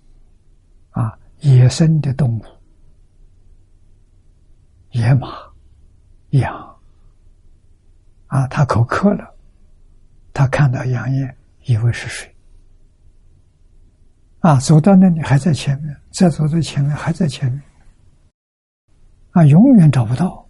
[0.91, 2.45] 啊，野生的动物，
[4.91, 5.27] 野马、
[6.29, 6.79] 羊，
[8.27, 9.35] 啊，它口渴了，
[10.33, 12.30] 它看到羊烟，以为是水，
[14.41, 17.61] 啊，走到那里还在前面，再走到前面还在前面，
[19.31, 20.43] 啊，永远找不到，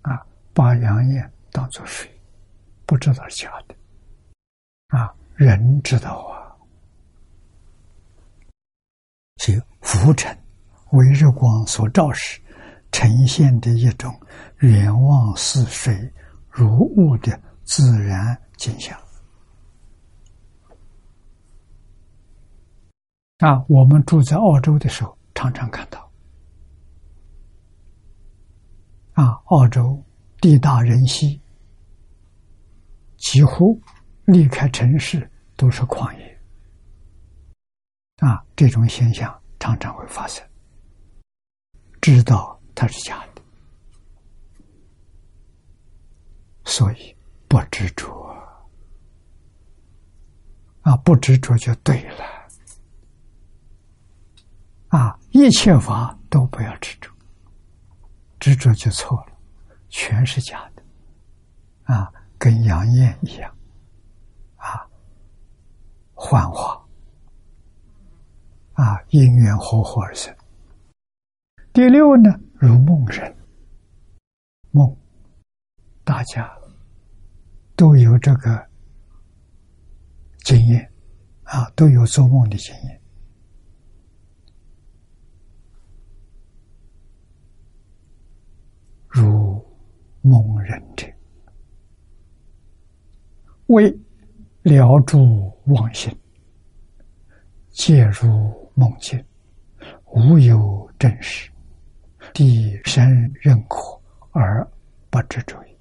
[0.00, 0.24] 啊，
[0.54, 2.10] 把羊烟当做水，
[2.86, 3.74] 不知道是假的，
[4.88, 6.48] 啊，人知道啊。
[9.36, 10.36] 即浮尘
[10.92, 12.40] 为日光所照时，
[12.90, 14.18] 呈现的一种
[14.60, 16.10] 远望似水
[16.50, 18.98] 如雾的自然景象。
[23.38, 26.10] 啊，我们住在澳洲的时候，常常看到。
[29.12, 30.04] 啊，澳洲
[30.40, 31.40] 地大人稀，
[33.16, 33.80] 几乎
[34.24, 36.40] 离开城市都是旷野。
[38.16, 40.44] 啊，这种现象常常会发生。
[42.00, 43.42] 知道它是假的，
[46.64, 47.16] 所以
[47.46, 48.08] 不执着。
[50.82, 52.37] 啊，不执着就对了。
[54.88, 57.10] 啊，一切法都不要执着，
[58.40, 59.32] 执着就错了，
[59.88, 60.82] 全是假的。
[61.94, 63.54] 啊，跟杨艳一样，
[64.56, 64.86] 啊，
[66.14, 66.82] 幻化。
[68.74, 70.34] 啊，因缘合合而生。
[71.72, 73.36] 第六呢，如梦人，
[74.70, 74.96] 梦，
[76.04, 76.50] 大家
[77.74, 78.66] 都有这个
[80.44, 80.90] 经验，
[81.42, 82.97] 啊，都有做梦的经验。
[89.08, 89.64] 如
[90.20, 91.06] 梦人者，
[93.66, 93.90] 为
[94.62, 96.14] 了诸妄心，
[97.70, 99.24] 皆如梦境，
[100.04, 101.50] 无有真实，
[102.34, 103.98] 地身认可
[104.32, 104.66] 而
[105.08, 105.78] 不知者也。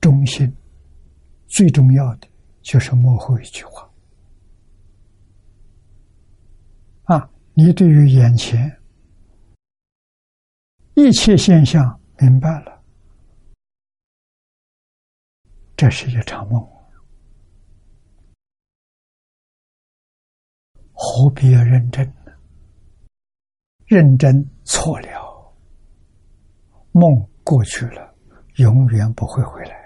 [0.00, 0.54] 中心
[1.46, 2.28] 最重要的
[2.60, 3.87] 就是幕后一句话。
[7.60, 8.80] 你对于眼前
[10.94, 12.84] 一切现象明白了，
[15.76, 16.64] 这是一场梦，
[20.92, 22.32] 何必要认真呢？
[23.86, 25.52] 认真错了，
[26.92, 27.10] 梦
[27.42, 28.14] 过去了，
[28.58, 29.76] 永远不会回来。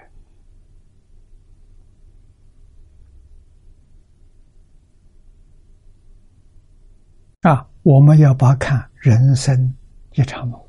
[7.41, 9.75] 啊，我们要把看人生
[10.13, 10.59] 一场梦，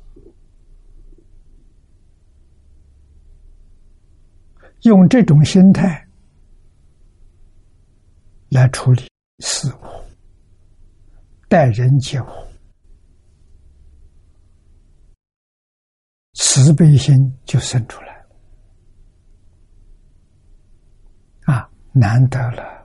[4.81, 6.05] 用这种心态
[8.49, 9.09] 来处理
[9.39, 9.79] 事物、
[11.47, 12.25] 待人接物，
[16.33, 17.15] 慈悲心
[17.45, 18.25] 就生出来了。
[21.53, 22.84] 啊，难得了。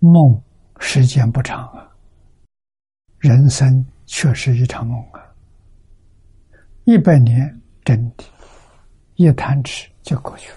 [0.00, 0.42] 梦
[0.78, 1.88] 时间不长啊，
[3.18, 5.20] 人生却是一场梦啊。
[6.84, 8.24] 一百年真的，
[9.14, 10.56] 一弹指就过去了。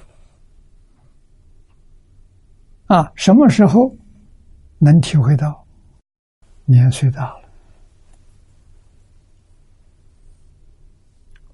[2.97, 3.95] 啊，什么时候
[4.79, 5.65] 能体会到？
[6.65, 7.49] 年岁大了，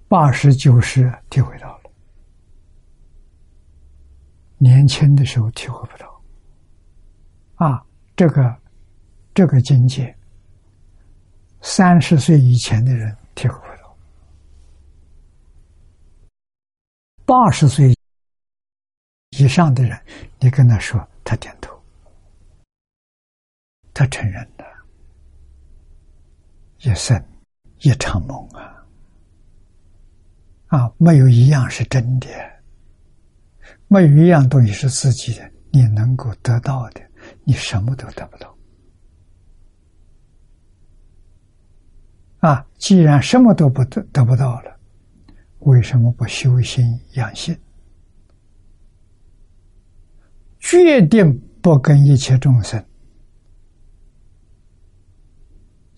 [0.08, 1.92] 八十九十体会到了，
[4.60, 6.09] 年轻的时候体会不到。
[7.60, 8.58] 啊，这个
[9.34, 10.16] 这个境界，
[11.60, 13.98] 三十岁以前的人体会不到，
[17.26, 17.94] 八十岁
[19.32, 20.00] 以上的人，
[20.40, 21.78] 你跟他说，他点头，
[23.94, 24.66] 他承认的，
[26.78, 27.22] 一生
[27.80, 28.88] 一场梦啊，
[30.68, 32.28] 啊，没有一样是真的，
[33.90, 37.09] 没有一样东西是自己的，你能够得到的。
[37.50, 38.56] 你什么都得不到
[42.42, 42.64] 啊！
[42.78, 44.80] 既然什么都不得得不到了，
[45.62, 47.60] 为什么不修心养性，
[50.60, 52.86] 决定不跟一切众生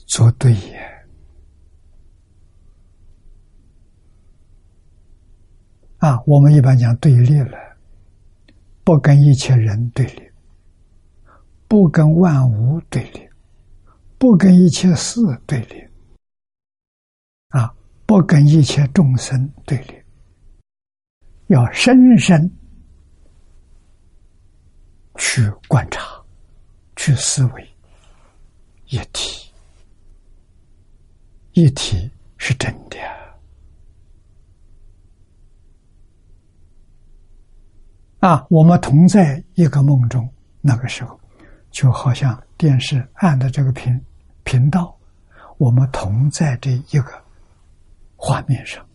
[0.08, 0.80] 作对也？
[5.98, 7.58] 啊，我们一般讲对立了，
[8.86, 10.31] 不跟一切人对立。
[11.72, 13.30] 不跟万物对立，
[14.18, 15.82] 不跟一切事对立，
[17.48, 17.74] 啊，
[18.06, 19.94] 不跟一切众生对立，
[21.48, 22.52] 要深深
[25.16, 26.22] 去观察，
[26.98, 27.66] 去思维，
[28.88, 29.50] 一体，
[31.54, 32.98] 一体是真的
[38.20, 38.46] 啊！
[38.50, 40.30] 我们同在一个梦中，
[40.60, 41.21] 那个时候。
[41.72, 44.00] 就好像电视按的这个频
[44.44, 44.96] 频道，
[45.58, 47.24] 我们同在这一个
[48.16, 48.86] 画面上，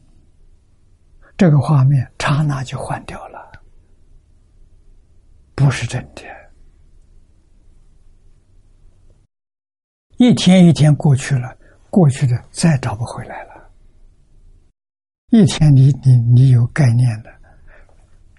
[1.37, 3.51] 这个画面刹那就换掉了，
[5.55, 6.23] 不是真的。
[10.19, 11.57] 一天一天过去了，
[11.91, 13.71] 过去的再找不回来了。
[15.31, 17.31] 一天你你你有概念的，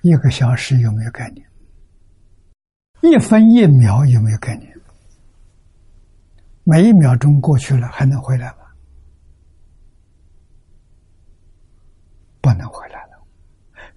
[0.01, 1.46] 一个小时有没有概念？
[3.09, 4.71] 一分一秒有没有概念？
[6.63, 8.57] 每一秒钟过去了，还能回来吗？
[12.41, 13.17] 不能回来了。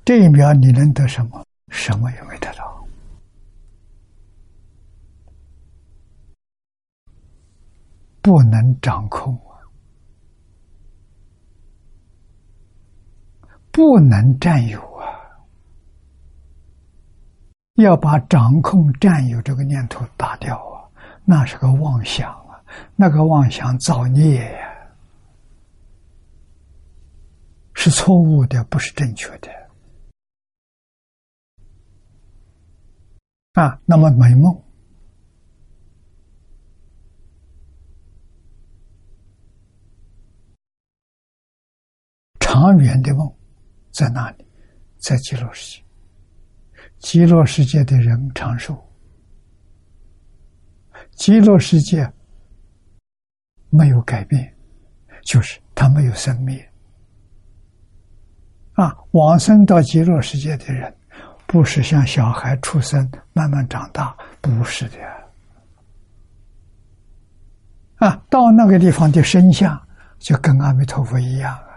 [0.04, 1.44] 这一秒你能得什么？
[1.68, 2.86] 什么也没得到。
[8.22, 9.58] 不能掌控啊！
[13.72, 14.89] 不能占有。
[17.80, 20.88] 要把掌控、占有这个念头打掉啊，
[21.24, 22.62] 那是个妄想啊，
[22.96, 24.68] 那个妄想造孽呀，
[27.74, 29.50] 是错误的，不是正确的
[33.54, 33.80] 啊。
[33.84, 34.62] 那么美梦，
[42.38, 43.32] 长远的梦
[43.90, 44.44] 在哪里？
[44.98, 45.89] 在极乐世界。
[47.00, 48.78] 极乐世界的人长寿，
[51.12, 52.10] 极乐世界
[53.70, 54.54] 没有改变，
[55.22, 56.64] 就是它没有生灭。
[58.74, 60.94] 啊，往生到极乐世界的人，
[61.46, 64.98] 不是像小孩出生慢慢长大，不是的。
[67.96, 69.78] 啊，到那个地方的身相
[70.18, 71.72] 就跟阿弥陀佛一样啊，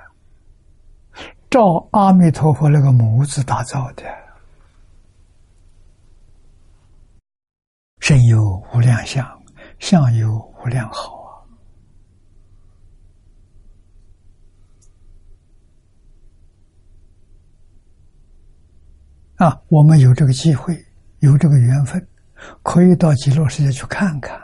[1.50, 4.04] 照阿弥陀佛那个模子打造的，
[8.04, 9.26] 身有无量相，
[9.80, 11.46] 相有无量好
[19.38, 19.48] 啊！
[19.48, 20.78] 啊，我们有这个机会，
[21.20, 22.06] 有这个缘分，
[22.62, 24.38] 可以到极乐世界去看看。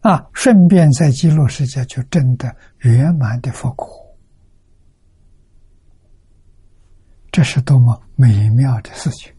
[0.00, 3.86] 啊，顺便在极乐世界就证得圆满的佛果，
[7.32, 9.32] 这是多么美妙的事情！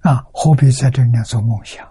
[0.00, 1.86] 啊，何必在这里做梦想？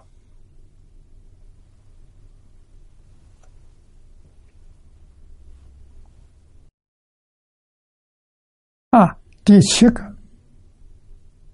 [8.90, 10.16] 啊，第七个，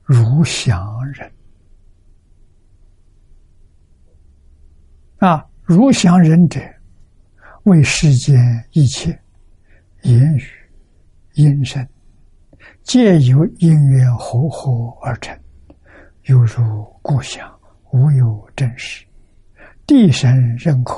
[0.04, 1.32] 如想人。
[5.18, 6.60] 啊，如想人者，
[7.64, 8.36] 为世间
[8.72, 9.22] 一切
[10.02, 10.42] 言语、
[11.36, 11.86] 音声，
[12.82, 15.38] 皆由因缘和合而成，
[16.24, 17.46] 犹如故乡，
[17.92, 19.06] 无有真实，
[19.86, 20.94] 地神认可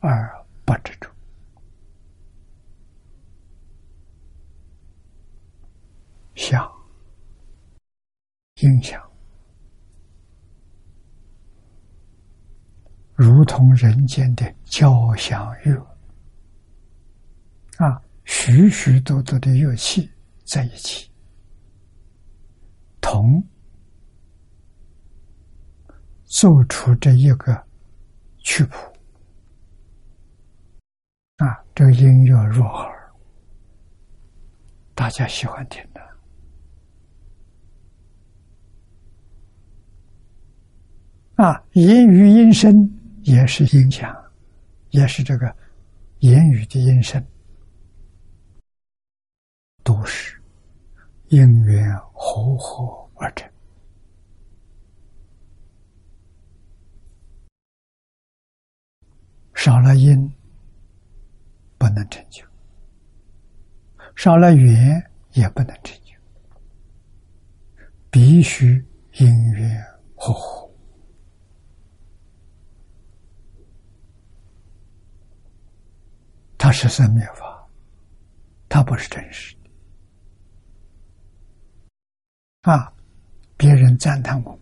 [0.00, 0.32] 而
[0.64, 1.08] 不知足。
[6.34, 6.66] 想，
[8.62, 8.98] 影响。
[13.14, 15.93] 如同人间的交响乐，
[18.24, 20.10] 许许多多的乐器
[20.44, 21.10] 在一起，
[23.00, 23.42] 同
[26.24, 27.64] 奏出这一个
[28.38, 28.76] 曲谱
[31.36, 33.12] 啊，这个音乐入耳，
[34.94, 36.00] 大家喜欢听的
[41.36, 42.90] 啊，言语音声。
[43.24, 44.14] 也是音响，
[44.90, 45.56] 也是这个
[46.18, 47.26] 言语的音声，
[49.84, 50.40] 都是
[51.28, 53.48] 因缘和合而成。
[59.54, 60.30] 少了因，
[61.78, 62.44] 不能成就；
[64.16, 66.12] 少了缘，也不能成就。
[68.10, 68.84] 必须
[69.14, 69.82] 因缘
[70.16, 70.70] 和合。
[76.58, 77.68] 它是生灭法，
[78.68, 79.70] 它不是真实的
[82.64, 82.92] 啊！
[83.56, 84.60] 别人赞叹我们，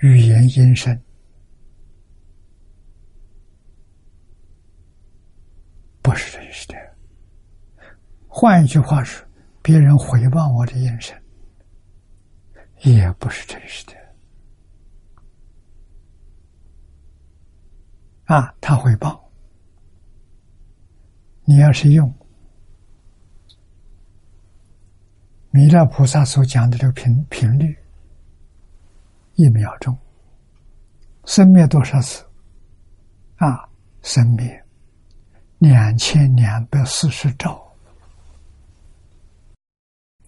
[0.00, 0.98] 语言音声
[6.02, 6.74] 不是真实的。
[8.28, 9.26] 换一句话说，
[9.62, 11.20] 别人回报我的眼神。
[12.82, 13.92] 也不是真实的
[18.24, 18.54] 啊！
[18.60, 19.28] 他会报，
[21.44, 22.14] 你要是用
[25.50, 27.76] 弥勒菩萨所讲的这个频频率，
[29.34, 29.96] 一秒钟
[31.24, 32.24] 生灭多少次
[33.36, 33.68] 啊？
[34.02, 34.64] 生灭
[35.58, 37.60] 两千两百四十兆，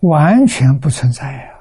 [0.01, 1.54] 完全不存在呀！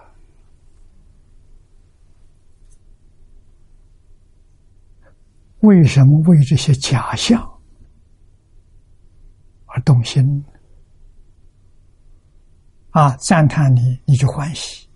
[5.64, 7.42] 为什么为这些假象
[9.66, 10.44] 而动心？
[12.90, 14.88] 啊，赞叹你，你就欢喜；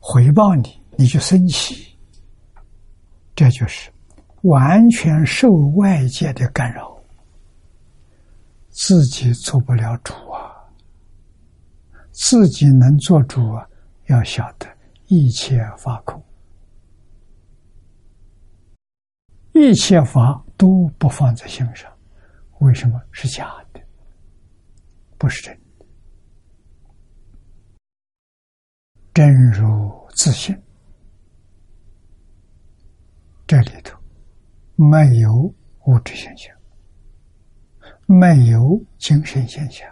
[0.00, 1.98] 回报你，你就生气。
[3.34, 3.90] 这就是
[4.42, 6.96] 完全受外界的干扰，
[8.68, 10.54] 自己做不了主啊！
[12.12, 13.68] 自己能做主啊，
[14.06, 14.66] 要晓得
[15.08, 16.22] 一切法空。
[19.54, 21.90] 一切法都不放在心上，
[22.58, 23.80] 为什么是假的？
[25.16, 25.86] 不是真的。
[29.14, 29.64] 真如
[30.16, 30.60] 自信，
[33.46, 33.96] 这里头
[34.74, 35.32] 没有
[35.84, 36.52] 物质现象，
[38.06, 39.88] 没有精神现象，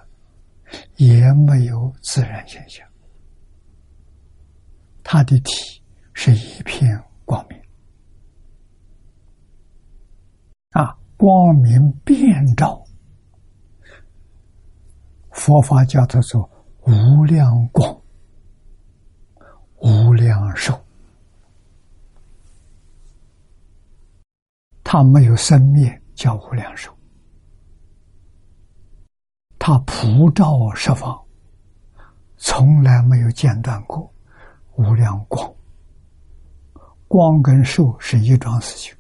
[0.97, 2.84] 也没有自然现象，
[5.05, 5.80] 它的体
[6.14, 7.61] 是一片光明。
[10.73, 12.85] 啊光明遍照，
[15.31, 16.51] 佛法叫做
[16.81, 17.97] 无量光、
[19.81, 20.78] 无量寿。
[24.82, 26.90] 它没有生灭，叫无量寿；
[29.59, 31.19] 它普照十方，
[32.36, 34.12] 从来没有间断过。
[34.77, 35.55] 无量光，
[37.07, 38.94] 光跟寿是一桩事情。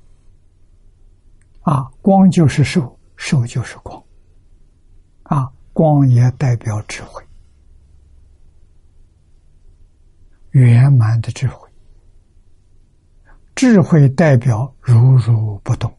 [1.62, 4.02] 啊，光就是寿，寿就是光。
[5.22, 7.24] 啊，光也代表智慧，
[10.50, 11.68] 圆满的智慧。
[13.54, 15.92] 智慧代表如如不动。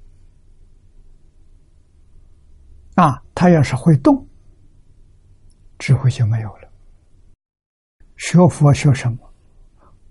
[2.95, 4.27] 啊，他要是会动，
[5.79, 6.69] 智慧就没有了。
[8.17, 9.17] 学佛学什么？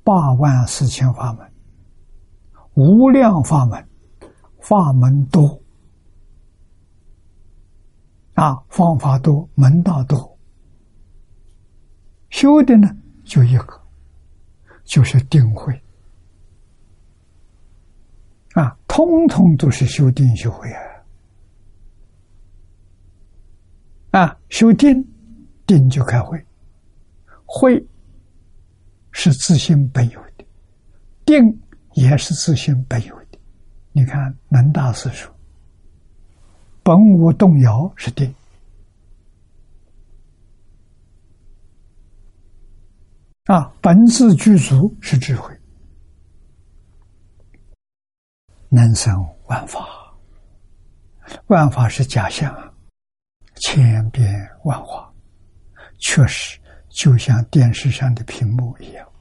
[0.02, 1.52] 八万四千法门，
[2.74, 3.88] 无量法门，
[4.62, 5.60] 法门多
[8.34, 10.39] 啊，方法多，门道多，
[12.30, 12.89] 修的呢
[13.24, 13.78] 就一个，
[14.84, 15.78] 就是定慧
[18.55, 20.80] 啊，通通都是修定修慧啊，
[24.20, 25.05] 啊，修定，
[25.66, 26.43] 定就开会，
[27.44, 27.84] 会。
[29.14, 30.44] 是自信本有的，
[31.26, 31.60] 定
[31.93, 33.22] 也是自信本有的。
[33.93, 35.31] 你看，能大师说
[36.82, 38.35] ：“本无动摇是定，
[43.44, 45.55] 啊，本自具足是智慧，
[48.69, 49.14] 能生
[49.47, 49.86] 万法，
[51.48, 52.74] 万法是假象，
[53.56, 55.12] 千变万化，
[55.98, 56.59] 确实。”
[56.94, 59.11] 就像电视上的屏幕一样，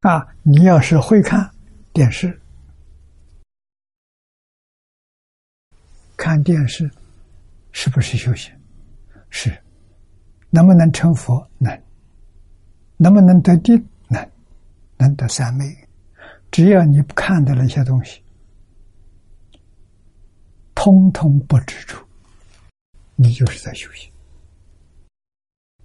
[0.00, 0.26] 啊！
[0.42, 1.50] 你要是会看
[1.92, 2.40] 电视，
[6.16, 6.90] 看电视
[7.72, 8.50] 是不是修行？
[9.28, 9.54] 是，
[10.48, 11.46] 能不能成佛？
[11.58, 11.82] 能，
[12.96, 13.76] 能不能得定？
[14.08, 14.26] 能，
[14.96, 15.64] 能得三昧。
[16.50, 18.22] 只要你看的那些东西，
[20.74, 22.02] 通通不执着。
[23.16, 24.10] 你就是在修行，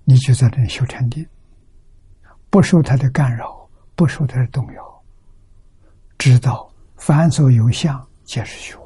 [0.05, 1.27] 你就在这修禅定，
[2.49, 3.64] 不受他的干扰，
[3.95, 5.03] 不受他的动摇，
[6.17, 8.85] 知道凡所有相皆是虚妄。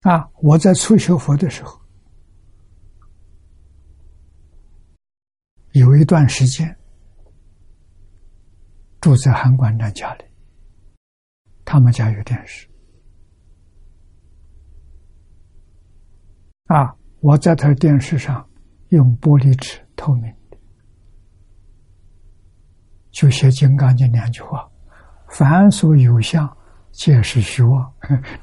[0.00, 0.30] 啊！
[0.42, 1.80] 我在初学佛的时候，
[5.72, 6.76] 有一段时间
[9.00, 10.24] 住在韩馆长家里。
[11.64, 12.68] 他们家有电视，
[16.66, 16.95] 啊！
[17.20, 18.46] 我在他电视上
[18.88, 20.56] 用玻璃纸透明的，
[23.10, 24.68] 就写《金刚经》两句话
[25.28, 26.56] ：“凡所有相，
[26.92, 27.92] 皆是虚妄。”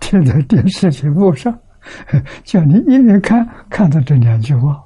[0.01, 1.57] 贴在电视屏幕上，
[2.43, 4.83] 叫你一眼看看到这两句话，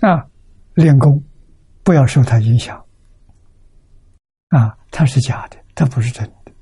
[0.00, 0.28] 啊！
[0.74, 1.24] 练功，
[1.82, 2.84] 不要受他影响。
[4.48, 6.52] 啊，它是假的，它不是真的。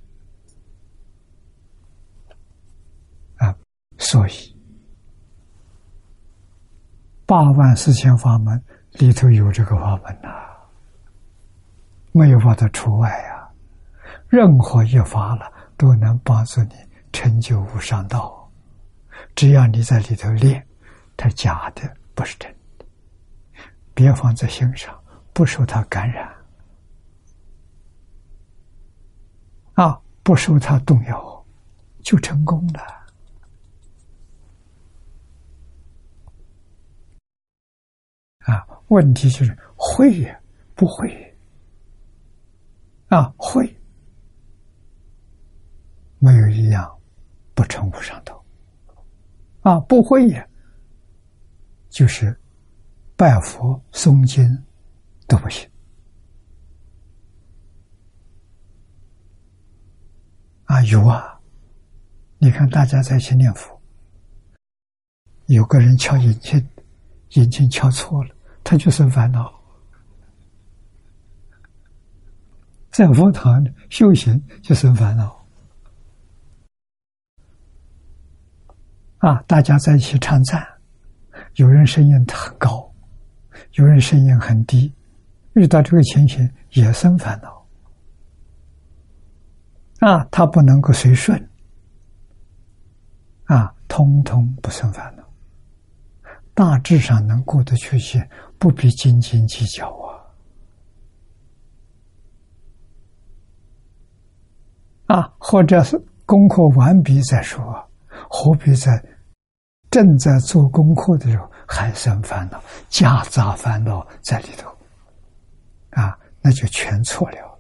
[3.37, 3.55] 啊，
[3.99, 4.57] 所以
[7.25, 8.63] 八万四千法门
[8.93, 10.29] 里头有这个法门呐，
[12.13, 13.49] 没有把它除外呀。
[14.29, 16.75] 任何一法了，都能帮助你
[17.13, 18.51] 成就无上道。
[19.35, 20.67] 只要你在里头练，
[21.17, 21.83] 它假的
[22.15, 22.85] 不是真的，
[23.95, 24.99] 别放在心上，
[25.33, 26.29] 不受它感染。
[29.75, 31.45] 啊，不受它动摇，
[32.03, 32.96] 就成功了。
[38.47, 40.43] 啊，问题就是会也
[40.75, 41.37] 不会。
[43.09, 43.65] 啊，会
[46.19, 46.99] 没有一样
[47.55, 48.45] 不成无上道。
[49.61, 50.49] 啊，不会也，
[51.89, 52.37] 就是
[53.17, 54.65] 拜佛诵经
[55.27, 55.69] 都不行。
[60.65, 61.41] 啊，有啊！
[62.39, 63.81] 你看，大家在一起念佛，
[65.47, 66.65] 有个人敲引磬，
[67.31, 68.36] 引磬敲错了，
[68.69, 69.55] 他就生烦恼。
[72.91, 75.47] 在佛堂修行就生烦恼。
[79.19, 80.67] 啊，大家在一起唱赞，
[81.55, 82.93] 有人声音很高，
[83.75, 84.93] 有人声音很低，
[85.53, 87.65] 遇到这个情形也生烦恼。
[90.01, 91.39] 啊，他不能够随顺，
[93.45, 95.23] 啊，通通不生烦恼。
[96.53, 98.27] 大致上能过得去些，
[98.59, 99.89] 不必斤斤计较
[105.07, 105.17] 啊！
[105.17, 107.63] 啊，或者是功课完毕再说，
[108.29, 108.91] 何必在
[109.91, 114.69] 正在做功课的时候还生烦恼、夹杂烦恼在里头？
[115.91, 117.59] 啊，那就全错了。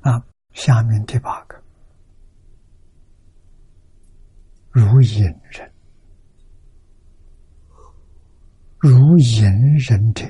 [0.00, 1.61] 啊，下面第八个。
[4.72, 5.70] 如隐人，
[8.78, 9.44] 如隐
[9.76, 10.24] 人者，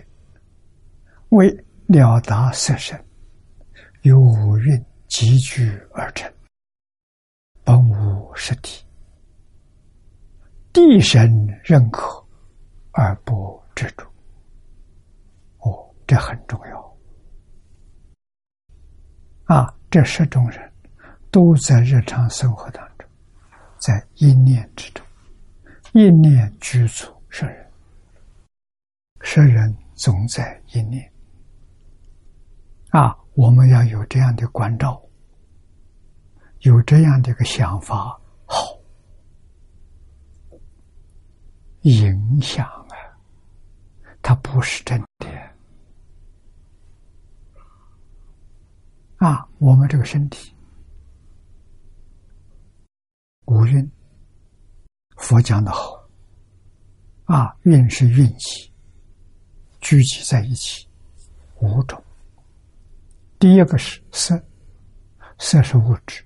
[1.28, 1.48] 为
[1.86, 3.00] 了达色身，
[4.00, 6.28] 由五蕴集聚而成，
[7.62, 8.84] 本无实体，
[10.72, 12.20] 地神认可
[12.90, 14.04] 而不执着。
[15.58, 16.96] 哦，这很重要。
[19.44, 20.72] 啊，这十种人
[21.30, 22.91] 都在日常生活当中。
[23.82, 25.04] 在一念之中，
[25.92, 27.68] 一念居住圣人，
[29.22, 31.12] 圣人总在一念。
[32.90, 35.02] 啊，我们要有这样的关照，
[36.60, 38.78] 有这样的一个想法，好，
[41.80, 42.94] 影响啊，
[44.22, 45.26] 它不是真的。
[49.16, 50.54] 啊，我们这个身体。
[53.52, 53.86] 五蕴，
[55.18, 56.08] 佛讲的好。
[57.24, 58.72] 啊，蕴是运气，
[59.78, 60.88] 聚集在一起，
[61.60, 62.02] 五种。
[63.38, 64.42] 第一个是色，
[65.38, 66.24] 色是物质，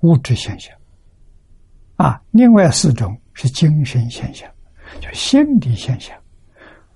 [0.00, 0.76] 物质现象。
[1.94, 2.20] 啊。
[2.32, 4.52] 另外四种是精神现象，
[5.00, 6.20] 就心理现象，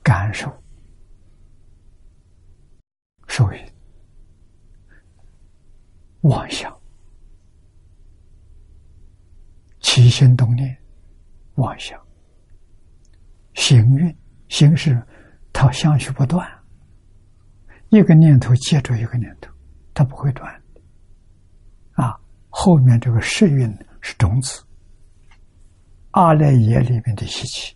[0.02, 0.52] 感受、
[3.28, 3.58] 受益、
[6.22, 6.76] 妄想。
[9.90, 10.76] 起心动念、
[11.54, 11.98] 妄想、
[13.54, 14.14] 行运、
[14.50, 15.02] 行事
[15.50, 16.46] 它相续不断，
[17.88, 19.50] 一个念头接着一个念头，
[19.94, 20.62] 它不会断。
[21.92, 22.14] 啊，
[22.50, 23.66] 后面这个世运
[24.02, 24.62] 是种子，
[26.10, 27.74] 阿赖耶里面的习气，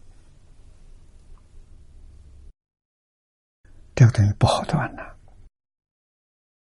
[3.95, 5.19] 这个东西不好断了。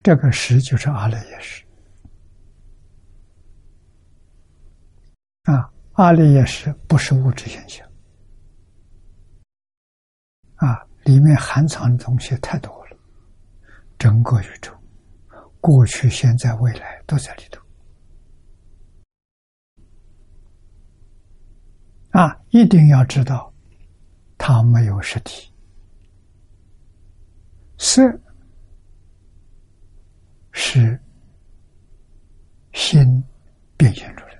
[0.02, 1.66] 这个识就是阿赖耶识。
[5.46, 7.86] 啊，阿赖耶识不是物质现象，
[10.56, 12.98] 啊，里面含藏的东西太多了，
[14.00, 14.74] 整个宇宙，
[15.60, 17.62] 过去、现在、未来都在里头。
[22.12, 23.54] 啊，一定要知道，
[24.38, 25.54] 它没有实体，
[27.78, 28.02] 色
[30.52, 31.00] 是
[32.74, 33.24] 心
[33.78, 34.31] 变现出来。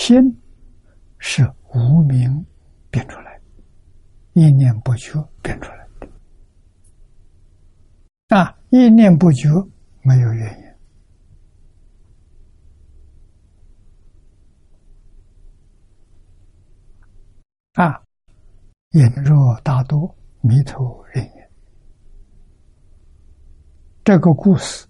[0.00, 0.16] 心
[1.18, 2.46] 是无名
[2.90, 3.38] 变出来，
[4.32, 5.12] 一念不觉
[5.42, 6.08] 变出来的。
[8.34, 9.50] 啊，一念不觉
[10.00, 10.64] 没有原因。
[17.74, 18.02] 啊，
[18.92, 21.50] 眼若大多，迷途人也。
[24.02, 24.86] 这个故事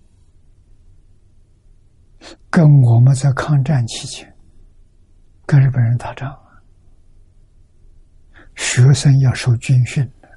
[2.48, 4.29] 跟我们在抗战期间。
[5.50, 6.32] 跟日本人打仗，
[8.54, 10.28] 学生要受军训的，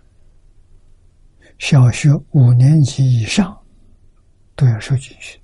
[1.59, 3.55] 小学五年级以上
[4.55, 5.39] 都要受军训，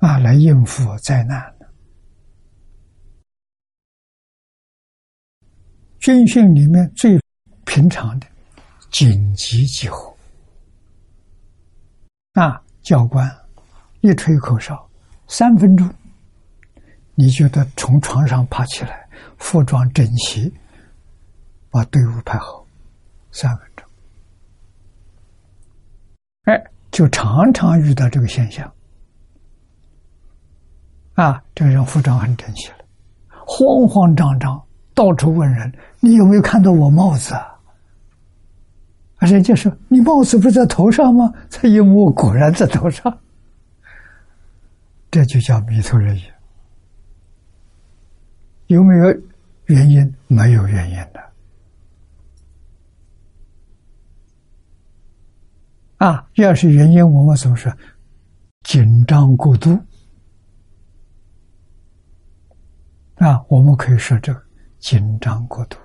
[0.00, 1.66] 啊，来应付灾难的。
[5.98, 7.18] 军训里面最
[7.64, 8.26] 平常的
[8.90, 10.14] 紧急集合，
[12.34, 13.41] 啊，教官。
[14.02, 14.88] 一吹口哨，
[15.28, 15.88] 三分钟，
[17.14, 19.08] 你就得从床上爬起来，
[19.38, 20.52] 服装整齐，
[21.70, 22.66] 把队伍排好，
[23.30, 23.86] 三分钟。
[26.46, 26.60] 哎，
[26.90, 28.68] 就常常遇到这个现象。
[31.14, 32.78] 啊，这个人服装很整齐了，
[33.28, 34.60] 慌慌张张，
[34.94, 35.72] 到处问人
[36.02, 37.46] ：“你有没有看到我帽子啊？”
[39.20, 43.16] 人家说：“你帽子不在头上吗？”他一摸，果然在头上。
[45.12, 46.34] 这就叫迷途人也。
[48.68, 49.04] 有没有
[49.66, 50.14] 原因？
[50.26, 51.20] 没有原因的。
[55.98, 57.70] 啊，要是原因，我们怎么说？
[58.62, 59.78] 紧张过度。
[63.16, 64.42] 啊，我们可以说这个
[64.78, 65.76] 紧张过度。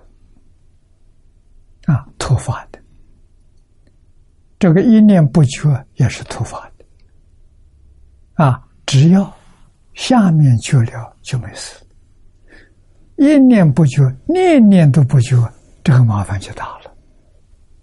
[1.83, 2.79] 啊，突发的。
[4.57, 6.76] 这个一念不觉也是突发的，
[8.87, 9.31] 只要
[9.93, 11.75] 下面觉了就没事。
[13.17, 15.35] 一念不觉，念念都不觉，
[15.83, 16.95] 这个麻烦就大了。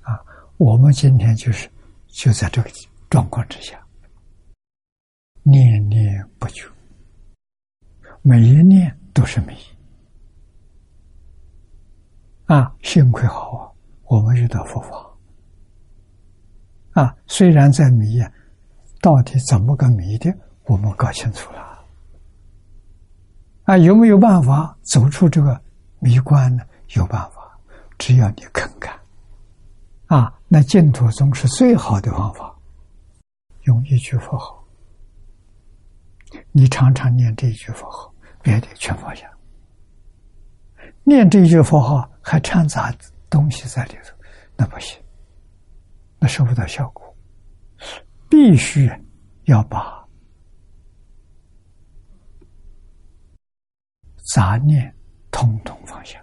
[0.01, 0.19] 啊，
[0.57, 1.71] 我们今天就是
[2.09, 2.71] 就在这个
[3.11, 3.79] 状况之下，
[5.43, 6.67] 念念不觉，
[8.23, 9.55] 每一念都是迷。
[12.47, 13.69] 啊，幸亏好啊，
[14.05, 15.11] 我们遇到佛法。
[16.93, 18.33] 啊，虽然在迷呀，
[19.03, 20.33] 到底怎么个迷的，
[20.65, 21.85] 我们搞清楚了。
[23.65, 25.61] 啊，有没有办法走出这个
[25.99, 26.63] 迷关呢？
[26.91, 27.59] 有办法，
[27.99, 28.93] 只要你肯干。
[30.07, 32.55] 啊，那净土宗是最好的方法，
[33.63, 34.63] 用一句佛号，
[36.53, 38.13] 你常常念这一句佛号，
[38.43, 39.27] 别的全放下。
[41.03, 42.95] 念这一句佛号还掺杂
[43.31, 44.15] 东西在里头，
[44.57, 45.03] 那不行。
[46.19, 47.17] 那收不到效果，
[48.29, 48.91] 必须
[49.45, 50.04] 要把
[54.35, 54.93] 杂念
[55.31, 56.21] 统统放下。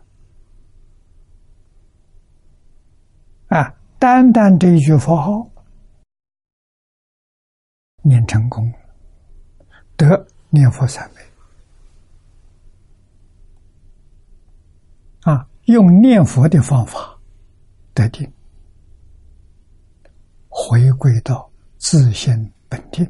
[3.48, 5.50] 啊，单单这一句佛号
[8.04, 8.70] 念成功，
[9.96, 11.22] 得念佛三昧。
[15.22, 17.18] 啊，用念佛的方法
[17.94, 18.30] 得定。
[20.50, 23.10] 回归到自性本定，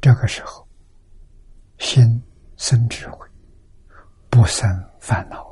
[0.00, 0.64] 这个时候，
[1.82, 2.22] 心
[2.56, 3.28] 生智慧，
[4.30, 4.64] 不生
[5.00, 5.42] 烦恼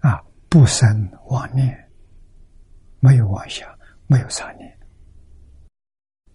[0.00, 0.10] 啊！
[0.10, 1.88] 啊，不生妄念，
[2.98, 3.66] 没有妄想，
[4.08, 4.78] 没有杂念，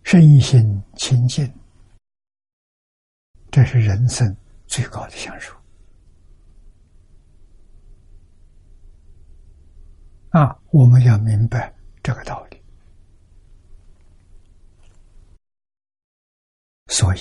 [0.04, 1.54] 身心清净，
[3.52, 4.34] 这是人生
[4.66, 5.54] 最高的享受。
[10.30, 12.51] 啊，我们要明白这个道理，
[16.92, 17.20] 所以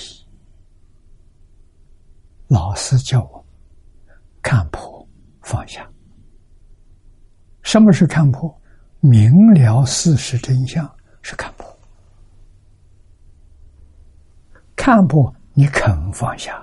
[2.49, 3.45] 老师叫我
[4.41, 5.07] 看破
[5.41, 5.89] 放下。
[7.63, 8.53] 什么是看破？
[8.99, 10.87] 明了事实真相
[11.21, 11.65] 是看破。
[14.75, 16.53] 看破，你肯放下；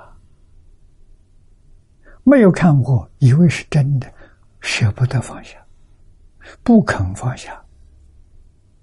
[2.24, 4.12] 没有看破，以为是真的，
[4.60, 5.56] 舍不得放下。
[6.62, 7.64] 不肯放下，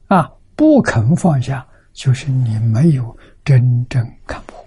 [0.07, 3.15] 啊，不肯放下，就是你没有
[3.45, 4.65] 真正看破。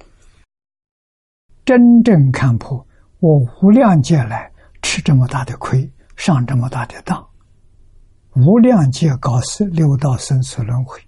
[1.65, 2.87] 真正看破，
[3.19, 4.51] 我无量劫来
[4.81, 7.29] 吃这么大的亏，上这么大的当，
[8.37, 10.99] 无量劫搞死六道生死轮回，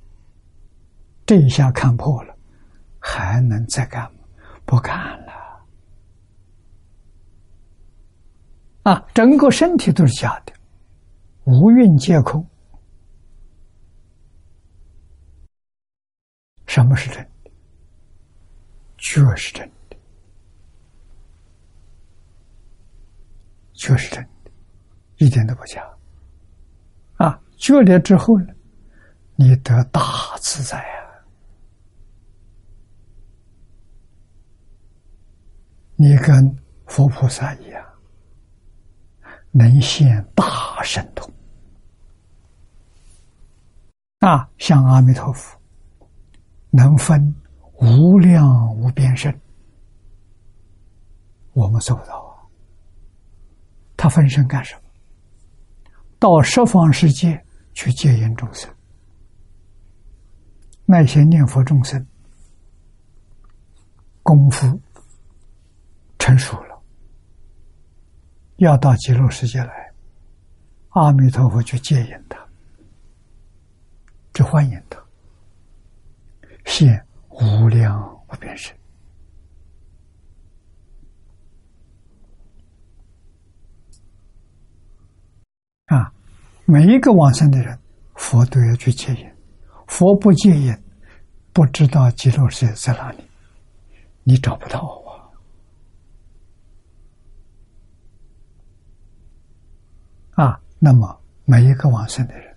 [1.24, 2.36] 这一下看破了，
[2.98, 4.18] 还能再干吗？
[4.66, 5.32] 不干了。
[8.82, 10.52] 啊，整个身体都是假的。
[11.44, 12.44] 无蕴皆空，
[16.66, 17.29] 什么是真
[19.00, 19.02] 的？
[19.02, 19.96] 觉是真的，
[23.72, 24.50] 觉是真的，
[25.16, 25.82] 一点都不假。
[27.16, 28.54] 啊，觉了之后呢，
[29.36, 31.00] 你得大自在啊！
[35.96, 36.56] 你跟
[36.86, 37.82] 佛菩萨一样，
[39.50, 41.32] 能现大神通。
[44.18, 45.58] 啊，像阿弥陀佛，
[46.68, 47.34] 能分
[47.80, 49.40] 无量无边身，
[51.54, 52.36] 我们做不到啊。
[53.96, 54.82] 他分身干什么？
[56.18, 57.42] 到十方世界
[57.72, 58.70] 去接引众生。
[60.84, 62.06] 那些念佛众生
[64.22, 64.78] 功夫
[66.18, 66.82] 成熟了，
[68.56, 69.92] 要到极乐世界来，
[70.90, 72.38] 阿弥陀佛去接引他。
[74.34, 75.02] 去欢迎他，
[76.66, 77.06] 现
[77.40, 77.98] 无量
[78.28, 78.76] 无边身
[85.86, 86.12] 啊！
[86.66, 87.78] 每一个往生的人，
[88.14, 89.28] 佛都要去接引。
[89.86, 90.76] 佛不接引，
[91.52, 93.24] 不知道极乐世界在哪里，
[94.22, 95.02] 你找不到
[100.36, 100.44] 啊！
[100.44, 102.56] 啊，那么每一个往生的人。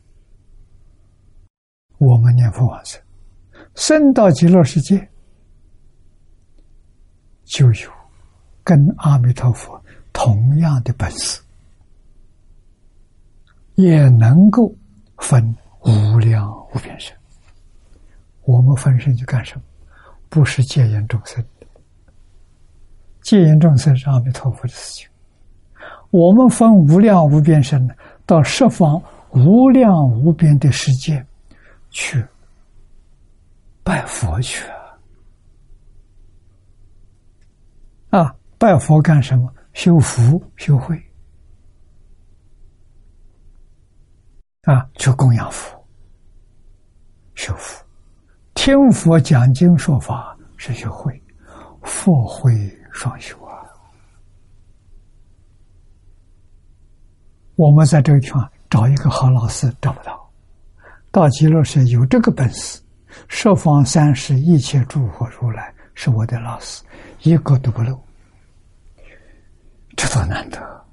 [1.97, 3.01] 我们念佛往生，
[3.75, 5.09] 生到极乐世界，
[7.43, 7.89] 就有
[8.63, 11.41] 跟阿弥陀佛同样的本事，
[13.75, 14.73] 也能够
[15.17, 17.15] 分无量无边身。
[18.43, 19.61] 我们分身去干什么？
[20.29, 21.43] 不是戒严众生，
[23.21, 25.07] 戒严众生是阿弥陀佛的事情，
[26.11, 27.87] 我们分无量无边身
[28.25, 29.01] 到十方
[29.31, 31.25] 无量无边的世界
[31.89, 32.23] 去
[33.83, 34.65] 拜佛去
[38.09, 38.19] 啊！
[38.19, 39.53] 啊，拜佛干什么？
[39.73, 40.95] 修福修慧
[44.65, 45.83] 啊，去供养佛
[47.33, 47.83] 修福，
[48.53, 51.19] 听佛讲经说法是修慧，
[51.81, 52.53] 佛慧
[52.91, 53.65] 双修啊。
[57.55, 60.31] 我们在这个地方找一个好老师找不到，
[61.09, 62.79] 到极乐世有这个本事，
[63.27, 66.83] 十方三世一切诸佛如来是我的老师，
[67.21, 67.99] 一个都不漏。
[69.95, 70.85] 这多难得！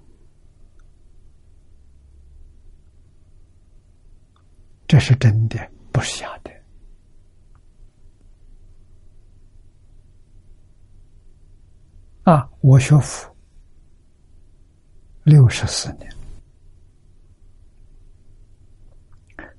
[4.86, 5.56] 这是真的，
[5.92, 6.50] 不是假的。
[12.24, 13.34] 啊，我学佛
[15.22, 16.12] 六十四年，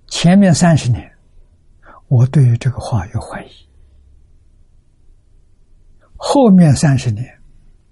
[0.08, 1.11] 前面三十年，
[2.12, 3.50] 我对于这个话有怀疑；
[6.18, 7.26] 后面三十年，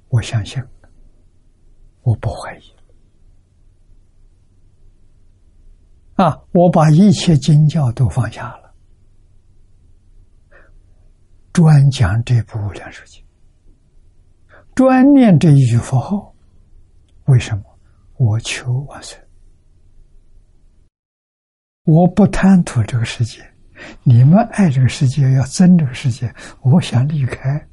[0.10, 0.62] 我相信。
[2.02, 2.62] 我不怀疑
[6.16, 6.38] 啊！
[6.52, 8.74] 我把一切经教都放下了，
[11.54, 13.24] 专讲这部《两书经》，
[14.76, 16.36] 专念这一句佛号。
[17.26, 17.64] 为什么？
[18.18, 19.18] 我求万岁，
[21.86, 23.42] 我不贪图这个世界。
[24.04, 27.68] 你们爱这个世界，要争这个世界，我想离开，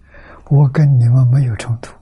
[0.50, 1.94] 我跟你们没有冲突。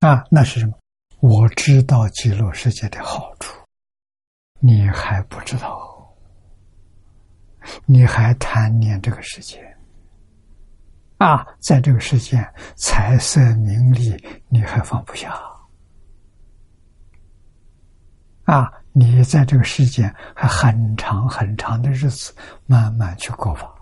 [0.00, 0.72] 啊，那是什么？
[1.20, 3.54] 我知道极乐世界的好处，
[4.58, 6.16] 你还不知道，
[7.84, 9.60] 你还贪恋这个世界。
[11.18, 12.42] 啊，在这个世界，
[12.76, 14.16] 财色名利，
[14.48, 15.38] 你还放不下。
[18.50, 22.34] 啊，你在这个世间还很长很长的日子，
[22.66, 23.72] 慢慢去过法。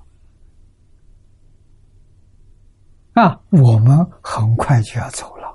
[3.15, 5.49] 啊，我们很快就要走了。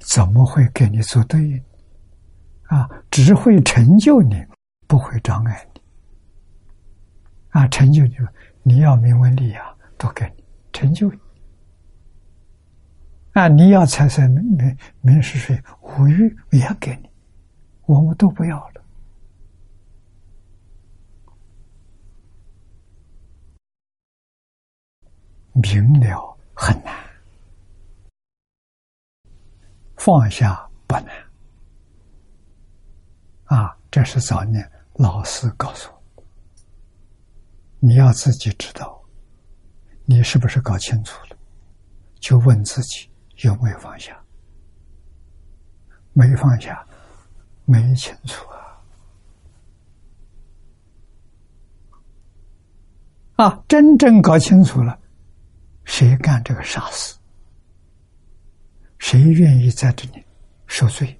[0.00, 1.62] 怎么会给你做对？
[2.64, 4.44] 啊，只会成就你，
[4.88, 5.80] 不会障碍你。
[7.50, 8.16] 啊，成就你，
[8.64, 9.64] 你要名闻利养
[9.96, 10.42] 都给你
[10.72, 11.18] 成就你。
[13.32, 17.10] 啊，你要财色名名食睡五欲也给你，
[17.86, 18.84] 我们都不要了。
[25.54, 26.94] 明了很难。
[29.96, 31.08] 放下不难
[33.44, 33.76] 啊！
[33.90, 36.24] 这是早年老师告诉我，
[37.78, 39.00] 你要自己知道，
[40.04, 41.36] 你是不是搞清楚了？
[42.18, 43.08] 就问自己
[43.42, 44.18] 有没有放下？
[46.14, 46.86] 没放下，
[47.64, 48.46] 没清楚
[53.36, 53.46] 啊！
[53.46, 54.98] 啊，真正搞清楚了，
[55.84, 57.16] 谁干这个傻事？
[58.98, 60.24] 谁愿意在这里
[60.66, 61.18] 受罪？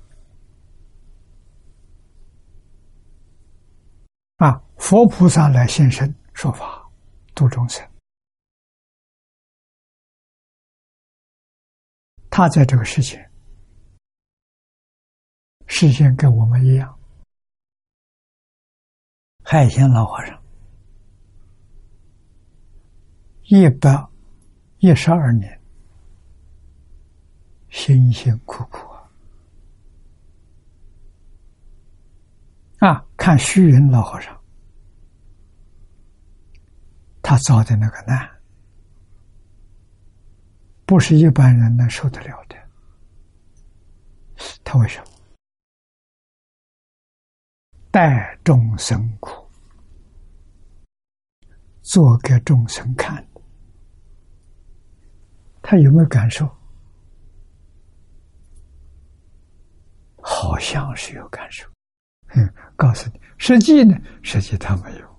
[4.37, 4.63] 啊！
[4.77, 6.87] 佛菩萨来现身说法
[7.35, 7.87] 度众生，
[12.35, 13.31] 他在这个世界，
[15.67, 16.99] 视线跟我们一样。
[19.45, 20.43] 海鲜老和尚
[23.43, 24.09] 一百
[24.79, 25.61] 一十二年。
[27.69, 29.11] 辛辛苦苦啊！
[32.89, 34.35] 啊，看虚云老和尚，
[37.21, 38.32] 他遭的那个难，
[40.85, 42.57] 不是一般人能受得了的。
[44.65, 45.07] 他为什么
[47.91, 49.49] 带众生苦，
[51.83, 53.25] 做给众生看？
[55.63, 56.49] 他有没有感受？
[60.25, 61.69] 好像是有感受，
[62.35, 65.19] 嗯，告诉你，实际呢，实际他没有。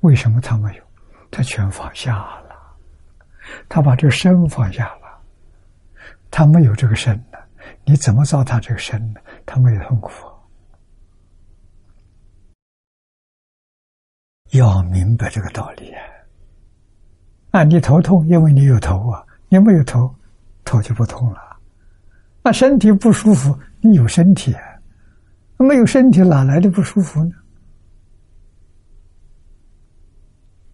[0.00, 0.84] 为什么他没有？
[1.30, 2.41] 他全放下了，
[3.68, 5.20] 他把这个身放下了，
[6.30, 7.38] 他没有这个身了，
[7.84, 9.20] 你怎么造他这个身呢？
[9.46, 10.10] 他没有痛苦。
[14.50, 16.02] 要明白这个道理啊！
[17.52, 20.14] 啊，你头痛，因为你有头啊，你没有头，
[20.64, 21.40] 头就不痛了。
[22.42, 24.62] 那身体不舒服，你有身体啊，
[25.56, 27.30] 没有身体哪来的不舒服呢？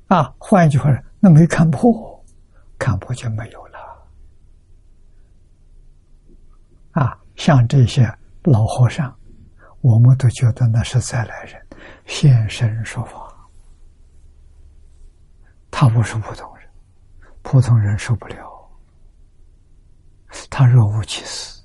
[0.09, 2.18] 啊，换一句话说，那没看破，
[2.79, 3.79] 看破就没有了。
[6.93, 8.13] 啊，像这些
[8.45, 9.15] 老和尚，
[9.81, 11.67] 我们都觉得那是再来人
[12.07, 13.33] 现身说法，
[15.71, 16.69] 他不是普通人，
[17.43, 18.71] 普通人受不了，
[20.51, 21.63] 他若无其事。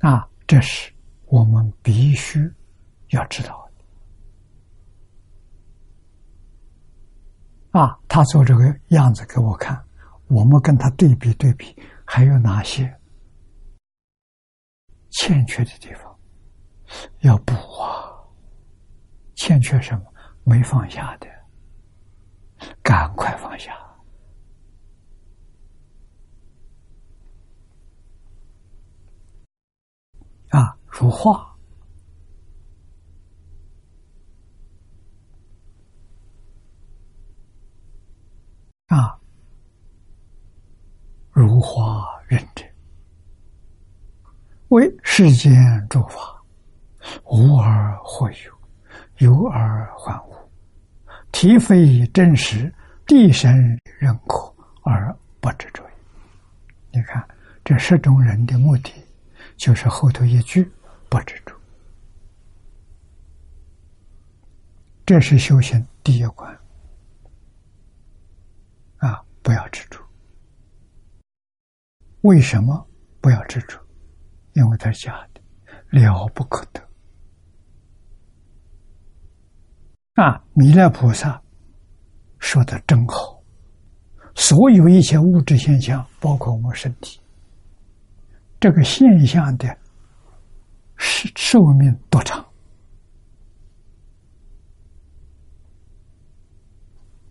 [0.00, 0.92] 啊，这是
[1.26, 2.38] 我们必须
[3.08, 3.84] 要知道的。
[7.78, 9.80] 啊，他做这个样子给我看，
[10.26, 12.92] 我们跟他对比对比，还有哪些
[15.10, 16.18] 欠缺的地方
[17.20, 18.18] 要补啊？
[19.36, 20.02] 欠缺什么？
[20.42, 21.28] 没放下的，
[22.82, 23.72] 赶快放下。
[30.48, 31.47] 啊，如画
[38.88, 39.18] 啊，
[41.30, 42.68] 如花认真，
[44.68, 46.42] 为世间诸法
[47.24, 48.52] 无而或有，
[49.18, 50.34] 有而还无，
[51.32, 52.70] 体非真实，
[53.06, 54.52] 地神认可
[54.82, 55.82] 而不执着。
[56.90, 57.26] 你看，
[57.64, 58.92] 这十种人的目的。
[59.56, 60.70] 就是后头一句
[61.08, 61.52] 不执着，
[65.04, 66.56] 这是修行第一关！
[69.48, 69.98] 不要执着。
[72.20, 72.86] 为什么
[73.22, 73.80] 不要执着？
[74.52, 75.40] 因为它是假的，
[75.88, 76.86] 了不可得
[80.22, 80.44] 啊！
[80.52, 81.42] 弥勒菩萨
[82.38, 83.42] 说的真好，
[84.34, 87.18] 所有一切物质现象，包括我们身体。
[88.60, 89.66] 这个现象的
[90.98, 92.44] 寿寿命多长？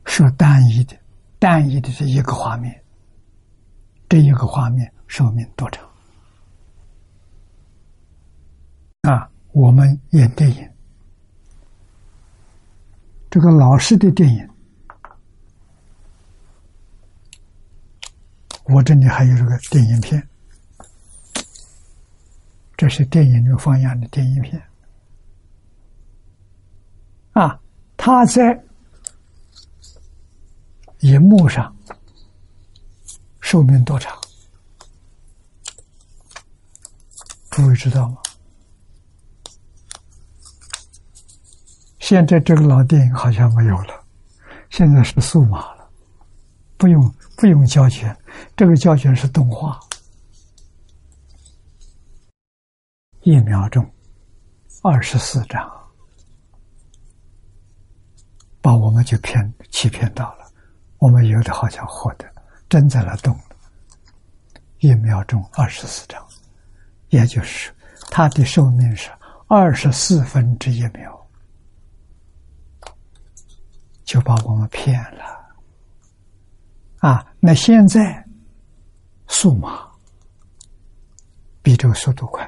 [0.06, 0.98] 是单一的，
[1.40, 2.84] 单一的这一个画面，
[4.10, 5.88] 这一个画面寿命多长？
[9.02, 10.70] 啊，我们演电影，
[13.30, 14.50] 这个老式的电影，
[18.66, 20.28] 我这里还有这个电影片。
[22.76, 24.62] 这是电影里放样的电影片
[27.34, 27.60] 啊，
[27.98, 28.64] 他在
[31.00, 31.76] 荧幕上
[33.40, 34.18] 寿命多长？
[37.52, 38.18] 诸位知道吗？
[42.00, 44.04] 现在这个老电影好像没有了，
[44.70, 45.90] 现在是数码了，
[46.78, 48.18] 不用不用胶卷，
[48.56, 49.80] 这个胶卷是动画。
[53.22, 53.86] 一秒钟，
[54.82, 55.70] 二十四张，
[58.62, 60.47] 把我们就骗欺骗到了。
[61.00, 62.26] 我们有的好像活的，
[62.70, 63.38] 真在那动。
[64.80, 66.24] 一秒钟二十四张，
[67.10, 67.74] 也就是
[68.12, 69.10] 它的寿命是
[69.48, 71.28] 二十四分之一秒，
[74.04, 75.24] 就把我们骗了。
[77.00, 78.24] 啊，那现在
[79.28, 79.88] 数码
[81.64, 82.48] 比这个速度快。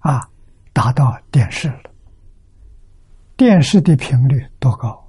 [0.00, 0.28] 啊，
[0.72, 1.90] 达到电视了。
[3.36, 5.05] 电视的频率多高？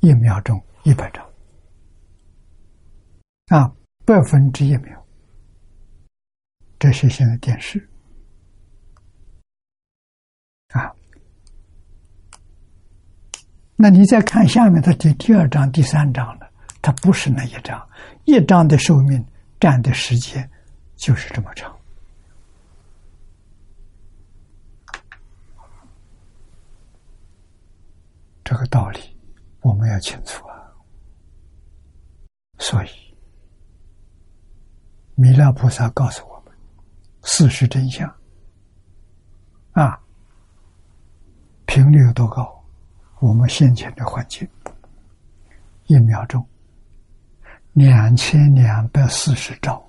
[0.00, 1.24] 一秒钟一百张，
[3.48, 3.72] 啊，
[4.04, 5.06] 百分之一秒。
[6.78, 7.78] 这是现在电视
[10.68, 10.90] 啊。
[13.76, 16.50] 那你再看下面的第第二章、第三章了，
[16.82, 17.88] 它不是那一章，
[18.24, 19.24] 一章的寿命
[19.58, 20.50] 占的时间。
[20.96, 21.74] 就是这么长，
[28.44, 29.00] 这个道理
[29.60, 30.56] 我们要清楚啊。
[32.58, 32.88] 所以，
[35.14, 36.54] 弥勒菩萨告诉我们
[37.22, 38.06] 事实真相
[39.72, 39.98] 啊，
[41.66, 42.64] 频率有多高？
[43.20, 44.48] 我们先前的环境，
[45.86, 46.46] 一秒钟
[47.72, 49.82] 两千两百四十兆。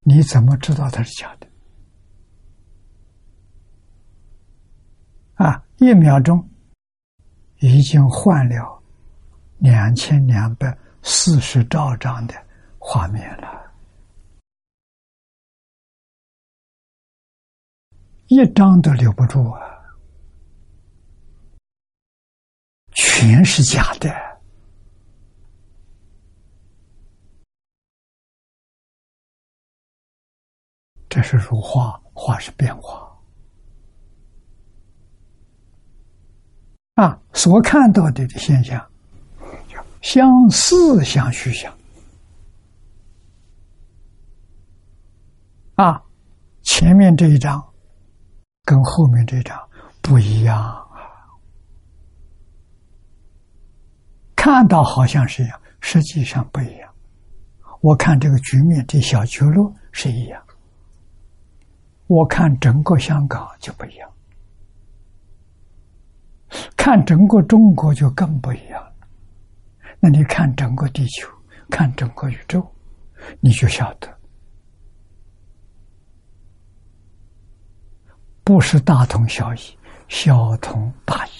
[0.00, 1.47] 你怎么知道它是假的？
[5.38, 6.48] 啊，一秒钟
[7.60, 8.82] 已经换了
[9.58, 12.34] 两千两百四十兆张的
[12.76, 13.72] 画面了，
[18.26, 19.60] 一张都留不住啊，
[22.90, 24.10] 全是假的。
[31.08, 33.17] 这是如画，画是变化。
[36.98, 38.84] 啊，所看到的的现象，
[40.02, 41.72] 相似相虚相。
[45.76, 46.02] 啊，
[46.62, 47.64] 前面这一章
[48.64, 49.56] 跟后面这一章
[50.02, 50.84] 不一样啊，
[54.34, 56.92] 看到好像是一样，实际上不一样。
[57.80, 60.42] 我看这个局面，这小角落是一样，
[62.08, 64.10] 我看整个香港就不一样。
[66.76, 68.82] 看整个中国就更不一样。
[70.00, 71.28] 那你看整个地球，
[71.68, 72.66] 看整个宇宙，
[73.40, 74.08] 你就晓得，
[78.44, 79.58] 不是大同小异，
[80.08, 81.30] 小同大异。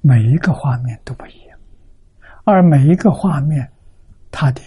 [0.00, 1.58] 每一个画面都不一样，
[2.44, 3.72] 而每一个画面，
[4.32, 4.60] 它的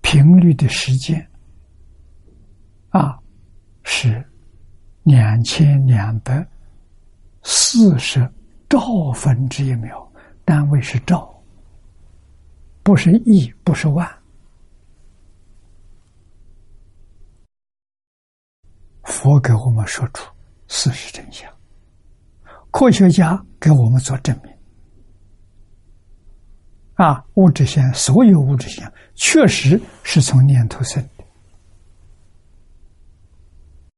[0.00, 1.30] 频率的时间
[2.90, 3.20] 啊。
[3.84, 4.24] 是
[5.04, 6.46] 两千两百
[7.42, 8.28] 四十
[8.68, 10.10] 兆分之一秒，
[10.44, 11.32] 单位是兆，
[12.82, 14.10] 不是亿，不是万。
[19.04, 20.26] 佛给我们说出
[20.66, 21.50] 事实真相，
[22.70, 24.52] 科学家给我们做证明。
[26.94, 31.06] 啊，物质线，所有物质线确实是从念头生。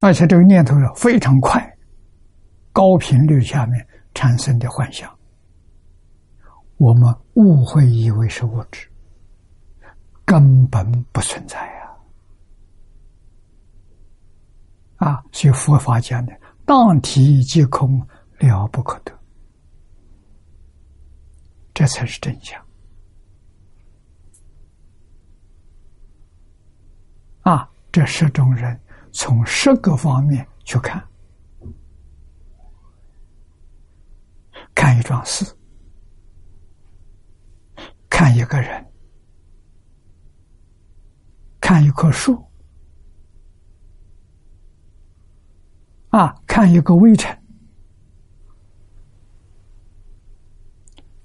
[0.07, 1.61] 而且这个念头是非常快，
[2.73, 3.85] 高频率下面
[4.15, 5.13] 产生的幻想，
[6.77, 8.89] 我们误会以为是物质，
[10.25, 11.59] 根本不存在
[14.99, 15.09] 啊！
[15.09, 16.33] 啊，所以佛法讲的
[16.65, 17.99] “当体即空，
[18.39, 19.13] 了不可得”，
[21.75, 22.65] 这才是真相。
[27.41, 28.81] 啊，这十种人。
[29.19, 31.03] 从十个方面去看，
[34.75, 35.43] 看一桩事，
[38.11, 38.93] 看一个人，
[41.59, 42.47] 看一棵树，
[46.11, 47.43] 啊，看一个微尘，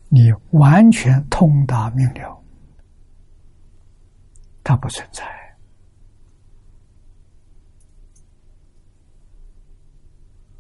[0.07, 2.41] 你完全通达明了，
[4.63, 5.40] 它不存在。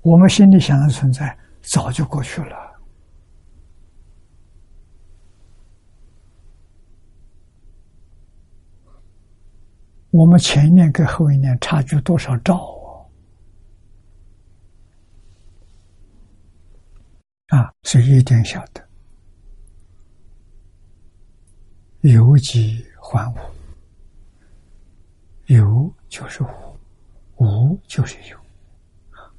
[0.01, 2.57] 我们心里想的存在，早就过去了。
[10.09, 12.57] 我们前一年跟后一年差距多少兆
[17.47, 17.59] 啊？
[17.59, 18.85] 啊，所以一定晓得，
[22.01, 23.37] 有即还无，
[25.45, 26.47] 有就是无，
[27.37, 28.40] 无就是有。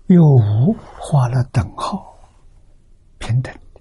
[0.06, 2.18] 有无画了等号，
[3.18, 3.80] 平等的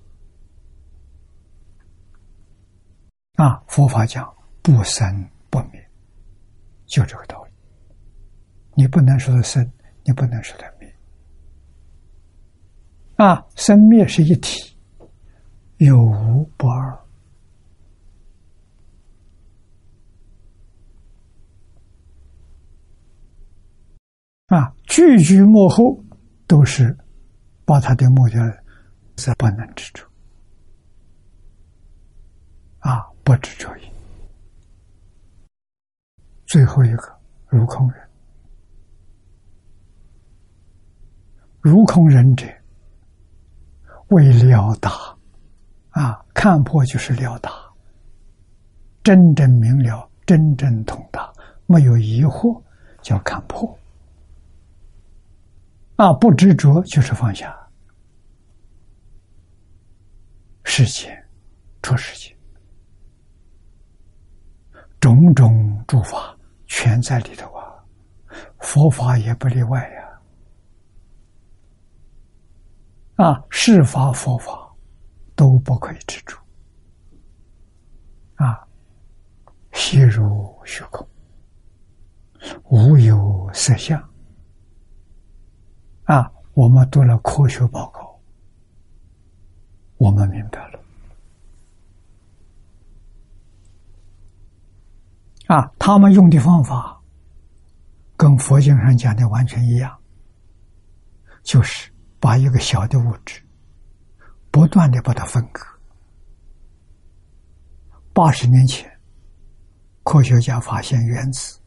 [3.43, 3.61] 啊！
[3.68, 5.89] 佛法讲不生不灭，
[6.85, 7.52] 就这个道理。
[8.76, 9.69] 你不能说的生，
[10.06, 10.95] 你不能说的灭
[13.18, 13.45] 啊！
[13.56, 14.77] 生灭是一体，
[15.77, 16.98] 有无不二
[24.45, 24.73] 啊！
[24.85, 26.02] 句句幕后。
[26.52, 26.94] 都是
[27.64, 28.44] 把他的目标
[29.15, 30.06] 是不能执着。
[32.80, 33.82] 啊，不执着于
[36.45, 37.18] 最后一个
[37.48, 38.02] 如空人，
[41.61, 42.45] 如空人者
[44.10, 44.91] 为了达。
[45.91, 47.49] 啊，看破就是了达，
[49.03, 51.32] 真正明了，真正通达，
[51.65, 52.61] 没有疑惑，
[53.02, 53.78] 叫看破。
[56.02, 57.56] 啊，不执着就是放下，
[60.64, 61.15] 世间
[61.84, 62.36] 出世间，
[64.99, 67.86] 种种诸法全在里头啊，
[68.57, 70.19] 佛法也不例外呀。
[73.18, 74.76] 啊，是法佛法
[75.36, 76.36] 都不可以执着，
[78.38, 78.68] 啊，
[79.72, 81.07] 悉如虚空，
[82.72, 84.11] 无有色相。
[86.62, 88.20] 我们读了科学报告，
[89.98, 90.80] 我们明白了。
[95.48, 97.02] 啊，他们用的方法
[98.16, 99.98] 跟佛经上讲的完全一样，
[101.42, 103.42] 就是把一个小的物质
[104.52, 105.66] 不断的把它分割。
[108.14, 108.88] 八十年前
[110.04, 111.60] 科学家发现原子，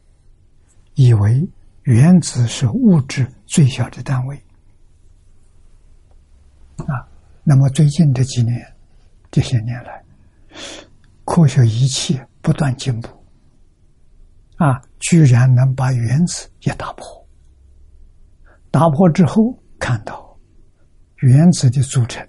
[0.93, 1.45] 以为
[1.83, 4.41] 原子是物质最小的单位。
[6.83, 7.07] 啊，
[7.43, 8.61] 那么最近这几年，
[9.31, 10.03] 这些年来，
[11.23, 13.09] 科学仪器不断进步，
[14.57, 17.27] 啊，居然能把原子也打破。
[18.69, 20.37] 打破之后，看到
[21.17, 22.27] 原子的组成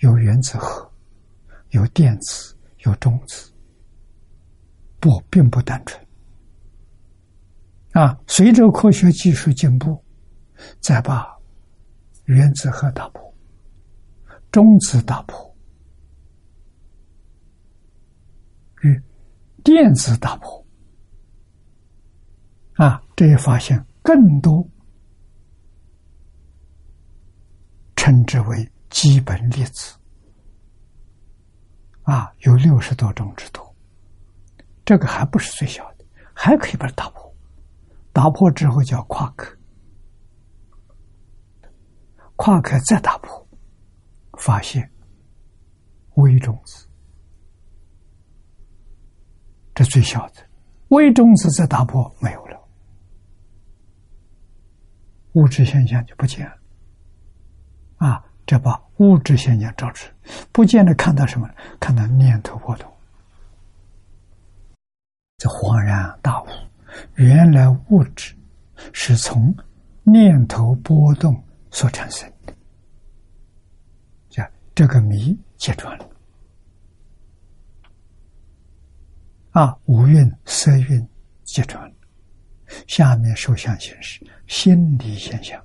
[0.00, 0.92] 有原子核，
[1.70, 2.54] 有电子，
[2.84, 3.50] 有中子，
[5.00, 6.06] 不，并不单纯。
[7.92, 10.04] 啊，随着科学技术进步，
[10.80, 11.26] 再把
[12.26, 13.29] 原子核打破。
[14.50, 15.56] 中子打破
[18.82, 19.02] 与
[19.62, 20.66] 电子打破
[22.74, 24.66] 啊，这些发现更多
[27.94, 29.94] 称之为基本粒子
[32.02, 33.76] 啊，有六十多种之多。
[34.84, 36.04] 这个还不是最小的，
[36.34, 37.32] 还可以把它打破。
[38.12, 39.56] 打破之后叫夸克，
[42.34, 43.39] 夸克再打破。
[44.40, 44.90] 发现
[46.14, 46.88] 微中子，
[49.74, 50.36] 这最小的
[50.88, 52.58] 微中子再打破没有了，
[55.34, 56.56] 物质现象就不见了。
[57.98, 60.10] 啊，这把物质现象照出，
[60.50, 61.46] 不见得看到什么？
[61.78, 62.90] 看到念头波动，
[65.36, 66.46] 这恍然大悟，
[67.16, 68.34] 原来物质
[68.94, 69.54] 是从
[70.02, 72.26] 念头波动所产生。
[74.80, 76.10] 这个谜揭穿了
[79.50, 79.78] 啊！
[79.84, 81.06] 五蕴色蕴
[81.44, 81.94] 揭穿了，
[82.86, 85.62] 下面受想行识心理现象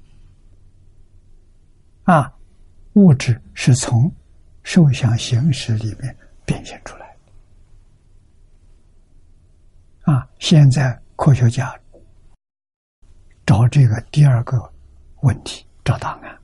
[2.04, 2.30] 啊，
[2.96, 4.14] 物质是从
[4.64, 6.14] 受想行识里面
[6.46, 7.16] 变现出来
[10.02, 10.30] 啊！
[10.40, 11.74] 现在科学家
[13.46, 14.74] 找这个第二个
[15.22, 16.38] 问题找答案。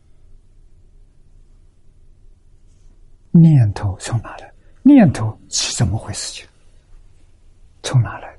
[3.32, 4.54] 念头从哪来？
[4.84, 6.34] 念头是怎么回事？
[6.34, 6.48] 情
[7.84, 8.38] 从哪来？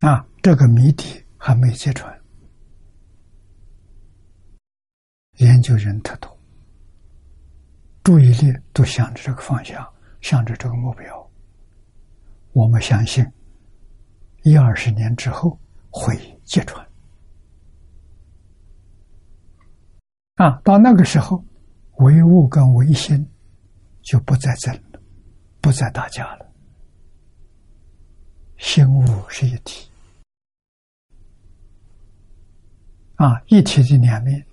[0.00, 2.14] 啊，这个谜底还没揭穿。
[5.38, 6.38] 研究人特多，
[8.02, 9.86] 注意力都向着这个方向，
[10.20, 11.30] 向着这个目标。
[12.52, 13.26] 我们相信，
[14.44, 15.58] 一二十年之后
[15.90, 16.85] 会揭穿。
[20.36, 21.42] 啊，到那个时候，
[21.96, 23.26] 唯物跟唯心
[24.02, 25.00] 就不再争了，
[25.62, 26.46] 不再打架了。
[28.58, 29.88] 心物是一体，
[33.14, 34.46] 啊，一体的两面。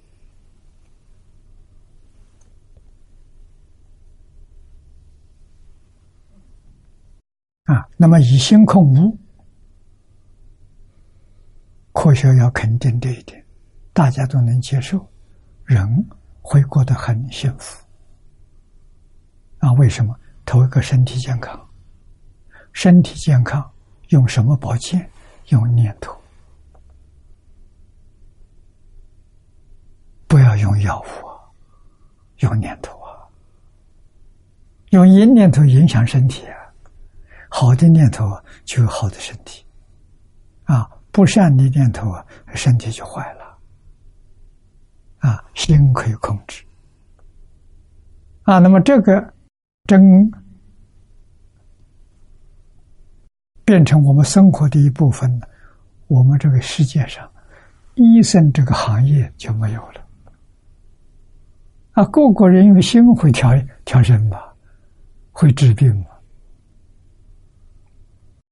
[7.66, 9.18] 啊，那么以心控物，
[11.92, 13.46] 科学要肯定这一点，
[13.92, 15.13] 大家都能接受。
[15.74, 16.08] 人
[16.42, 17.84] 会过得很幸福
[19.58, 19.72] 啊？
[19.74, 20.16] 为什么？
[20.46, 21.60] 头一个身体健康，
[22.74, 23.72] 身体健康
[24.10, 25.10] 用什么保健？
[25.48, 26.16] 用念头，
[30.28, 31.36] 不要用药物啊，
[32.40, 33.28] 用念头啊，
[34.92, 36.56] 用阴念头影响身体啊，
[37.50, 38.26] 好的念头
[38.64, 39.66] 就有好的身体
[40.66, 43.43] 啊，不善的念头啊身体就坏了。
[45.24, 46.62] 啊，心可以控制
[48.44, 48.60] 啊。
[48.60, 49.34] 那么这个
[49.86, 50.30] 真
[53.64, 55.48] 变成我们生活的一部分了，
[56.08, 57.26] 我们这个世界上
[57.96, 60.06] 医生这个行业就没有了
[61.94, 62.04] 啊。
[62.08, 63.52] 个个人用心会调
[63.86, 64.54] 调身吧，
[65.32, 66.08] 会治病嘛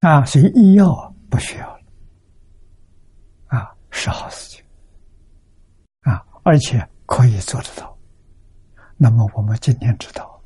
[0.09, 1.83] 啊，所以医药不需要了
[3.47, 4.60] 啊，是好事情。
[6.43, 7.97] 而且可以做得到。
[8.97, 10.41] 那么我们今天知道，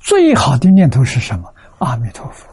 [0.00, 1.52] 最好的念头是什么？
[1.78, 2.48] 阿弥陀佛，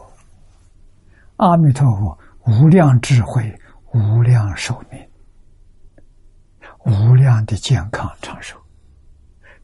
[1.36, 3.52] 阿弥陀佛，无量智慧，
[3.92, 5.08] 无量寿命，
[6.84, 8.56] 无量的健康长寿。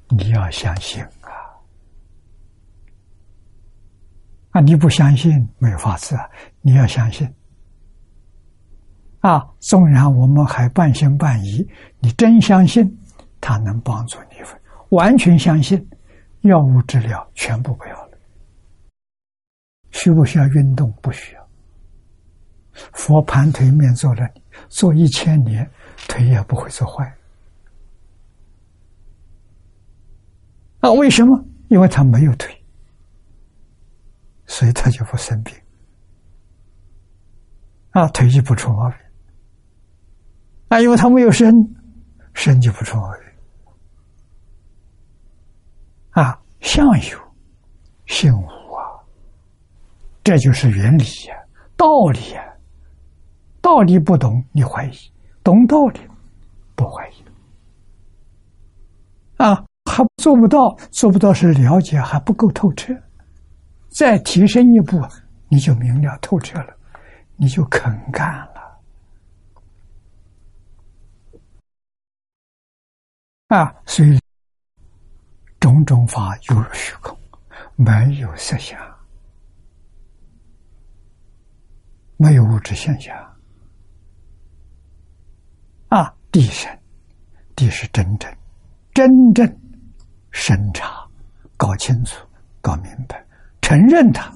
[0.09, 1.31] 你要相信啊！
[4.51, 6.29] 啊，你不相信没有法子啊！
[6.61, 7.33] 你要相信
[9.21, 9.49] 啊！
[9.61, 11.67] 纵然我们还半信半疑，
[12.01, 12.99] 你真相信。
[13.43, 14.37] 它能帮助你，
[14.97, 15.85] 完全相信，
[16.43, 18.19] 药物治疗全部不要了。
[19.91, 20.91] 需不需要运动？
[21.03, 21.49] 不需要。
[22.95, 24.23] 佛盘腿面坐着，
[24.69, 25.69] 坐一千年，
[26.09, 27.13] 腿也不会坐坏。
[30.79, 31.45] 啊，为什么？
[31.69, 32.65] 因为他没有腿，
[34.47, 35.55] 所以他就不生病，
[37.91, 38.99] 啊，腿就不出毛病，
[40.69, 41.53] 啊，因为他没有身，
[42.35, 43.32] 身就不出毛病，
[46.13, 47.19] 啊，相由
[48.07, 49.01] 心无啊，
[50.23, 51.35] 这就是原理呀，
[51.77, 52.43] 道理呀，
[53.61, 54.93] 道理不懂你怀疑，
[55.43, 56.01] 懂道理
[56.75, 57.25] 不怀疑，
[59.39, 62.95] 啊，还做不到，做不到是了解还不够透彻。
[63.89, 65.01] 再提升一步，
[65.49, 66.77] 你就明了透彻了，
[67.37, 68.81] 你就肯干了。
[73.49, 74.19] 啊，所以
[75.63, 77.17] 种种法犹如虚空，
[77.77, 78.77] 没有色相，
[82.17, 83.17] 没有物质现象。
[85.89, 86.77] 啊，地神，
[87.55, 88.37] 地是真正、
[88.93, 89.47] 真正
[90.33, 91.09] 审查、
[91.57, 92.27] 搞清楚、
[92.61, 93.25] 搞明白。
[93.61, 94.33] 承认它，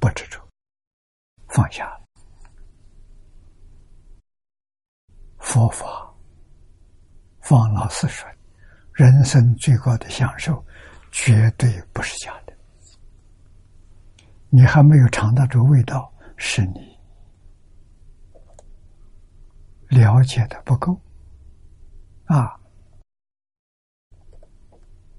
[0.00, 0.44] 不执着，
[1.46, 1.88] 放下。
[5.38, 6.12] 佛法，
[7.38, 8.28] 方老师说，
[8.94, 10.64] 人生最高的享受，
[11.10, 12.56] 绝对不是假的。
[14.48, 16.96] 你还没有尝到这味道，是你
[19.88, 20.98] 了解的不够，
[22.26, 22.58] 啊，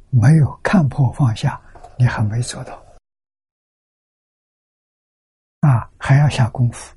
[0.10, 1.62] 没有看破放下。
[1.98, 2.86] 你还没做到
[5.62, 6.94] 啊，还要下功夫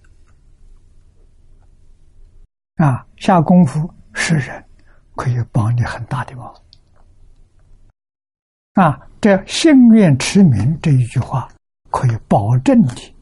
[2.79, 3.07] 啊！
[3.17, 4.69] 下功夫是人
[5.15, 6.53] 可以帮你很大的忙
[8.81, 8.97] 啊！
[9.21, 11.49] 这“心愿持名”这一句话
[11.91, 13.17] 可以保证你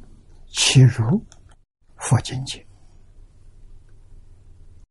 [0.49, 1.19] 其如
[1.97, 2.63] 佛境界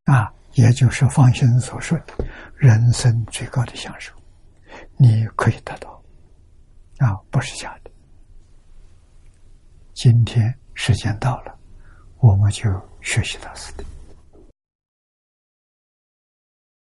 [0.06, 2.26] 啊，也就是方先生所说的
[2.56, 4.12] 人生最高的享受，
[4.98, 6.04] 你可以得到。
[6.98, 7.92] 啊，不是假的。
[9.94, 11.56] 今天时间到了，
[12.18, 12.64] 我们就
[13.02, 13.86] 学习到此地。